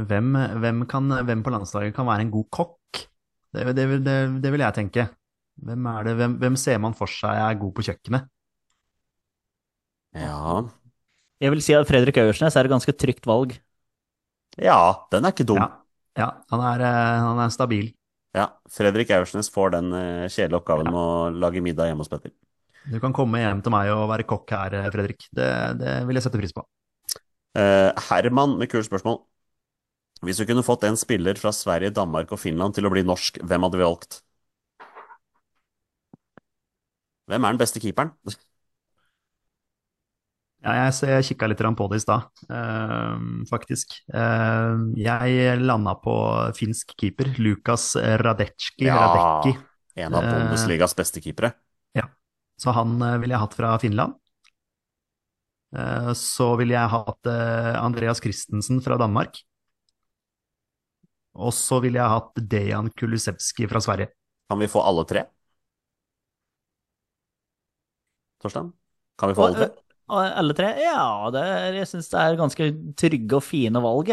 [0.01, 0.29] Hvem,
[0.63, 3.01] hvem, kan, hvem på landslaget kan være en god kokk?
[3.53, 5.09] Det, det, vil- det, det vil jeg tenke.
[5.61, 8.29] Hvem, er det, hvem, hvem ser man for seg er god på kjøkkenet?
[10.15, 10.71] Ja,
[11.41, 13.57] Jeg vil si at Fredrik Aursnes er et ganske trygt valg.
[14.61, 14.81] Ja
[15.12, 15.61] den er ikke dum.
[15.61, 15.70] Ja,
[16.20, 17.91] ja han, er, eh, han er stabil.
[18.37, 22.35] Ja, Fredrik Aursnes får den eh, kjedelige oppgaven med å lage middag hjemme hos Petter.
[22.91, 25.27] Du kan komme hjem til meg og være kokk her, eh, Fredrik.
[25.35, 25.49] Det,
[25.81, 26.65] det vil jeg sette pris på.
[27.59, 29.19] Uh, Herman med kult spørsmål.
[30.23, 33.41] Hvis du kunne fått en spiller fra Sverige, Danmark og Finland til å bli norsk,
[33.43, 34.20] hvem hadde vi valgt?
[37.31, 38.12] Hvem er den beste keeperen?
[40.61, 43.97] Ja, jeg, så jeg kikka litt på det i stad, eh, faktisk.
[44.12, 46.15] Eh, jeg landa på
[46.59, 48.91] finsk keeper, Lukas Radecki.
[48.91, 49.57] Radecki.
[49.97, 51.55] en av Bundesligas beste keepere.
[52.61, 54.16] Så han eh, ville jeg hatt fra Finland.
[55.77, 59.41] Eh, Så ville jeg hatt eh, Andreas Christensen fra Danmark.
[61.41, 64.11] Og så ville jeg hatt Dejan Kulusevski fra Sverige.
[64.51, 65.24] Kan vi få alle tre?
[68.43, 68.73] Torstein?
[69.16, 69.90] Kan vi få alle tre?
[70.11, 70.74] Alle tre?
[70.82, 72.69] Ja, det er, jeg syns det er ganske
[72.99, 74.12] trygge og fine valg.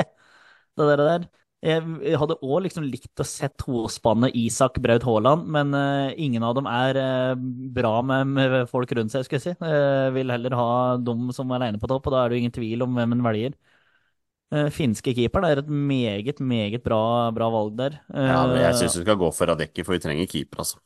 [0.78, 1.04] Det der.
[1.04, 1.28] der.
[1.66, 1.82] Jeg,
[2.22, 6.68] hadde òg liksom likt å se tospannet Isak Braut Haaland, men uh, ingen av dem
[6.70, 7.40] er uh,
[7.74, 9.54] bra med, med folk rundt seg, skal jeg si.
[9.64, 10.68] Uh, vil heller ha
[11.02, 13.18] dem som er aleine på topp, og da er det jo ingen tvil om hvem
[13.18, 13.58] en velger.
[14.72, 17.98] finske finske det er et meget, meget bra, bra valg der.
[18.14, 20.78] Ja, men jeg syns du skal gå for Radekki, for vi trenger keeper, altså.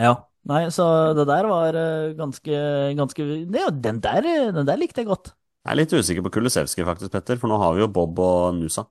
[0.00, 0.16] Ja.
[0.46, 0.84] Nei, så
[1.18, 2.58] det der var eh, ganske,
[2.98, 5.32] ganske ja, den, der, eh, den der likte jeg godt.
[5.66, 8.54] Jeg er litt usikker på Kulisevskij faktisk, Petter, for nå har vi jo Bob og
[8.54, 8.84] Nusa.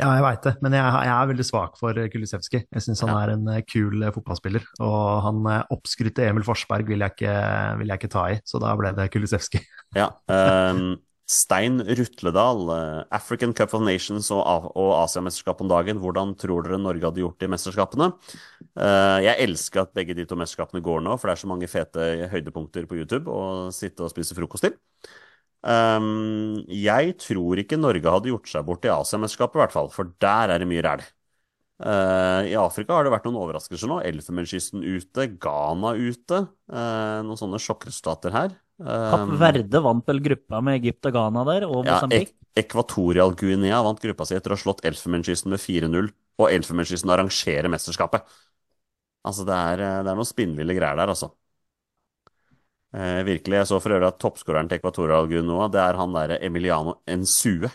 [0.00, 2.64] Ja, jeg veit det, men jeg, jeg er veldig svak for Kulisevskij.
[2.72, 3.18] Jeg syns han Ja.
[3.22, 4.64] er en eh, kul eh, fotballspiller.
[4.80, 7.34] Og han eh, oppskrytte Emil Forsberg vil jeg, ikke,
[7.82, 9.62] vil jeg ikke ta i, så da ble det Kulisevskij.
[9.98, 10.96] Ja, ehm,
[11.30, 14.42] Stein Rutledal, eh, African Cup of Nations og,
[14.74, 16.00] og Asiamesterskap om dagen.
[16.02, 18.10] Hvordan tror dere Norge hadde gjort det i mesterskapene?
[18.74, 21.70] Eh, jeg elsker at begge de to mesterskapene går nå, for det er så mange
[21.70, 24.74] fete høydepunkter på YouTube å sitte og spise frokost til.
[25.70, 30.12] Ehm, jeg tror ikke Norge hadde gjort seg bort i Asiamesterskapet, i hvert fall, for
[30.22, 31.04] der er det mye ræl.
[31.80, 34.00] Eh, I Afrika har det vært noen overraskelser nå.
[34.04, 36.42] Elfenbenskysten ute, Ghana ute.
[36.72, 38.56] eh, noen sånne sjokkresultater her.
[38.80, 42.30] Kapp Um, Verde vant vel gruppa med Egypt og Ghana der, og Mosambik.
[42.32, 46.08] Ja, Ekvatorial Guinea vant gruppa si etter å ha slått Elfenbenskysten med 4-0,
[46.40, 48.24] og Elfenbenskysten arrangerer mesterskapet.
[49.26, 51.28] Altså, det er, eh, det er noen spinnville greier der, altså.
[52.90, 53.60] Eh, virkelig.
[53.60, 57.70] Jeg så for øvrig at toppskåreren til Ekvatorial Guinea, det er han derre Emiliano Ensue.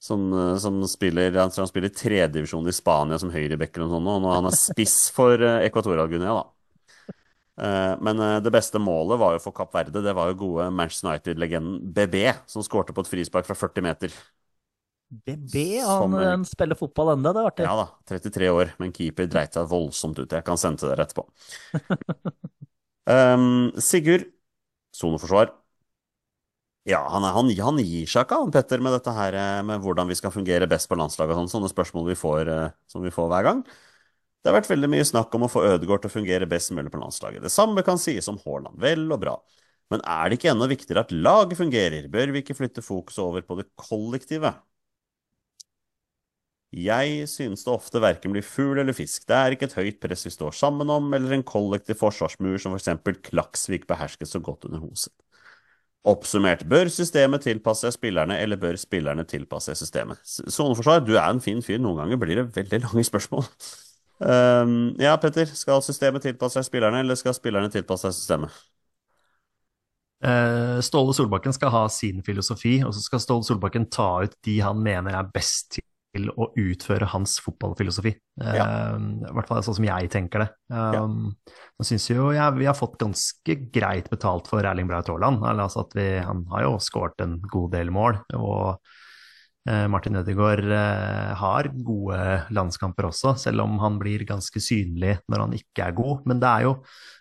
[0.00, 4.46] Som, eh, som spiller Han spiller tredjedivisjon i Spania som høyrebacker og sånn, og han
[4.50, 6.44] er spiss for eh, Ekvatorial Guinea, da.
[7.60, 10.02] Eh, Men eh, det beste målet var jo for Kapp Verde.
[10.02, 14.14] Det var jo gode Manchester United-legenden BB, som skårte på et frispark fra 40 meter.
[15.14, 17.66] BB, han, han spiller fotball ennå, det er artig.
[17.68, 20.32] Ja da, 33 år, men keeper dreit seg voldsomt ut.
[20.32, 21.26] Jeg kan sende til dere etterpå.
[23.06, 24.26] um, Sigurd,
[24.94, 25.52] soneforsvar.
[26.84, 29.80] Ja, han, er, han, han gir seg ikke, han Petter, med dette her eh, med
[29.80, 31.52] hvordan vi skal fungere best på landslaget og sånn.
[31.54, 33.62] Sånne spørsmål vi får, eh, som vi får hver gang.
[34.44, 36.90] Det har vært veldig mye snakk om å få Ødegaard til å fungere best mulig
[36.92, 37.40] på landslaget.
[37.40, 38.76] Det samme kan sies om Haaland.
[38.82, 39.38] Vel og bra.
[39.92, 42.10] Men er det ikke enda viktigere at laget fungerer?
[42.12, 44.52] Bør vi ikke flytte fokuset over på det kollektive?
[46.74, 49.24] Jeg synes det ofte verken blir fugl eller fisk.
[49.30, 52.74] Det er ikke et høyt press vi står sammen om, eller en kollektiv forsvarsmur som
[52.74, 55.14] for eksempel Klaksvik behersket så godt under Hoset.
[56.04, 60.20] Oppsummert, bør systemet tilpasse spillerne, eller bør spillerne tilpasse systemet?
[60.26, 61.78] Soneforsvar, du er en fin fyr.
[61.80, 63.46] Noen ganger blir det veldig lange spørsmål.
[64.24, 68.62] Um, ja, Petter, skal systemet tilpasse seg spillerne, eller skal spillerne tilpasse seg systemet?
[70.24, 74.60] Eh, Ståle Solbakken skal ha sin filosofi, og så skal Ståle Solbakken ta ut de
[74.64, 75.76] han mener er best
[76.14, 78.14] til å utføre hans fotballfilosofi.
[78.40, 80.48] Eh, I hvert fall sånn som jeg tenker det.
[80.70, 81.34] Um,
[81.74, 85.42] Nå syns jo jeg vi har fått ganske greit betalt for Erling Braut Haaland.
[85.42, 88.22] Altså at vi, han har jo skåret en god del mål.
[88.38, 88.78] og
[89.88, 92.18] Martin Ødegaard eh, har gode
[92.52, 96.26] landskamper også, selv om han blir ganske synlig når han ikke er god.
[96.28, 96.74] Men det er jo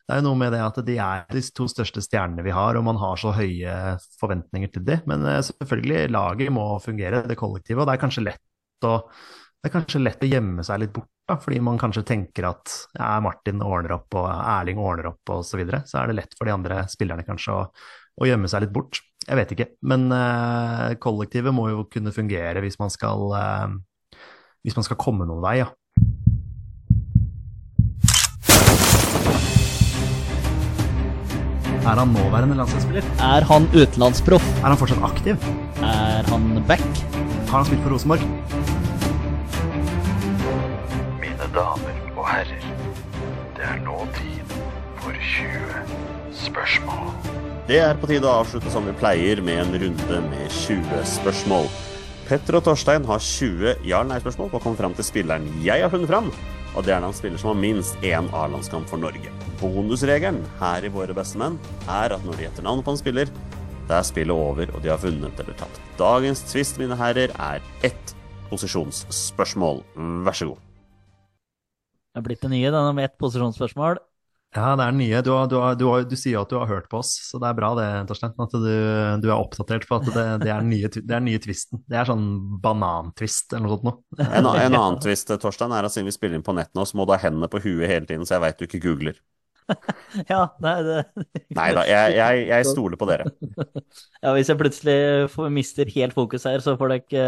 [0.03, 2.83] det er noe med det at de er de to største stjernene vi har, og
[2.83, 5.05] man har så høye forventninger til dem.
[5.07, 8.97] Men eh, selvfølgelig, laget må fungere, det kollektive, og det er kanskje lett å,
[9.71, 13.63] kanskje lett å gjemme seg litt bort, da, fordi man kanskje tenker at ja, Martin
[13.63, 15.85] ordner opp og Erling ordner opp og så videre.
[15.87, 17.61] Så er det lett for de andre spillerne kanskje å,
[18.19, 19.01] å gjemme seg litt bort.
[19.23, 19.69] Jeg vet ikke.
[19.87, 24.17] Men uh, kollektivet må jo kunne fungere hvis man skal, uh,
[24.65, 25.71] hvis man skal komme noen vei, ja.
[31.83, 33.03] Er han nåværende landslagsspiller?
[33.19, 34.45] Er han utenlandsproff?
[34.63, 35.49] Er han fortsatt aktiv?
[35.83, 36.85] Er han back?
[37.49, 38.23] Har han spilt for Rosenborg?
[41.19, 42.65] Mine damer og herrer,
[43.59, 44.57] det er nå tid
[45.03, 47.32] for 20 spørsmål.
[47.63, 51.69] Det er på tide å avslutte som vi pleier, med en runde med 20 spørsmål.
[52.27, 56.11] Petter og Torstein har 20 ja-eller-nei-spørsmål på å komme fram til spilleren jeg har funnet
[56.11, 56.27] fram.
[56.75, 59.31] Og det er en spiller som har minst én A-landskamp for Norge.
[59.61, 61.55] Bonusregelen her i Våre beste menn
[61.87, 63.31] er at når de gjetter navnet på en spiller,
[63.87, 65.79] det er spillet over, og de har vunnet eller tapt.
[65.95, 68.15] Dagens tvist, mine herrer, er ett
[68.51, 69.85] posisjonsspørsmål.
[70.27, 70.71] Vær så god.
[72.11, 74.03] Det er blitt det nye, denne med ett posisjonsspørsmål.
[74.53, 75.21] Ja, det er den nye.
[75.25, 77.15] Du, har, du, har, du, har, du sier jo at du har hørt på oss,
[77.25, 78.35] så det er bra det, Torstein.
[78.37, 78.69] At du,
[79.23, 81.81] du er oppdatert på at det, det, er den nye, det er den nye twisten.
[81.89, 82.27] Det er sånn
[82.61, 84.27] banantvist eller noe sånt noe.
[84.29, 86.99] En, en annen twist, Torstein, er at siden vi spiller inn på nett nå, så
[86.99, 89.21] må du ha hendene på huet hele tiden, så jeg veit du ikke googler.
[90.29, 90.95] Ja, nei, det
[91.55, 93.29] Nei da, jeg, jeg, jeg stoler på dere.
[94.23, 94.97] Ja, hvis jeg plutselig
[95.33, 97.27] får, mister helt fokus her, så får dere ikke,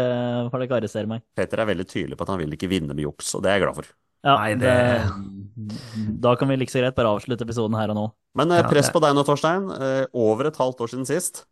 [0.52, 1.24] får dere ikke arrestere meg.
[1.36, 3.58] Peter er veldig tydelig på at han vil ikke vinne med juks, og det er
[3.58, 3.96] jeg glad for.
[4.24, 4.76] Ja, Nei, det...
[6.20, 8.06] Da kan vi like så greit bare avslutte episoden her og nå.
[8.36, 9.68] Men eh, press på deg nå, Torstein.
[9.72, 11.46] Eh, over et halvt år siden sist.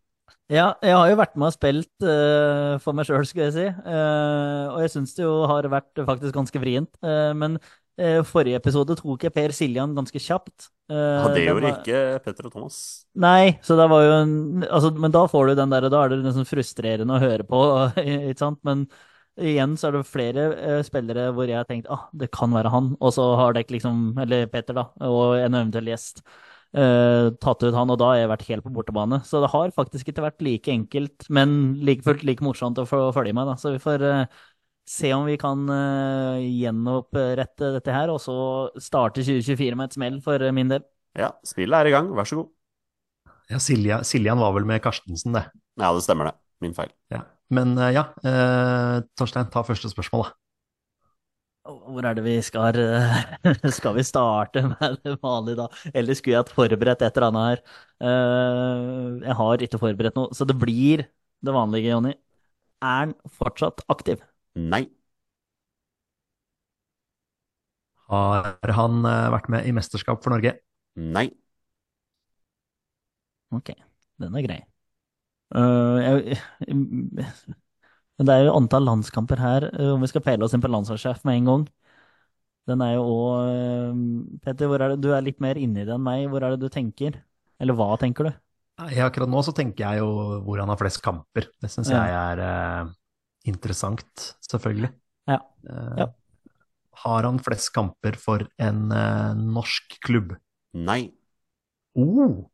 [0.52, 3.64] Ja, jeg har jo vært med og spilt uh, for meg sjøl, skulle jeg si.
[3.86, 6.92] Uh, og jeg syns det jo har vært faktisk ganske vrient.
[7.00, 7.58] Uh, men
[8.26, 10.64] forrige episode tok jeg Per Siljan ganske kjapt.
[10.90, 12.78] Ja, det gjorde var- ikke Petter og Thomas.
[13.14, 16.10] Nei, så det var jo en altså, Men da får du den der, da er
[16.10, 17.60] det liksom frustrerende å høre på,
[18.02, 18.58] ikke sant.
[18.66, 18.82] Men
[19.40, 22.72] igjen så er det flere uh, spillere hvor jeg har tenkt ah, det kan være
[22.72, 26.22] han, og så har dere liksom, eller Peter da, og en eventuell gjest,
[26.78, 29.20] uh, tatt ut han, og da har jeg vært helt på bortebane.
[29.26, 33.06] Så det har faktisk ikke vært like enkelt, men like fullt like morsomt å få
[33.16, 33.58] følge med, da.
[33.60, 34.42] Så vi får uh,
[34.88, 35.62] se om vi kan
[36.44, 38.34] gjenopprette dette her, og så
[38.76, 40.84] starte 2024 med et smell for min del.
[41.16, 42.10] Ja, spillet er i gang.
[42.12, 42.50] Vær så god.
[43.48, 45.46] Ja, Silja, Siljan var vel med Karstensen, det.
[45.80, 46.36] Ja, det stemmer det.
[46.60, 46.92] Min feil.
[47.12, 47.24] Ja.
[47.50, 50.36] Men eh, ja, eh, Torstein, ta første spørsmål, da.
[51.64, 55.68] Hvor er det vi skal eh, Skal vi starte med det vanlige, da?
[55.96, 57.62] Eller skulle jeg hatt forberedt et eller annet her?
[58.04, 61.06] Eh, Jeg har ikke forberedt noe, så det blir
[61.44, 62.12] det vanlige, Jonny.
[62.84, 64.22] Er han fortsatt aktiv?
[64.54, 64.88] Nei.
[68.12, 69.02] Har han
[69.34, 70.56] vært med i mesterskap for Norge?
[70.96, 71.28] Nei.
[73.58, 73.70] Ok,
[74.20, 74.60] den er grei.
[75.54, 76.38] Jeg,
[78.18, 80.70] men det er jo antall landskamper her, øh, om vi skal peile oss inn på
[80.70, 81.64] landslagssjef med en gang.
[82.70, 86.04] Den er jo òg Petter, hvor er det, du er litt mer inni det enn
[86.04, 86.28] meg.
[86.32, 87.18] Hvor er det du tenker?
[87.60, 88.32] Eller hva tenker du?
[88.80, 91.50] Nei, akkurat nå så tenker jeg jo hvor han har flest kamper.
[91.62, 92.00] Det syns Ja.
[92.02, 92.94] jeg er eh,
[93.52, 94.90] interessant, selvfølgelig.
[95.30, 95.38] Ja.
[95.68, 96.08] Eh,
[97.04, 100.34] Har han flest kamper for en eh, norsk klubb?
[100.74, 101.12] Nei.
[101.94, 102.48] Oh,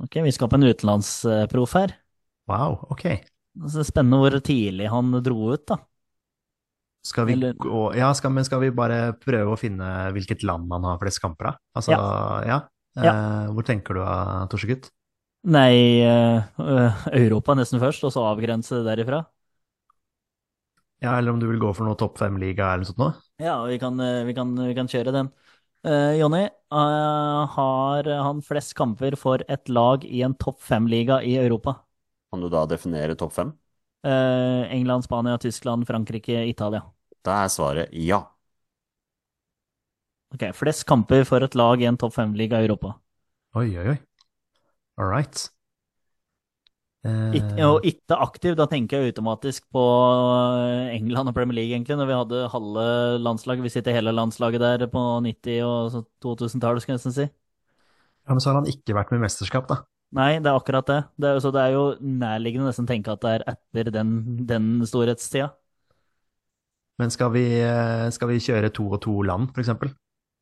[0.00, 1.96] Ok, vi skal på en utenlandsproff her.
[2.50, 3.06] Wow, ok.
[3.70, 5.80] Så spennende hvor tidlig han dro ut, da.
[7.06, 10.70] Skal vi Eller- gå Ja, skal, men skal vi bare prøve å finne hvilket land
[10.72, 11.60] han har flest kamper av?
[11.76, 11.96] Altså,
[12.46, 12.60] ja.
[13.00, 14.90] Eh, hvor tenker du av Torsegutt?
[15.48, 19.24] Nei, øh, Europa nesten først, og så avgrense derifra.
[21.00, 23.14] Ja, eller om du vil gå for noe topp fem-liga eller noe sånt noe?
[23.40, 25.30] Ja, vi kan, vi kan, vi kan kjøre den.
[25.80, 26.42] Uh, Jonny,
[26.76, 31.78] uh, har han flest kamper for et lag i en topp fem-liga i Europa?
[32.30, 33.52] Kan du da definere topp fem?
[34.02, 36.82] Eh, England, Spania, Tyskland, Frankrike, Italia.
[37.28, 38.20] Da er svaret ja.
[40.36, 42.96] Ok, Flest kamper for et lag i en topp fem-liga i Europa.
[43.54, 43.96] Oi, oi, oi.
[44.98, 45.50] All right.
[47.04, 49.82] Eh, Ikke, og ikke aktiv, da tenker jeg automatisk på
[50.66, 52.86] eh, England og Premier League, egentlig, når vi hadde halve
[53.22, 53.62] landslaget.
[53.62, 57.28] Vi sitter hele landslaget der på 90- og 2000-tallet, skal jeg nesten si.
[58.26, 59.80] ja, men så har han ikke vært med i mesterskap, da.
[60.18, 60.96] Nei, det er akkurat det.
[61.22, 61.82] det er, jo- så det er jo
[62.22, 64.14] nærliggende å nesten tenke at det er etter den,
[64.50, 65.52] den storhetstida.
[67.00, 69.94] Men skal vi, eh, skal vi kjøre to og to land, for eksempel?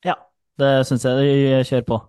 [0.06, 0.14] Ja,
[0.62, 2.00] det syns jeg vi kjører på.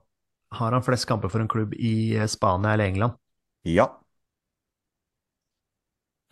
[0.58, 3.18] Har han flest kamper for en klubb i eh, Spania eller England?
[3.66, 3.90] Ja.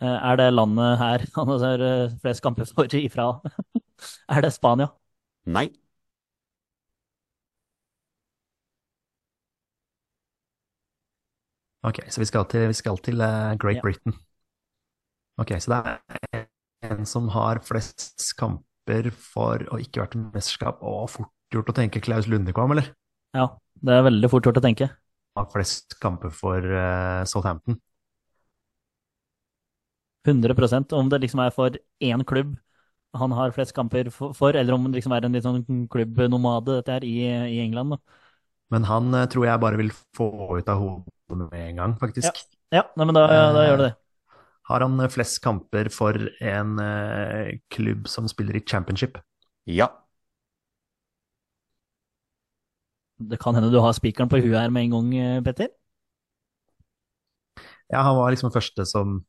[0.00, 3.28] Eh, Er det landet her han har eh, flest kamper for ifra?
[4.30, 4.88] Er det Spania?
[5.46, 5.72] Nei.
[11.86, 13.82] Ok, så vi skal til, vi skal til eh, Great Ja.
[13.82, 14.14] Britain.
[15.38, 15.78] Ok, så det
[16.34, 16.46] er
[16.90, 20.82] en som har flest kamper for å ikke vært mesterskap.
[20.82, 22.90] og fort gjort å tenke Klaus Lundekvam, eller?
[23.36, 23.46] Ja,
[23.84, 24.90] det er veldig fort gjort å tenke.
[25.38, 27.78] Har flest kamper for uh, Southampton.
[30.28, 32.56] 100% Om det liksom er for én klubb
[33.16, 36.74] han har flest kamper for, for, eller om det liksom er en litt sånn klubbnomade
[36.78, 37.14] dette her i,
[37.56, 37.96] i England.
[37.96, 38.18] Da.
[38.74, 40.28] Men han eh, tror jeg bare vil få
[40.58, 42.44] ut av hodet med en gang, faktisk.
[42.72, 43.94] Ja, nei, men da, da gjør det det.
[44.68, 49.16] Har han eh, flest kamper for en uh, klubb som spiller i championship?
[49.68, 49.88] Ja.
[53.18, 55.72] Det kan hende du har spikeren på huet her med en gang, eh, Petter.
[57.88, 59.22] Ja, han var liksom første som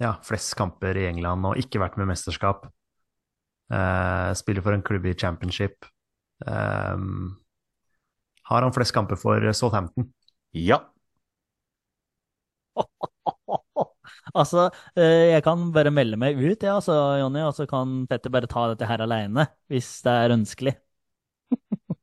[0.00, 2.64] ja, flest kamper i England og ikke vært med i mesterskap.
[3.72, 5.84] Uh, spiller for en klubb i championship.
[6.44, 7.36] Um,
[8.48, 10.08] har han flest kamper for Southampton?
[10.56, 10.80] Ja.
[14.34, 14.64] Altså,
[14.98, 18.50] eh, jeg kan bare melde meg ut, ja, altså, Jonny, og så kan Petter bare
[18.50, 20.74] ta dette her alene, hvis det er ønskelig.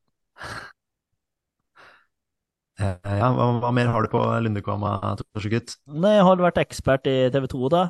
[2.80, 4.84] Eh, ja, hva, hva mer har du på Lundekvam,
[5.20, 5.74] Torsegutt?
[6.02, 7.82] Nei, har vært ekspert i TV 2, da?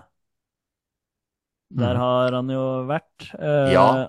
[1.72, 2.00] Der Mhm.
[2.02, 3.30] har han jo vært.
[3.38, 4.08] eh, Ja.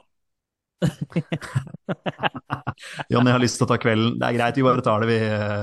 [3.09, 4.17] Jonny har lyst til å ta kvelden.
[4.19, 5.19] Det er greit, vi bare tar det, vi,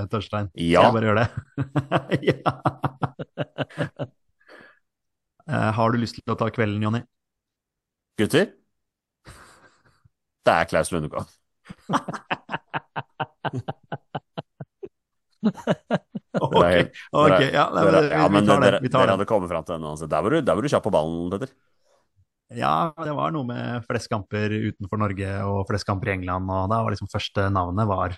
[0.09, 0.49] Torstein.
[0.55, 0.83] Ja.
[0.87, 1.29] Jeg bare gjør det.
[2.31, 2.51] ja.
[5.51, 7.03] Eh, har du lyst til å ta kvelden, Jonny?
[8.19, 8.55] Gutter?
[10.49, 11.27] Det er Klaus Lundekvam.
[16.41, 18.71] Ok, er- ok, ja, nei, men, ja, vi, men vi tar det.
[18.85, 20.11] Vi tar dere hadde kommet fram til den uansett.
[20.13, 21.53] Der var du, der var du kjapp på ballen, Petter.
[22.51, 26.65] Ja, det var noe med flest kamper utenfor Norge og flest kamper i England, og
[26.73, 28.17] da var liksom første navnet var,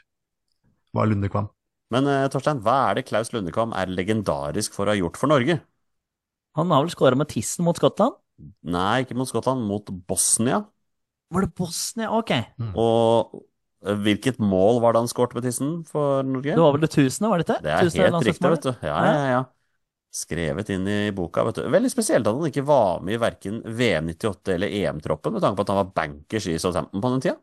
[0.97, 1.51] var Lundekvam.
[1.93, 5.33] Men eh, Torstein, hva er det Klaus Lundekvam er legendarisk for å ha gjort for
[5.33, 5.59] Norge?
[6.59, 8.19] Han har vel skåra med tissen mot Skottland?
[8.75, 10.63] Nei, ikke mot Skottland, mot Bosnia.
[11.33, 12.11] Var det Bosnia?
[12.13, 12.33] Ok.
[12.77, 13.39] Og
[13.87, 16.57] eh, hvilket mål var det han skårte med tissen for Norge?
[16.57, 17.59] Det var vel det tusende, var det ikke?
[17.65, 18.73] Det er Tusende helt riktig, vet du.
[18.85, 19.43] Ja, ja, ja.
[20.13, 21.63] Skrevet inn i boka, vet du.
[21.73, 25.57] Veldig spesielt at han ikke var med i verken VM 98 eller EM-troppen, med tanke
[25.57, 27.39] på at han var bankers i Southampton på den tida.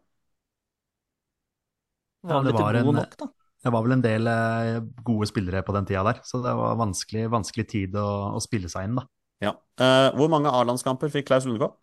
[2.27, 3.27] Ja, det var en- nok, da?
[3.59, 6.77] Det var vel en del eh, gode spillere på den tida der, så det var
[6.79, 8.07] vanskelig, vanskelig tid å,
[8.37, 9.05] å spille seg inn, da.
[9.43, 9.53] Ja.
[9.79, 11.75] Uh, hvor mange A-landskamper fikk Klaus Lundekvam?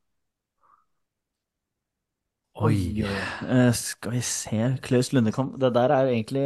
[2.66, 3.04] Oi.
[3.04, 6.44] uh, skal vi se Klaus Lundekvam Det der er jo egentlig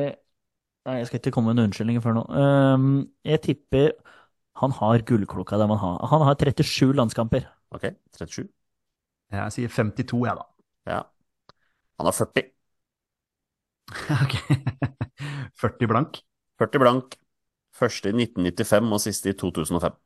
[0.88, 2.22] Nei, jeg skal ikke komme med en unnskyldning før nå.
[2.30, 3.90] Uh, jeg tipper
[4.60, 6.06] han har gullklokka, der man har.
[6.10, 7.46] Han har 37 landskamper.
[7.70, 7.86] Ok,
[8.16, 8.48] 37.
[9.32, 10.44] Jeg sier 52, jeg, da.
[10.90, 11.00] Ja.
[12.00, 12.50] Han har 40.
[14.22, 14.36] Ok.
[15.60, 16.20] 40 blank.
[16.60, 17.16] 40 blank.
[17.76, 19.96] Første i 1995 og siste i 2005.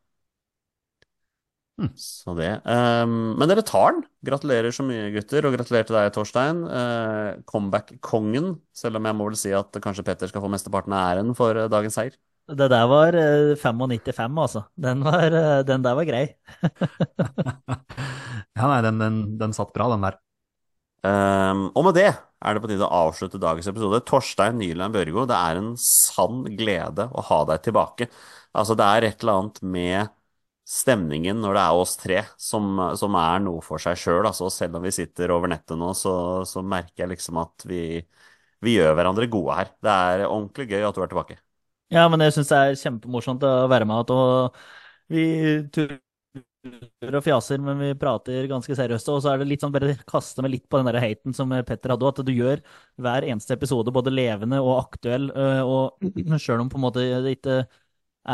[1.75, 1.91] Hmm.
[1.99, 2.51] Så det.
[2.71, 4.05] Um, men dere tar den.
[4.25, 6.61] Gratulerer så mye, gutter, og gratulerer til deg, Torstein.
[6.71, 11.09] Uh, Comeback-kongen, selv om jeg må vel si at kanskje Petter skal få mesteparten av
[11.11, 12.15] æren for eh, dagens seier.
[12.45, 14.67] Det der var uh, 95, altså.
[14.79, 16.29] Den, var, eh, den der var grei.
[18.55, 20.21] Ja, nei, den, den, den satt bra, den der.
[21.05, 24.01] Ehm, og med det er det på tide å avslutte dagens episode.
[24.09, 28.09] Torstein Nyland Børgo, det er en sann glede å ha deg tilbake.
[28.57, 30.13] Altså, det er et eller annet med
[30.65, 34.23] stemningen når det er oss tre som, som er noe for seg sjøl.
[34.25, 36.15] Altså, selv om vi sitter over nettet nå, så,
[36.49, 37.83] så merker jeg liksom at vi,
[38.65, 39.75] vi gjør hverandre gode her.
[39.85, 41.41] Det er ordentlig gøy at du er tilbake.
[41.93, 44.65] Ja, men jeg syns det er kjempemorsomt å være med igjen.
[45.13, 45.25] Vi
[45.75, 45.99] turer
[46.65, 49.09] og fjaser, men vi prater ganske seriøst.
[49.13, 51.53] Og så er det litt sånn, bare kaste meg litt på den der haten som
[51.69, 52.63] Petter hadde, at du gjør
[53.05, 55.31] hver eneste episode både levende og aktuell.
[55.31, 57.65] øh, Og sjøl om på en måte det ikke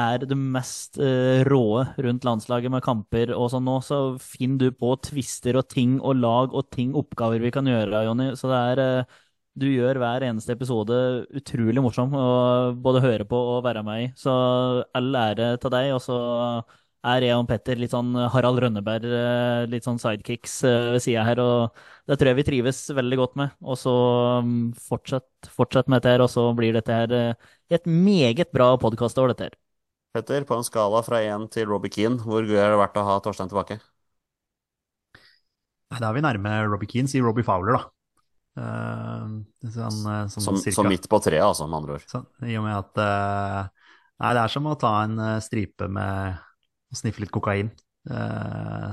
[0.01, 4.77] er det mest øh, råe rundt landslaget med kamper og sånn nå, så finner du
[4.78, 8.31] på twister og ting og lag og ting, oppgaver vi kan gjøre, Jonny.
[8.39, 9.05] Så det er
[9.61, 10.94] du gjør hver eneste episode
[11.36, 12.27] utrolig morsom å
[12.81, 14.07] både høre på og være med i.
[14.16, 14.31] Så
[14.97, 15.90] all ære til deg.
[15.97, 16.16] Og så
[17.06, 21.24] er jeg og Petter litt sånn Harald Rønneberg, eh, litt sånn sidekicks eh, ved sida
[21.24, 21.40] her.
[21.40, 23.55] Og det tror jeg vi trives veldig godt med.
[23.64, 23.94] Og så
[24.44, 24.59] mm,
[24.90, 29.32] fortsett, fortsett med dette her, og så blir dette her eh, et meget bra podkastår,
[29.32, 29.56] dette her.
[30.16, 33.06] Petter, på en skala fra én til Robbie Keane, hvor gøy har det vært å
[33.06, 33.78] ha Torstein tilbake?
[35.90, 37.89] Da er vi nærme Robbie Keane, sier Robbie Fowler, da.
[38.60, 40.74] Uh, sånn, eh, sånn Som, cirka.
[40.81, 42.06] som midt på treet, altså, med andre ord.
[42.10, 43.86] Sånn, I og med at uh,
[44.20, 46.40] Nei, det er som å ta en eh, stripe med
[46.90, 47.70] å sniffe litt kokain.
[48.10, 48.90] Eh,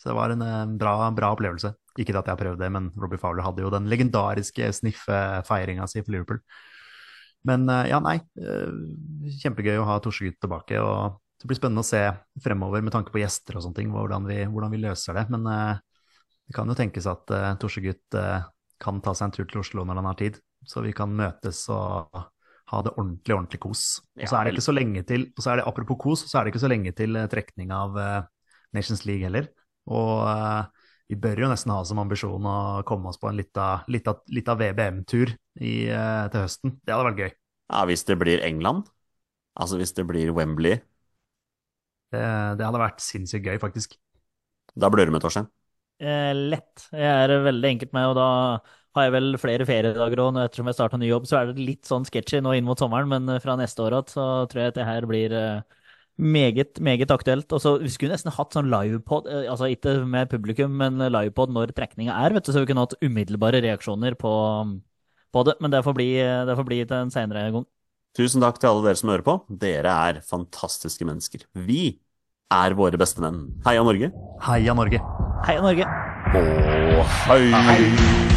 [0.00, 1.74] så det var en eh, bra, bra opplevelse.
[1.94, 6.02] Ikke at jeg har prøvd det, men Robbie Fowler hadde jo den legendariske sniffefeiringa si
[6.02, 6.40] for Liverpool.
[7.48, 8.18] Men eh, ja, nei.
[9.42, 10.80] kjempegøy å ha Torsegutt tilbake.
[10.80, 12.02] og Det blir spennende å se
[12.42, 15.28] fremover med tanke på gjester og sånne ting, hvordan vi, hvordan vi løser det.
[15.34, 17.30] Men det kan jo tenkes at
[17.60, 18.16] Torsegutt
[18.82, 21.62] kan ta seg en tur til Oslo når han har tid, så vi kan møtes
[21.72, 22.24] og
[22.74, 23.84] ha det ordentlig, ordentlig kos.
[24.18, 26.38] Og så er det ikke så lenge til, og så er det apropos kos, så
[26.38, 28.22] er det ikke så lenge til eh, trekning av eh,
[28.76, 29.48] Nations League heller.
[29.90, 30.64] Og uh,
[31.10, 35.74] vi bør jo nesten ha som ambisjon å komme oss på en lita, VBM-tur i,
[35.92, 36.78] eh, til høsten.
[36.80, 37.34] Det hadde vært gøy.
[37.68, 38.88] Ja, hvis det blir England,
[39.60, 40.80] altså hvis det blir Wembley,
[42.14, 42.22] Det,
[42.58, 43.96] det hadde vært sinnssykt gøy, faktisk.
[44.78, 45.48] da blir du med, Torstein.
[45.98, 46.84] Eh, lett.
[46.94, 48.28] Jeg er veldig enkelt med, og da
[48.94, 50.38] har jeg vel flere feriedager òg.
[50.44, 53.10] Ettersom jeg starta ny jobb, så er det litt sånn sketchy nå inn mot sommeren,
[53.10, 55.82] men eh, fra neste år igjen så tror jeg at det her blir eh,
[56.14, 57.50] meget, meget aktuelt.
[57.50, 61.54] Og så Vi skulle nesten hatt sånn livepod, eh, altså ikke med publikum, men livepod
[61.54, 64.34] når trekninga er, vet du, så vi kunne hatt umiddelbare reaksjoner på,
[65.34, 65.58] på det.
[65.60, 66.10] Men det får bli,
[66.50, 67.68] det får bli til en seinere gang.
[68.14, 69.40] Tusen takk til alle dere som hører på.
[69.50, 71.48] Dere er fantastiske mennesker.
[71.66, 71.96] Vi
[72.54, 73.48] er våre beste menn.
[73.66, 74.12] Heia Norge.
[74.46, 75.02] Heia Norge!
[75.48, 75.90] Heia Norge!
[76.38, 78.33] Og hei!